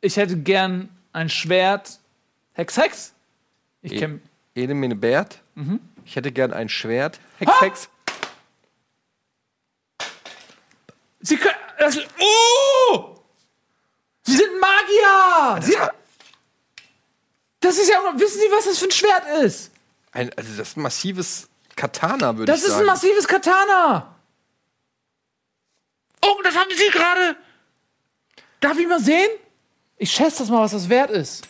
Ich 0.00 0.16
hätte 0.16 0.36
gern 0.36 0.88
ein 1.12 1.28
Schwert. 1.28 2.00
Hex 2.54 2.76
Hex. 2.76 3.14
Ich 3.82 3.92
E- 3.92 3.98
kenne. 3.98 4.20
Ene 4.54 4.74
Mene 4.74 4.96
Bert. 4.96 5.40
Mhm. 5.54 5.80
Ich 6.04 6.16
hätte 6.16 6.32
gern 6.32 6.52
ein 6.52 6.68
Schwert. 6.68 7.20
Hex, 7.38 7.60
Hex. 7.60 7.88
Sie 11.22 11.36
können. 11.36 11.54
Das, 11.78 11.96
oh! 12.20 13.16
Sie 14.24 14.36
sind 14.36 14.60
Magier! 14.60 15.62
Sie, 15.62 15.76
das 17.60 17.78
ist 17.78 17.88
ja. 17.88 17.98
Wissen 18.14 18.40
Sie, 18.40 18.46
was 18.50 18.64
das 18.66 18.78
für 18.78 18.86
ein 18.86 18.90
Schwert 18.90 19.24
ist? 19.44 19.70
Ein, 20.12 20.30
also 20.36 20.50
das 20.56 20.68
ist 20.68 20.76
ein 20.76 20.82
massives 20.82 21.48
Katana, 21.74 22.36
würde 22.36 22.52
ich 22.52 22.56
Das 22.58 22.62
ist 22.64 22.72
sagen. 22.72 22.82
ein 22.82 22.86
massives 22.86 23.26
Katana! 23.26 24.14
Oh, 26.24 26.40
das 26.44 26.54
haben 26.56 26.70
Sie 26.76 26.90
gerade! 26.90 27.36
Darf 28.60 28.78
ich 28.78 28.86
mal 28.86 29.00
sehen? 29.00 29.30
Ich 29.96 30.10
schätze 30.12 30.38
das 30.40 30.50
mal, 30.50 30.60
was 30.60 30.72
das 30.72 30.88
wert 30.88 31.10
ist. 31.10 31.48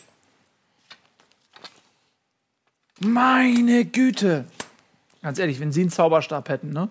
Meine 2.99 3.85
Güte! 3.85 4.45
Ganz 5.21 5.39
ehrlich, 5.39 5.59
wenn 5.59 5.71
Sie 5.71 5.81
einen 5.81 5.89
Zauberstab 5.89 6.49
hätten, 6.49 6.71
ne? 6.71 6.89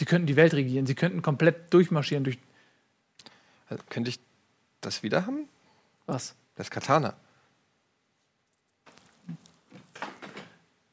Sie 0.00 0.06
könnten 0.06 0.26
die 0.26 0.36
Welt 0.36 0.54
regieren. 0.54 0.86
Sie 0.86 0.94
könnten 0.94 1.20
komplett 1.20 1.74
durchmarschieren 1.74 2.24
durch. 2.24 2.38
Also, 3.68 3.84
könnte 3.90 4.08
ich 4.08 4.18
das 4.80 5.02
wieder 5.02 5.26
haben? 5.26 5.46
Was? 6.06 6.34
Das 6.56 6.70
Katana. 6.70 7.12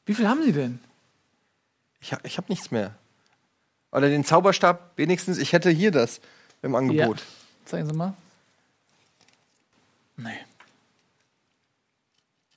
Wie 0.04 0.12
viel 0.14 0.28
haben 0.28 0.42
Sie 0.42 0.52
denn? 0.52 0.78
Ich, 2.02 2.12
ha- 2.12 2.20
ich 2.22 2.36
habe 2.36 2.48
nichts 2.50 2.70
mehr. 2.70 2.94
Oder 3.92 4.10
den 4.10 4.26
Zauberstab, 4.26 4.92
wenigstens, 4.96 5.38
ich 5.38 5.54
hätte 5.54 5.70
hier 5.70 5.90
das 5.90 6.20
im 6.60 6.74
Angebot. 6.74 7.24
Zeigen 7.64 7.86
Sie 7.88 7.94
mal. 7.94 8.12
Nee. 10.18 10.36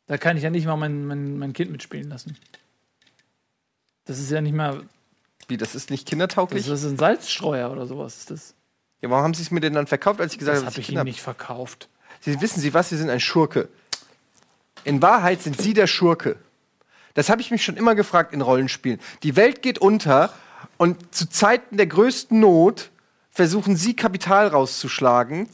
Da 0.08 0.18
kann 0.18 0.36
ich 0.36 0.44
ja 0.44 0.50
nicht 0.50 0.66
mal 0.66 0.76
mein, 0.76 1.06
mein, 1.08 1.38
mein 1.40 1.54
Kind 1.54 1.72
mitspielen 1.72 2.10
lassen. 2.10 2.36
Das 4.04 4.20
ist 4.20 4.30
ja 4.32 4.42
nicht 4.42 4.52
mal. 4.54 4.84
Wie, 5.47 5.58
das 5.58 5.75
ist 5.75 5.89
nicht 5.89 6.06
Das 6.06 6.10
kindertauglich? 6.10 6.67
ist 6.67 6.84
ein 6.84 6.97
Salzstreuer 6.97 7.71
oder 7.71 7.86
sowas. 7.86 8.17
Ist 8.17 8.32
das 8.32 8.56
ja, 9.01 9.10
warum 9.10 9.23
haben 9.23 9.34
Sie 9.34 9.41
es 9.41 9.51
mir 9.51 9.60
denn 9.60 9.73
dann 9.73 9.88
verkauft, 9.88 10.21
als 10.21 10.34
ich 10.34 10.39
gesagt 10.39 10.58
das 10.58 10.62
habe, 10.62 10.67
habe 10.67 10.75
dass 10.75 10.82
ich 10.82 10.86
Kinder 10.88 11.01
Ihnen 11.01 11.08
nicht 11.08 11.21
verkauft. 11.21 11.89
Sie 12.19 12.39
wissen 12.39 12.62
Sie 12.62 12.73
was, 12.73 12.89
Sie 12.89 12.97
sind 12.97 13.10
ein 13.10 13.19
Schurke. 13.19 13.67
In 14.84 15.01
Wahrheit 15.01 15.41
sind 15.41 15.60
Sie 15.60 15.73
der 15.73 15.88
Schurke. 15.88 16.38
Das 17.15 17.30
habe 17.30 17.41
ich 17.41 17.51
mich 17.51 17.63
schon 17.63 17.77
immer 17.77 17.95
gefragt 17.95 18.32
in 18.34 18.41
Rollenspielen. 18.41 18.99
Die 19.23 19.36
Welt 19.36 19.62
geht 19.62 19.80
unter 19.80 20.32
und 20.77 21.13
zu 21.13 21.27
Zeiten 21.30 21.77
der 21.77 21.88
größten 21.88 22.39
Not 22.39 22.91
versuchen 23.32 23.75
Sie 23.75 23.95
Kapital 23.95 24.47
rauszuschlagen. 24.47 25.49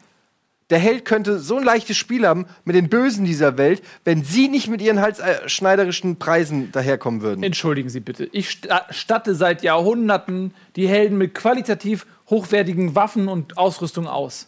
Der 0.70 0.80
Held 0.80 1.06
könnte 1.06 1.40
so 1.40 1.58
ein 1.58 1.64
leichtes 1.64 1.96
Spiel 1.96 2.28
haben 2.28 2.46
mit 2.66 2.76
den 2.76 2.90
Bösen 2.90 3.24
dieser 3.24 3.58
Welt, 3.58 3.82
wenn 4.04 4.24
Sie 4.24 4.50
nicht 4.50 4.68
mit 4.68 4.82
Ihren 4.82 5.00
halsschneiderischen 5.00 6.18
Preisen 6.20 6.72
daherkommen 6.74 7.22
würden. 7.22 7.42
Entschuldigen 7.44 7.88
Sie 7.90 8.02
bitte. 8.02 8.28
Ich 8.34 8.50
sta- 8.50 8.86
statte 8.90 9.34
seit 9.34 9.64
Jahrhunderten 9.64 10.54
die 10.76 10.88
Helden 10.90 11.18
mit 11.18 11.34
qualitativ 11.34 12.06
hochwertigen 12.30 12.96
Waffen 12.96 13.30
und 13.30 13.58
Ausrüstung 13.58 14.08
aus. 14.08 14.48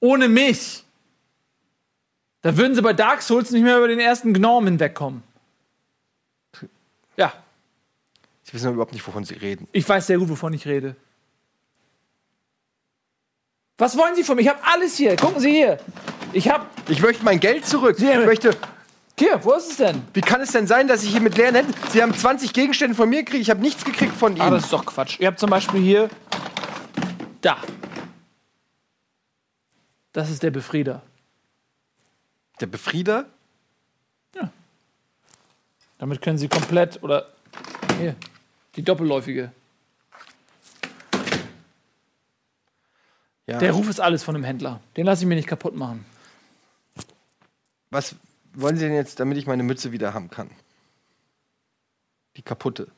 Ohne 0.00 0.28
mich. 0.28 0.82
Da 2.42 2.56
würden 2.56 2.74
Sie 2.74 2.82
bei 2.82 2.92
Dark 2.92 3.22
Souls 3.22 3.52
nicht 3.52 3.62
mehr 3.62 3.78
über 3.78 3.88
den 3.88 4.00
ersten 4.00 4.34
Gnom 4.34 4.64
hinwegkommen. 4.64 5.22
Ja, 7.16 7.32
Sie 8.42 8.54
wissen 8.54 8.72
überhaupt 8.72 8.92
nicht, 8.92 9.06
wovon 9.06 9.24
Sie 9.24 9.34
reden. 9.34 9.68
Ich 9.72 9.88
weiß 9.88 10.06
sehr 10.08 10.18
gut, 10.18 10.28
wovon 10.30 10.52
ich 10.54 10.66
rede. 10.66 10.96
Was 13.78 13.96
wollen 13.96 14.14
Sie 14.16 14.24
von 14.24 14.36
mir? 14.36 14.42
Ich 14.42 14.48
habe 14.48 14.60
alles 14.62 14.96
hier. 14.96 15.16
Gucken 15.16 15.40
Sie 15.40 15.50
hier. 15.52 15.78
Ich 16.32 16.50
habe. 16.50 16.66
Ich 16.88 17.00
möchte 17.00 17.24
mein 17.24 17.40
Geld 17.40 17.64
zurück. 17.64 17.96
Ich 17.98 18.04
Ja. 18.04 18.18
möchte. 18.20 18.56
Hier, 19.18 19.42
wo 19.44 19.52
ist 19.54 19.70
es 19.70 19.76
denn? 19.78 20.02
Wie 20.14 20.20
kann 20.20 20.40
es 20.40 20.52
denn 20.52 20.66
sein, 20.66 20.86
dass 20.86 21.02
ich 21.02 21.10
hier 21.10 21.20
mit 21.20 21.36
leeren 21.36 21.54
Händen. 21.54 21.74
Sie 21.90 22.02
haben 22.02 22.14
20 22.14 22.52
Gegenstände 22.52 22.94
von 22.94 23.08
mir 23.08 23.24
gekriegt, 23.24 23.42
ich 23.42 23.50
habe 23.50 23.60
nichts 23.60 23.84
gekriegt 23.84 24.14
von 24.14 24.32
Ihnen. 24.32 24.42
Ah, 24.42 24.50
das 24.50 24.64
ist 24.64 24.72
doch 24.72 24.84
Quatsch. 24.84 25.18
Ihr 25.18 25.26
habt 25.26 25.40
zum 25.40 25.50
Beispiel 25.50 25.80
hier. 25.80 26.08
Da. 27.40 27.56
Das 30.12 30.30
ist 30.30 30.42
der 30.42 30.50
Befrieder. 30.50 31.02
Der 32.60 32.66
Befrieder? 32.66 33.26
Damit 35.98 36.22
können 36.22 36.38
Sie 36.38 36.46
komplett. 36.46 37.02
Oder. 37.02 37.26
Hier. 37.98 38.14
Die 38.76 38.82
doppelläufige. 38.82 39.50
Ja. 43.48 43.58
Der 43.58 43.72
Ruf 43.72 43.88
ist 43.88 43.98
alles 43.98 44.22
von 44.22 44.34
dem 44.34 44.44
Händler. 44.44 44.78
Den 44.98 45.06
lasse 45.06 45.22
ich 45.24 45.28
mir 45.28 45.34
nicht 45.34 45.48
kaputt 45.48 45.74
machen. 45.74 46.04
Was 47.88 48.14
wollen 48.52 48.76
Sie 48.76 48.84
denn 48.84 48.94
jetzt, 48.94 49.18
damit 49.20 49.38
ich 49.38 49.46
meine 49.46 49.62
Mütze 49.62 49.90
wieder 49.90 50.12
haben 50.12 50.28
kann? 50.28 50.50
Die 52.36 52.42
kaputte. 52.42 52.88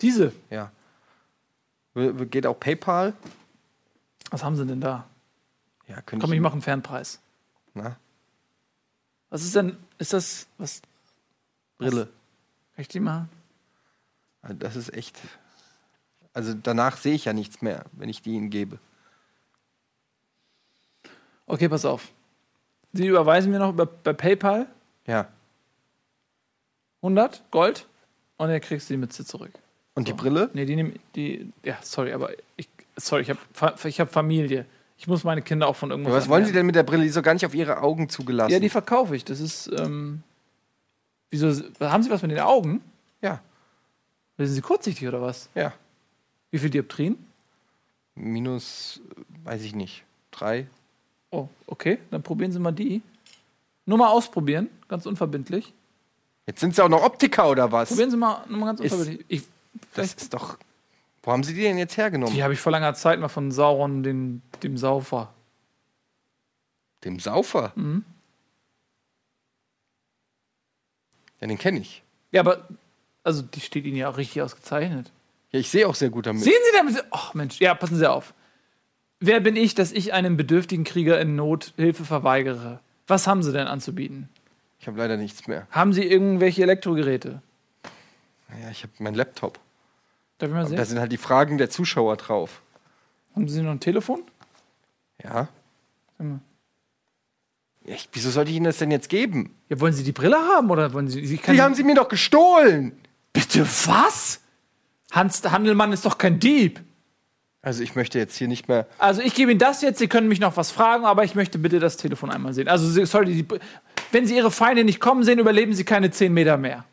Diese. 0.00 0.32
Ja. 0.50 0.72
Geht 1.94 2.48
auch 2.48 2.58
PayPal? 2.58 3.14
Was 4.30 4.42
haben 4.42 4.56
Sie 4.56 4.66
denn 4.66 4.80
da? 4.80 5.06
Ja, 5.86 6.02
könnte 6.02 6.24
Komm, 6.24 6.32
ich 6.32 6.40
mache 6.40 6.54
einen 6.54 6.62
Fernpreis. 6.62 7.20
Na, 7.74 7.96
Was 9.30 9.44
ist 9.44 9.54
denn. 9.54 9.76
Ist 9.98 10.12
das. 10.12 10.48
Was. 10.58 10.82
Brille. 11.78 12.06
Kann 12.74 12.82
ich 12.82 12.88
die 12.88 12.98
machen? 12.98 13.28
Also 14.42 14.56
Das 14.56 14.74
ist 14.74 14.92
echt. 14.92 15.16
Also 16.32 16.54
danach 16.54 16.96
sehe 16.96 17.14
ich 17.14 17.26
ja 17.26 17.32
nichts 17.32 17.62
mehr, 17.62 17.84
wenn 17.92 18.08
ich 18.08 18.20
die 18.20 18.32
Ihnen 18.32 18.50
gebe. 18.50 18.80
Okay, 21.46 21.68
pass 21.68 21.84
auf. 21.84 22.08
Sie 22.92 23.06
überweisen 23.06 23.50
mir 23.52 23.58
noch 23.58 23.70
über, 23.70 23.86
bei 23.86 24.12
PayPal 24.12 24.66
Ja. 25.06 25.28
100 27.02 27.42
Gold 27.50 27.86
und 28.38 28.48
dann 28.48 28.60
kriegst 28.60 28.88
du 28.88 28.94
die 28.94 28.98
Mütze 28.98 29.24
zurück. 29.24 29.52
Und 29.94 30.08
die 30.08 30.12
Brille? 30.12 30.50
Nee, 30.54 30.64
die 30.64 30.76
nehmen 30.76 30.98
die 31.14 31.52
ja, 31.62 31.78
sorry, 31.82 32.12
aber 32.12 32.30
ich 32.56 32.68
sorry, 32.96 33.22
ich 33.22 33.30
habe 33.30 33.38
ich 33.88 34.00
habe 34.00 34.10
Familie. 34.10 34.66
Ich 34.96 35.06
muss 35.06 35.22
meine 35.24 35.42
Kinder 35.42 35.66
auch 35.68 35.76
von 35.76 35.90
irgendwas 35.90 36.14
was 36.14 36.28
wollen 36.28 36.44
Sie 36.44 36.50
ernähren. 36.50 36.54
denn 36.54 36.66
mit 36.66 36.74
der 36.76 36.82
Brille? 36.84 37.02
Die 37.02 37.08
ist 37.08 37.16
doch 37.16 37.22
gar 37.22 37.34
nicht 37.34 37.44
auf 37.44 37.54
Ihre 37.54 37.78
Augen 37.82 38.08
zugelassen. 38.08 38.52
Ja, 38.52 38.58
die 38.58 38.68
verkaufe 38.70 39.14
ich. 39.14 39.24
Das 39.24 39.40
ist 39.40 39.70
ähm, 39.76 40.22
Wieso 41.30 41.48
haben 41.80 42.02
Sie 42.02 42.10
was 42.10 42.22
mit 42.22 42.30
den 42.30 42.40
Augen? 42.40 42.80
ja. 43.20 43.40
Sind 44.36 44.46
Sie 44.48 44.60
kurzsichtig 44.62 45.06
oder 45.06 45.20
was? 45.22 45.48
ja. 45.54 45.72
Wie 46.50 46.58
viel 46.58 46.70
Dioptrien? 46.70 47.18
Minus, 48.14 49.00
äh, 49.10 49.20
weiß 49.44 49.62
ich 49.62 49.74
nicht, 49.74 50.04
drei. 50.30 50.66
Oh, 51.34 51.48
okay, 51.66 51.98
dann 52.12 52.22
probieren 52.22 52.52
Sie 52.52 52.60
mal 52.60 52.70
die. 52.70 53.02
Nur 53.86 53.98
mal 53.98 54.08
ausprobieren, 54.08 54.70
ganz 54.86 55.04
unverbindlich. 55.04 55.72
Jetzt 56.46 56.60
sind 56.60 56.76
Sie 56.76 56.82
auch 56.84 56.88
noch 56.88 57.02
Optiker 57.02 57.50
oder 57.50 57.72
was? 57.72 57.88
Probieren 57.88 58.10
Sie 58.12 58.16
mal, 58.16 58.44
nur 58.48 58.58
mal 58.60 58.66
ganz 58.66 58.80
unverbindlich. 58.80 59.24
Ich, 59.28 59.42
Das 59.94 60.14
ist 60.14 60.32
doch. 60.32 60.58
Wo 61.24 61.32
haben 61.32 61.42
Sie 61.42 61.54
die 61.54 61.62
denn 61.62 61.76
jetzt 61.78 61.96
hergenommen? 61.96 62.32
die 62.34 62.44
habe 62.44 62.52
ich 62.52 62.60
vor 62.60 62.70
langer 62.70 62.94
Zeit 62.94 63.18
mal 63.18 63.28
von 63.28 63.50
Sauron, 63.50 64.02
den, 64.04 64.42
dem 64.62 64.76
Saufer. 64.76 65.32
Dem 67.02 67.18
Saufer? 67.18 67.72
Mhm. 67.74 68.04
Ja, 71.40 71.48
den 71.48 71.58
kenne 71.58 71.80
ich. 71.80 72.02
Ja, 72.30 72.42
aber 72.42 72.68
also 73.24 73.42
die 73.42 73.60
steht 73.60 73.84
Ihnen 73.86 73.96
ja 73.96 74.08
auch 74.08 74.18
richtig 74.18 74.40
ausgezeichnet. 74.40 75.10
Ja, 75.50 75.58
ich 75.58 75.68
sehe 75.70 75.88
auch 75.88 75.94
sehr 75.96 76.10
gut 76.10 76.26
damit. 76.26 76.42
Sehen 76.44 76.52
Sie 76.70 76.76
damit? 76.76 77.04
Ach 77.10 77.34
Mensch, 77.34 77.58
ja, 77.60 77.74
passen 77.74 77.96
Sie 77.96 78.08
auf. 78.08 78.34
Wer 79.26 79.40
bin 79.40 79.56
ich, 79.56 79.74
dass 79.74 79.90
ich 79.90 80.12
einem 80.12 80.36
bedürftigen 80.36 80.84
Krieger 80.84 81.18
in 81.18 81.34
Not 81.34 81.72
Hilfe 81.76 82.04
verweigere? 82.04 82.80
Was 83.06 83.26
haben 83.26 83.42
Sie 83.42 83.52
denn 83.52 83.66
anzubieten? 83.66 84.28
Ich 84.78 84.86
habe 84.86 84.98
leider 84.98 85.16
nichts 85.16 85.46
mehr. 85.46 85.66
Haben 85.70 85.94
Sie 85.94 86.02
irgendwelche 86.04 86.62
Elektrogeräte? 86.62 87.40
Ja, 88.62 88.70
ich 88.70 88.82
habe 88.82 88.92
meinen 88.98 89.14
Laptop. 89.14 89.58
Darf 90.36 90.50
ich 90.50 90.54
mal 90.54 90.66
sehen? 90.66 90.76
Da 90.76 90.84
sind 90.84 90.98
halt 90.98 91.10
die 91.10 91.16
Fragen 91.16 91.56
der 91.56 91.70
Zuschauer 91.70 92.18
drauf. 92.18 92.60
Haben 93.34 93.48
Sie 93.48 93.62
noch 93.62 93.70
ein 93.70 93.80
Telefon? 93.80 94.22
Ja. 95.22 95.48
Sag 96.18 96.26
mal. 96.26 96.40
Ich, 97.86 98.10
wieso 98.12 98.30
sollte 98.30 98.50
ich 98.50 98.56
Ihnen 98.58 98.66
das 98.66 98.76
denn 98.76 98.90
jetzt 98.90 99.08
geben? 99.08 99.54
Ja, 99.70 99.80
wollen 99.80 99.94
Sie 99.94 100.04
die 100.04 100.12
Brille 100.12 100.36
haben 100.36 100.70
oder 100.70 100.92
wollen 100.92 101.08
Sie. 101.08 101.26
Sie 101.26 101.38
Die 101.38 101.62
haben 101.62 101.74
Sie 101.74 101.82
mir 101.82 101.94
doch 101.94 102.08
gestohlen! 102.08 102.92
Bitte 103.32 103.66
was? 103.86 104.40
Hans 105.12 105.42
Handelmann 105.44 105.92
ist 105.92 106.04
doch 106.04 106.18
kein 106.18 106.38
Dieb. 106.38 106.82
Also 107.64 107.82
ich 107.82 107.96
möchte 107.96 108.18
jetzt 108.18 108.36
hier 108.36 108.46
nicht 108.46 108.68
mehr. 108.68 108.86
Also 108.98 109.22
ich 109.22 109.34
gebe 109.34 109.50
Ihnen 109.50 109.58
das 109.58 109.80
jetzt, 109.80 109.98
Sie 109.98 110.06
können 110.06 110.28
mich 110.28 110.38
noch 110.38 110.56
was 110.56 110.70
fragen, 110.70 111.04
aber 111.06 111.24
ich 111.24 111.34
möchte 111.34 111.58
bitte 111.58 111.78
das 111.80 111.96
Telefon 111.96 112.30
einmal 112.30 112.52
sehen. 112.52 112.68
Also 112.68 112.86
Sie, 112.86 113.06
sorry, 113.06 113.26
die, 113.26 113.46
wenn 114.12 114.26
Sie 114.26 114.36
Ihre 114.36 114.50
Feinde 114.50 114.84
nicht 114.84 115.00
kommen 115.00 115.24
sehen, 115.24 115.38
überleben 115.38 115.72
Sie 115.72 115.84
keine 115.84 116.10
10 116.10 116.32
Meter 116.32 116.58
mehr. 116.58 116.84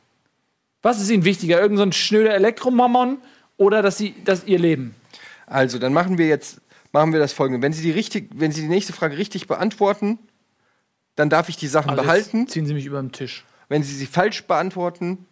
Was 0.81 1.01
ist 1.01 1.09
Ihnen 1.09 1.25
wichtiger? 1.25 1.59
Irgend 1.59 1.77
so 1.77 1.83
ein 1.83 1.91
schnöder 1.91 2.33
Elektromammon 2.33 3.17
oder 3.57 3.81
dass 3.81 3.97
Sie, 3.97 4.15
dass 4.23 4.45
Ihr 4.45 4.59
Leben? 4.59 4.95
Also, 5.45 5.77
dann 5.77 5.91
machen 5.91 6.17
wir 6.17 6.27
jetzt 6.27 6.61
machen 6.93 7.13
wir 7.13 7.19
das 7.19 7.33
folgende. 7.33 7.61
Wenn 7.61 7.73
Sie 7.73 7.83
die 7.83 7.91
richtig, 7.91 8.29
wenn 8.33 8.51
Sie 8.51 8.61
die 8.61 8.67
nächste 8.67 8.93
Frage 8.93 9.17
richtig 9.17 9.47
beantworten, 9.47 10.19
dann 11.15 11.29
darf 11.29 11.49
ich 11.49 11.57
die 11.57 11.67
Sachen 11.67 11.91
Also 11.91 12.03
behalten. 12.03 12.47
ziehen 12.47 12.65
Sie 12.65 12.73
mich 12.73 12.85
über 12.85 13.01
den 13.01 13.11
Tisch. 13.11 13.45
Wenn 13.69 13.83
Sie 13.83 13.93
sie 13.95 14.05
falsch 14.05 14.43
beantworten, 14.45 15.25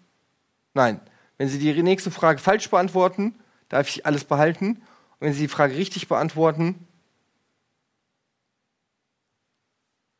nein. 0.74 1.00
Wenn 1.38 1.48
Sie 1.48 1.60
die 1.60 1.82
nächste 1.84 2.12
Frage 2.12 2.40
falsch 2.40 2.70
beantworten, 2.70 3.36
darf 3.70 3.88
ich 3.88 4.06
alles 4.06 4.24
behalten. 4.26 4.82
Und 5.20 5.28
wenn 5.28 5.34
Sie 5.34 5.42
die 5.42 5.48
Frage 5.48 5.76
richtig 5.76 6.08
beantworten, 6.08 6.88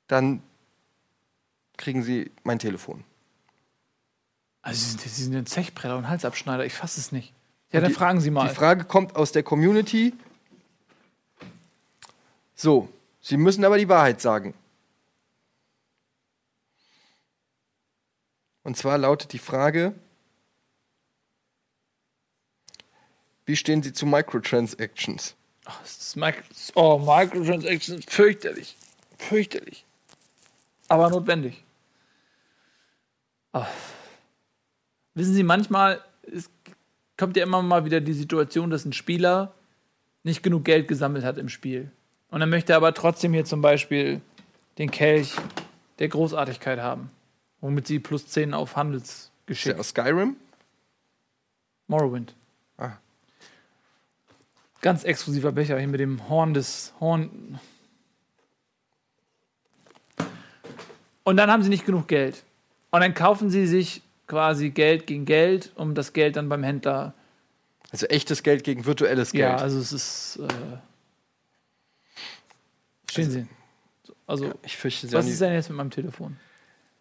dann 0.08 0.42
kriegen 1.78 2.04
Sie 2.04 2.32
mein 2.44 2.60
Telefon. 2.60 3.04
Also 4.62 4.80
Sie 4.84 4.90
sind, 4.92 5.02
Sie 5.02 5.24
sind 5.24 5.36
ein 5.36 5.46
Zechbretter 5.46 5.98
und 5.98 6.10
Halsabschneider, 6.10 6.66
ich 6.66 6.74
fasse 6.74 7.00
es 7.00 7.12
nicht. 7.12 7.34
Ja, 7.72 7.80
dann 7.80 7.90
die- 7.92 7.96
fragen 7.96 8.20
Sie 8.20 8.32
mal. 8.32 8.48
Die 8.50 8.54
Frage 8.56 8.84
kommt 8.84 9.16
aus 9.16 9.32
der 9.32 9.44
Community. 9.44 10.14
So, 12.56 12.90
Sie 13.22 13.38
müssen 13.38 13.64
aber 13.64 13.78
die 13.78 13.88
Wahrheit 13.88 14.20
sagen. 14.20 14.54
Und 18.64 18.76
zwar 18.76 18.98
lautet 18.98 19.32
die 19.32 19.40
Frage: 19.40 19.94
Wie 23.50 23.56
stehen 23.56 23.82
Sie 23.82 23.92
zu 23.92 24.06
Microtransactions? 24.06 25.36
Ach, 25.66 25.84
ist 25.84 26.16
oh, 26.76 27.00
Microtransactions, 27.00 28.06
fürchterlich. 28.08 28.78
Fürchterlich. 29.18 29.86
Aber 30.88 31.10
notwendig. 31.10 31.64
Ah. 33.52 33.66
Wissen 35.16 35.34
Sie, 35.34 35.42
manchmal 35.42 36.00
es 36.32 36.52
kommt 37.18 37.38
ja 37.38 37.44
immer 37.44 37.64
mal 37.64 37.86
wieder 37.86 38.02
die 38.02 38.14
Situation, 38.14 38.70
dass 38.70 38.86
ein 38.86 38.94
Spieler 38.94 39.56
nicht 40.22 40.44
genug 40.44 40.64
Geld 40.64 40.88
gesammelt 40.88 41.26
hat 41.26 41.40
im 41.40 41.50
Spiel. 41.50 41.92
Und 42.30 42.42
dann 42.42 42.52
möchte 42.52 42.74
er 42.74 42.78
aber 42.78 42.94
trotzdem 42.94 43.34
hier 43.34 43.46
zum 43.46 43.64
Beispiel 43.64 44.22
den 44.78 44.92
Kelch 44.92 45.34
der 45.98 46.10
Großartigkeit 46.10 46.78
haben. 46.78 47.10
Womit 47.62 47.88
sie 47.88 47.98
plus 47.98 48.28
10 48.28 48.54
auf 48.54 48.70
Ist 48.70 48.76
Handelsgeschick. 48.76 49.72
der 49.72 49.80
aus 49.80 49.90
Skyrim? 49.90 50.36
Morrowind. 51.88 52.36
Ganz 54.82 55.04
exklusiver 55.04 55.52
Becher 55.52 55.78
hier 55.78 55.88
mit 55.88 56.00
dem 56.00 56.30
Horn 56.30 56.54
des 56.54 56.94
Horn. 57.00 57.60
Und 61.24 61.38
dann 61.38 61.52
haben 61.52 61.64
sie 61.64 61.70
nicht 61.70 61.86
genug 61.86 62.08
Geld. 62.08 62.44
Und 62.92 63.02
dann 63.02 63.14
kaufen 63.14 63.50
sie 63.50 63.68
sich 63.68 64.02
quasi 64.28 64.70
Geld 64.70 65.06
gegen 65.06 65.26
Geld, 65.26 65.72
um 65.76 65.96
das 65.96 66.14
Geld 66.14 66.38
dann 66.38 66.50
beim 66.50 66.64
Händler. 66.64 67.14
Also 67.92 68.06
echtes 68.08 68.44
Geld 68.44 68.64
gegen 68.64 68.86
virtuelles 68.86 69.32
Geld. 69.32 69.42
Ja, 69.42 69.56
also 69.58 69.80
es 69.80 69.92
ist. 69.92 70.38
Äh, 70.38 70.78
stehen 73.10 73.32
Sie. 73.32 73.48
Also, 74.28 74.54
ich 74.64 74.78
fürchte, 74.78 75.08
Sie 75.08 75.14
was 75.14 75.28
ist 75.28 75.42
denn 75.42 75.54
jetzt 75.54 75.70
mit 75.70 75.78
meinem 75.78 75.90
Telefon? 75.90 76.38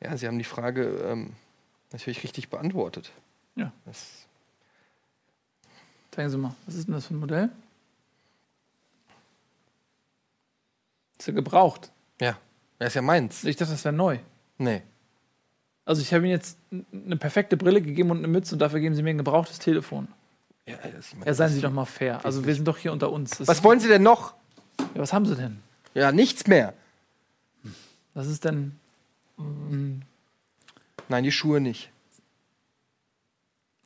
ja, 0.01 0.17
Sie 0.17 0.27
haben 0.27 0.39
die 0.39 0.45
Frage 0.45 0.87
ähm, 1.05 1.35
natürlich 1.93 2.23
richtig 2.23 2.49
beantwortet. 2.49 3.13
Ja. 3.55 3.73
Das, 3.85 4.27
Zeigen 6.11 6.31
Sie 6.31 6.39
mal, 6.39 6.55
was 6.67 6.75
ist 6.75 6.87
denn 6.89 6.95
das 6.95 7.07
für 7.07 7.15
ein 7.15 7.21
Modell? 7.21 7.51
Ja 11.29 11.35
gebraucht. 11.35 11.93
ja, 12.21 12.37
das 12.79 12.89
ist 12.89 12.95
ja 12.95 13.03
meins. 13.03 13.45
Ich 13.45 13.57
dachte, 13.57 13.73
das 13.73 13.85
wäre 13.85 13.95
neu. 13.95 14.19
Nee. 14.57 14.83
Also 15.85 16.01
ich 16.03 16.13
habe 16.15 16.25
Ihnen 16.25 16.33
jetzt 16.33 16.59
eine 16.93 17.17
perfekte 17.17 17.57
Brille 17.57 17.81
gegeben 17.83 18.11
und 18.11 18.19
eine 18.19 18.29
Mütze 18.29 18.55
und 18.55 18.59
dafür 18.61 18.81
geben 18.81 18.95
Sie 18.95 19.03
mir 19.03 19.11
ein 19.11 19.19
gebrauchtes 19.19 19.59
Telefon. 19.59 20.09
Ja, 20.67 20.77
das- 20.95 21.15
Ja, 21.25 21.35
seien 21.35 21.51
Sie 21.51 21.61
doch 21.61 21.71
mal 21.71 21.85
fair. 21.85 22.25
Also 22.25 22.45
wir 22.47 22.55
sind 22.55 22.67
doch 22.67 22.77
hier 22.79 22.93
unter 22.93 23.11
uns. 23.13 23.39
Das 23.39 23.49
Was 23.49 23.63
wollen 23.65 23.81
Sie 23.81 23.89
denn 23.89 24.03
noch? 24.03 24.35
ja, 24.81 24.87
was 25.01 25.13
haben 25.13 25.27
Sie 25.27 25.35
denn? 25.37 25.61
Ja, 25.95 26.13
nichts 26.13 26.47
mehr. 26.47 26.75
Was 28.15 28.27
ist 28.27 28.45
denn? 28.45 28.79
Nein, 31.09 31.25
die 31.25 31.33
Schuhe 31.33 31.61
nicht. 31.61 31.91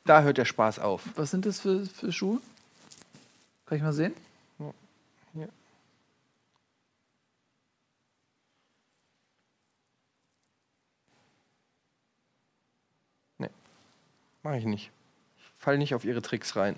Da 0.05 0.22
hört 0.22 0.38
der 0.38 0.45
Spaß 0.45 0.78
auf. 0.80 1.03
Was 1.16 1.30
sind 1.30 1.47
das 1.47 1.61
für, 1.61 1.86
für 1.86 2.11
Schuhe? 2.12 2.40
Kann 3.66 3.76
ich 3.78 3.82
mal 3.84 3.93
sehen? 3.93 4.12
Ja. 5.34 5.47
Nee. 13.38 13.49
Mach 14.43 14.55
ich 14.55 14.64
nicht. 14.64 14.90
Ich 15.38 15.62
fall 15.62 15.78
nicht 15.78 15.95
auf 15.95 16.05
ihre 16.05 16.22
Tricks 16.22 16.57
rein. 16.57 16.76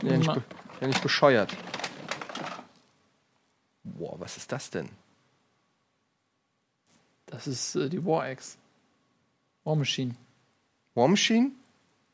Bin 0.00 0.10
ja 0.10 0.16
nicht, 0.18 0.34
be 0.34 0.42
ja 0.80 0.86
nicht 0.86 1.02
bescheuert. 1.02 1.56
Boah, 3.84 4.18
was 4.18 4.36
ist 4.36 4.50
das 4.50 4.70
denn? 4.70 4.88
Das 7.26 7.46
ist 7.46 7.76
äh, 7.76 7.88
die 7.88 8.04
War 8.04 8.24
Axe. 8.24 8.56
War 9.64 9.76
Machine. 9.76 10.14
War 10.94 11.06
Machine? 11.06 11.52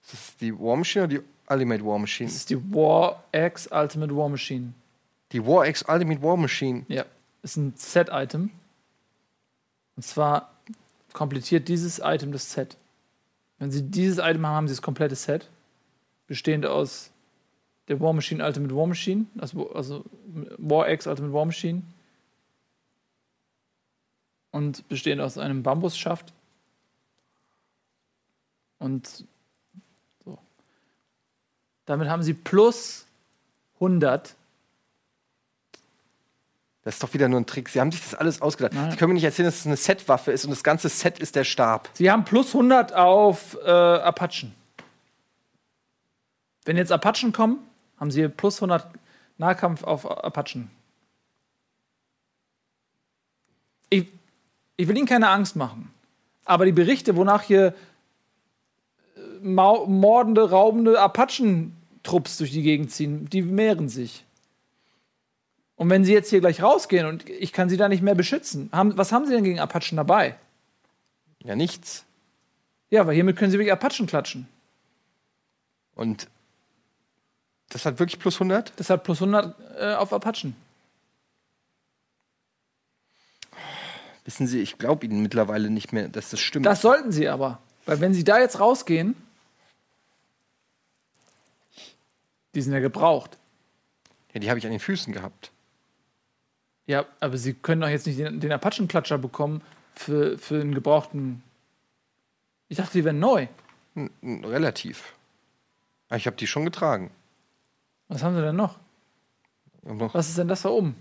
Ist 0.02 0.12
das 0.12 0.36
die 0.36 0.58
War 0.58 0.76
Machine 0.76 1.04
oder 1.04 1.18
die 1.18 1.24
Ultimate 1.48 1.84
War 1.84 1.98
Machine? 1.98 2.28
Das 2.28 2.36
ist 2.36 2.50
die 2.50 2.74
War 2.74 3.24
Axe 3.32 3.68
Ultimate 3.70 4.14
War 4.14 4.28
Machine. 4.28 4.72
Die 5.32 5.44
War 5.44 5.66
X 5.66 5.84
Ultimate 5.88 6.22
War 6.22 6.36
Machine. 6.36 6.84
Ja. 6.88 7.04
Ist 7.42 7.56
ein 7.56 7.74
Set-Item. 7.76 8.50
Und 9.96 10.02
zwar 10.02 10.52
komplettiert 11.12 11.68
dieses 11.68 12.00
Item 12.00 12.32
das 12.32 12.52
Set. 12.52 12.76
Wenn 13.58 13.70
Sie 13.70 13.82
dieses 13.82 14.18
Item 14.18 14.46
haben, 14.46 14.54
haben 14.54 14.68
Sie 14.68 14.74
das 14.74 14.82
komplette 14.82 15.14
Set. 15.14 15.50
Bestehend 16.26 16.66
aus 16.66 17.10
der 17.88 18.00
War 18.00 18.12
Machine 18.12 18.44
Ultimate 18.44 18.74
War 18.74 18.86
Machine, 18.86 19.26
also, 19.38 19.70
also 19.72 20.04
War 20.58 20.88
X 20.90 21.06
Ultimate 21.06 21.32
War 21.32 21.46
Machine. 21.46 21.82
Und 24.50 24.88
bestehend 24.88 25.20
aus 25.20 25.38
einem 25.38 25.62
Bambusschaft. 25.62 26.32
Und 28.78 29.24
so. 30.24 30.38
Damit 31.84 32.08
haben 32.08 32.22
Sie 32.22 32.34
plus 32.34 33.06
100 33.74 34.34
Das 36.86 36.94
ist 36.94 37.02
doch 37.02 37.14
wieder 37.14 37.28
nur 37.28 37.40
ein 37.40 37.46
Trick. 37.46 37.68
Sie 37.68 37.80
haben 37.80 37.90
sich 37.90 38.00
das 38.00 38.14
alles 38.14 38.40
ausgedacht. 38.40 38.72
Nein. 38.72 38.92
Sie 38.92 38.96
können 38.96 39.08
mir 39.08 39.14
nicht 39.14 39.24
erzählen, 39.24 39.46
dass 39.46 39.56
es 39.56 39.66
eine 39.66 39.76
Setwaffe 39.76 40.30
ist 40.30 40.44
und 40.44 40.52
das 40.52 40.62
ganze 40.62 40.88
Set 40.88 41.18
ist 41.18 41.34
der 41.34 41.42
Stab. 41.42 41.90
Sie 41.94 42.08
haben 42.08 42.24
plus 42.24 42.54
100 42.54 42.94
auf 42.94 43.58
äh, 43.64 43.68
Apachen. 43.68 44.54
Wenn 46.64 46.76
jetzt 46.76 46.92
Apachen 46.92 47.32
kommen, 47.32 47.58
haben 47.98 48.12
Sie 48.12 48.28
plus 48.28 48.58
100 48.58 48.86
Nahkampf 49.36 49.82
auf 49.82 50.08
Apachen. 50.08 50.70
Ich, 53.90 54.06
ich 54.76 54.86
will 54.86 54.96
Ihnen 54.96 55.08
keine 55.08 55.30
Angst 55.30 55.56
machen. 55.56 55.92
Aber 56.44 56.66
die 56.66 56.72
Berichte, 56.72 57.16
wonach 57.16 57.42
hier 57.42 57.74
äh, 59.16 59.20
mordende, 59.42 60.50
raubende 60.50 61.00
Apachen-Trupps 61.00 62.38
durch 62.38 62.52
die 62.52 62.62
Gegend 62.62 62.92
ziehen, 62.92 63.28
die 63.28 63.42
mehren 63.42 63.88
sich. 63.88 64.24
Und 65.76 65.90
wenn 65.90 66.04
Sie 66.04 66.12
jetzt 66.12 66.30
hier 66.30 66.40
gleich 66.40 66.62
rausgehen 66.62 67.06
und 67.06 67.28
ich 67.28 67.52
kann 67.52 67.68
Sie 67.68 67.76
da 67.76 67.88
nicht 67.88 68.02
mehr 68.02 68.14
beschützen, 68.14 68.70
haben, 68.72 68.96
was 68.96 69.12
haben 69.12 69.26
Sie 69.26 69.32
denn 69.32 69.44
gegen 69.44 69.60
Apachen 69.60 69.96
dabei? 69.96 70.36
Ja, 71.44 71.54
nichts. 71.54 72.04
Ja, 72.90 73.06
weil 73.06 73.14
hiermit 73.14 73.36
können 73.36 73.50
Sie 73.50 73.58
wirklich 73.58 73.72
Apachen 73.72 74.06
klatschen. 74.06 74.48
Und 75.94 76.28
das 77.68 77.84
hat 77.84 77.98
wirklich 77.98 78.18
plus 78.18 78.36
100? 78.36 78.72
Deshalb 78.78 79.04
plus 79.04 79.20
100 79.20 79.54
äh, 79.78 79.94
auf 79.94 80.12
Apachen. 80.12 80.56
Wissen 84.24 84.46
Sie, 84.46 84.60
ich 84.60 84.78
glaube 84.78 85.06
Ihnen 85.06 85.22
mittlerweile 85.22 85.70
nicht 85.70 85.92
mehr, 85.92 86.08
dass 86.08 86.30
das 86.30 86.40
stimmt. 86.40 86.66
Das 86.66 86.80
sollten 86.80 87.12
Sie 87.12 87.28
aber. 87.28 87.60
Weil 87.84 88.00
wenn 88.00 88.14
Sie 88.14 88.24
da 88.24 88.38
jetzt 88.38 88.60
rausgehen, 88.60 89.14
Die 92.56 92.62
sind 92.62 92.72
ja 92.72 92.80
gebraucht. 92.80 93.36
Ja, 94.32 94.40
die 94.40 94.48
habe 94.48 94.58
ich 94.58 94.64
an 94.64 94.70
den 94.70 94.80
Füßen 94.80 95.12
gehabt. 95.12 95.52
Ja, 96.86 97.04
aber 97.20 97.36
sie 97.36 97.54
können 97.54 97.80
doch 97.80 97.88
jetzt 97.88 98.06
nicht 98.06 98.18
den, 98.18 98.38
den 98.40 98.52
Apachenklatscher 98.52 99.18
bekommen 99.18 99.60
für, 99.94 100.38
für 100.38 100.60
einen 100.60 100.74
gebrauchten. 100.74 101.42
Ich 102.68 102.76
dachte, 102.76 102.92
die 102.92 103.04
wären 103.04 103.18
neu. 103.18 103.48
N 103.94 104.10
n- 104.22 104.44
relativ. 104.44 105.14
Aber 106.08 106.16
ich 106.18 106.26
habe 106.26 106.36
die 106.36 106.46
schon 106.46 106.64
getragen. 106.64 107.10
Was 108.08 108.22
haben 108.22 108.36
sie 108.36 108.42
denn 108.42 108.54
noch? 108.56 108.78
Noch 109.82 110.14
Was 110.14 110.28
ist 110.28 110.38
denn 110.38 110.48
das 110.48 110.62
da 110.62 110.68
oben? 110.68 110.94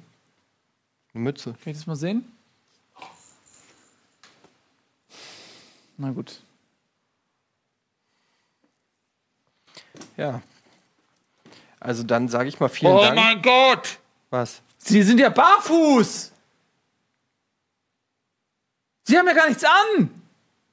eine 1.13 1.23
Mütze. 1.23 1.53
Kann 1.63 1.71
ich 1.71 1.77
das 1.77 1.87
mal 1.87 1.95
sehen? 1.95 2.31
Na 5.97 6.11
gut. 6.11 6.41
Ja. 10.17 10.41
Also 11.79 12.03
dann 12.03 12.27
sage 12.27 12.49
ich 12.49 12.59
mal 12.59 12.67
vielen 12.69 12.91
oh 12.93 13.01
Dank. 13.01 13.15
mein 13.15 13.41
Gott! 13.41 13.99
Was? 14.29 14.61
Sie 14.87 15.01
sind 15.01 15.19
ja 15.19 15.29
barfuß! 15.29 16.31
Sie 19.07 19.17
haben 19.17 19.27
ja 19.27 19.33
gar 19.33 19.47
nichts 19.47 19.63
an! 19.63 20.09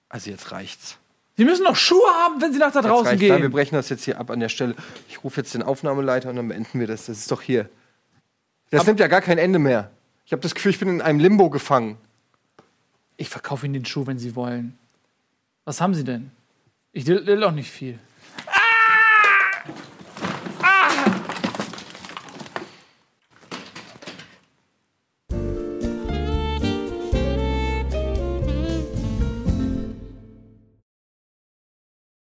Also 0.09 0.31
jetzt 0.31 0.53
reicht's. 0.53 0.99
Sie 1.39 1.47
müssen 1.47 1.65
doch 1.65 1.77
Schuhe 1.77 2.11
haben, 2.11 2.41
wenn 2.43 2.53
Sie 2.53 2.59
nach 2.59 2.73
da 2.73 2.81
Jetzt 2.81 2.89
draußen 2.91 3.07
reicht's. 3.07 3.23
Da, 3.27 3.35
wir 3.37 3.41
gehen. 3.41 3.51
brechen 3.51 3.75
das 3.75 3.89
jetzt 3.89 4.05
hier 4.05 4.21
ab 4.21 4.31
an 4.31 4.41
der 4.41 4.51
Stelle. 4.51 4.77
Ich 5.09 5.25
rufe 5.25 5.41
jetzt 5.41 5.55
den 5.55 5.63
Aufnahmeleiter 5.63 6.29
und 6.29 6.37
dann 6.37 6.49
beenden 6.49 6.79
wir 6.79 6.87
das. 6.87 7.07
Das 7.07 7.19
ist 7.19 7.31
doch 7.31 7.41
hier. 7.41 7.71
Das 8.71 8.87
nimmt 8.87 9.01
ja 9.01 9.07
gar 9.07 9.23
kein 9.23 9.39
Ende 9.39 9.59
mehr. 9.59 9.91
Ich 10.27 10.33
habe 10.33 10.43
das 10.43 10.55
Gefühl, 10.55 10.73
ich 10.73 10.79
bin 10.79 10.89
in 10.89 11.01
einem 11.01 11.19
Limbo 11.19 11.49
gefangen. 11.49 11.97
Ich 13.17 13.31
verkaufe 13.31 13.65
Ihnen 13.65 13.73
den 13.73 13.87
Schuh, 13.87 14.07
wenn 14.07 14.19
Sie 14.19 14.37
wollen. 14.37 14.79
Was 15.65 15.81
haben 15.81 15.95
Sie 15.95 16.05
denn? 16.05 16.31
Ich 16.93 17.07
will 17.07 17.45
auch 17.45 17.53
nicht 17.53 17.71
viel. 17.71 17.99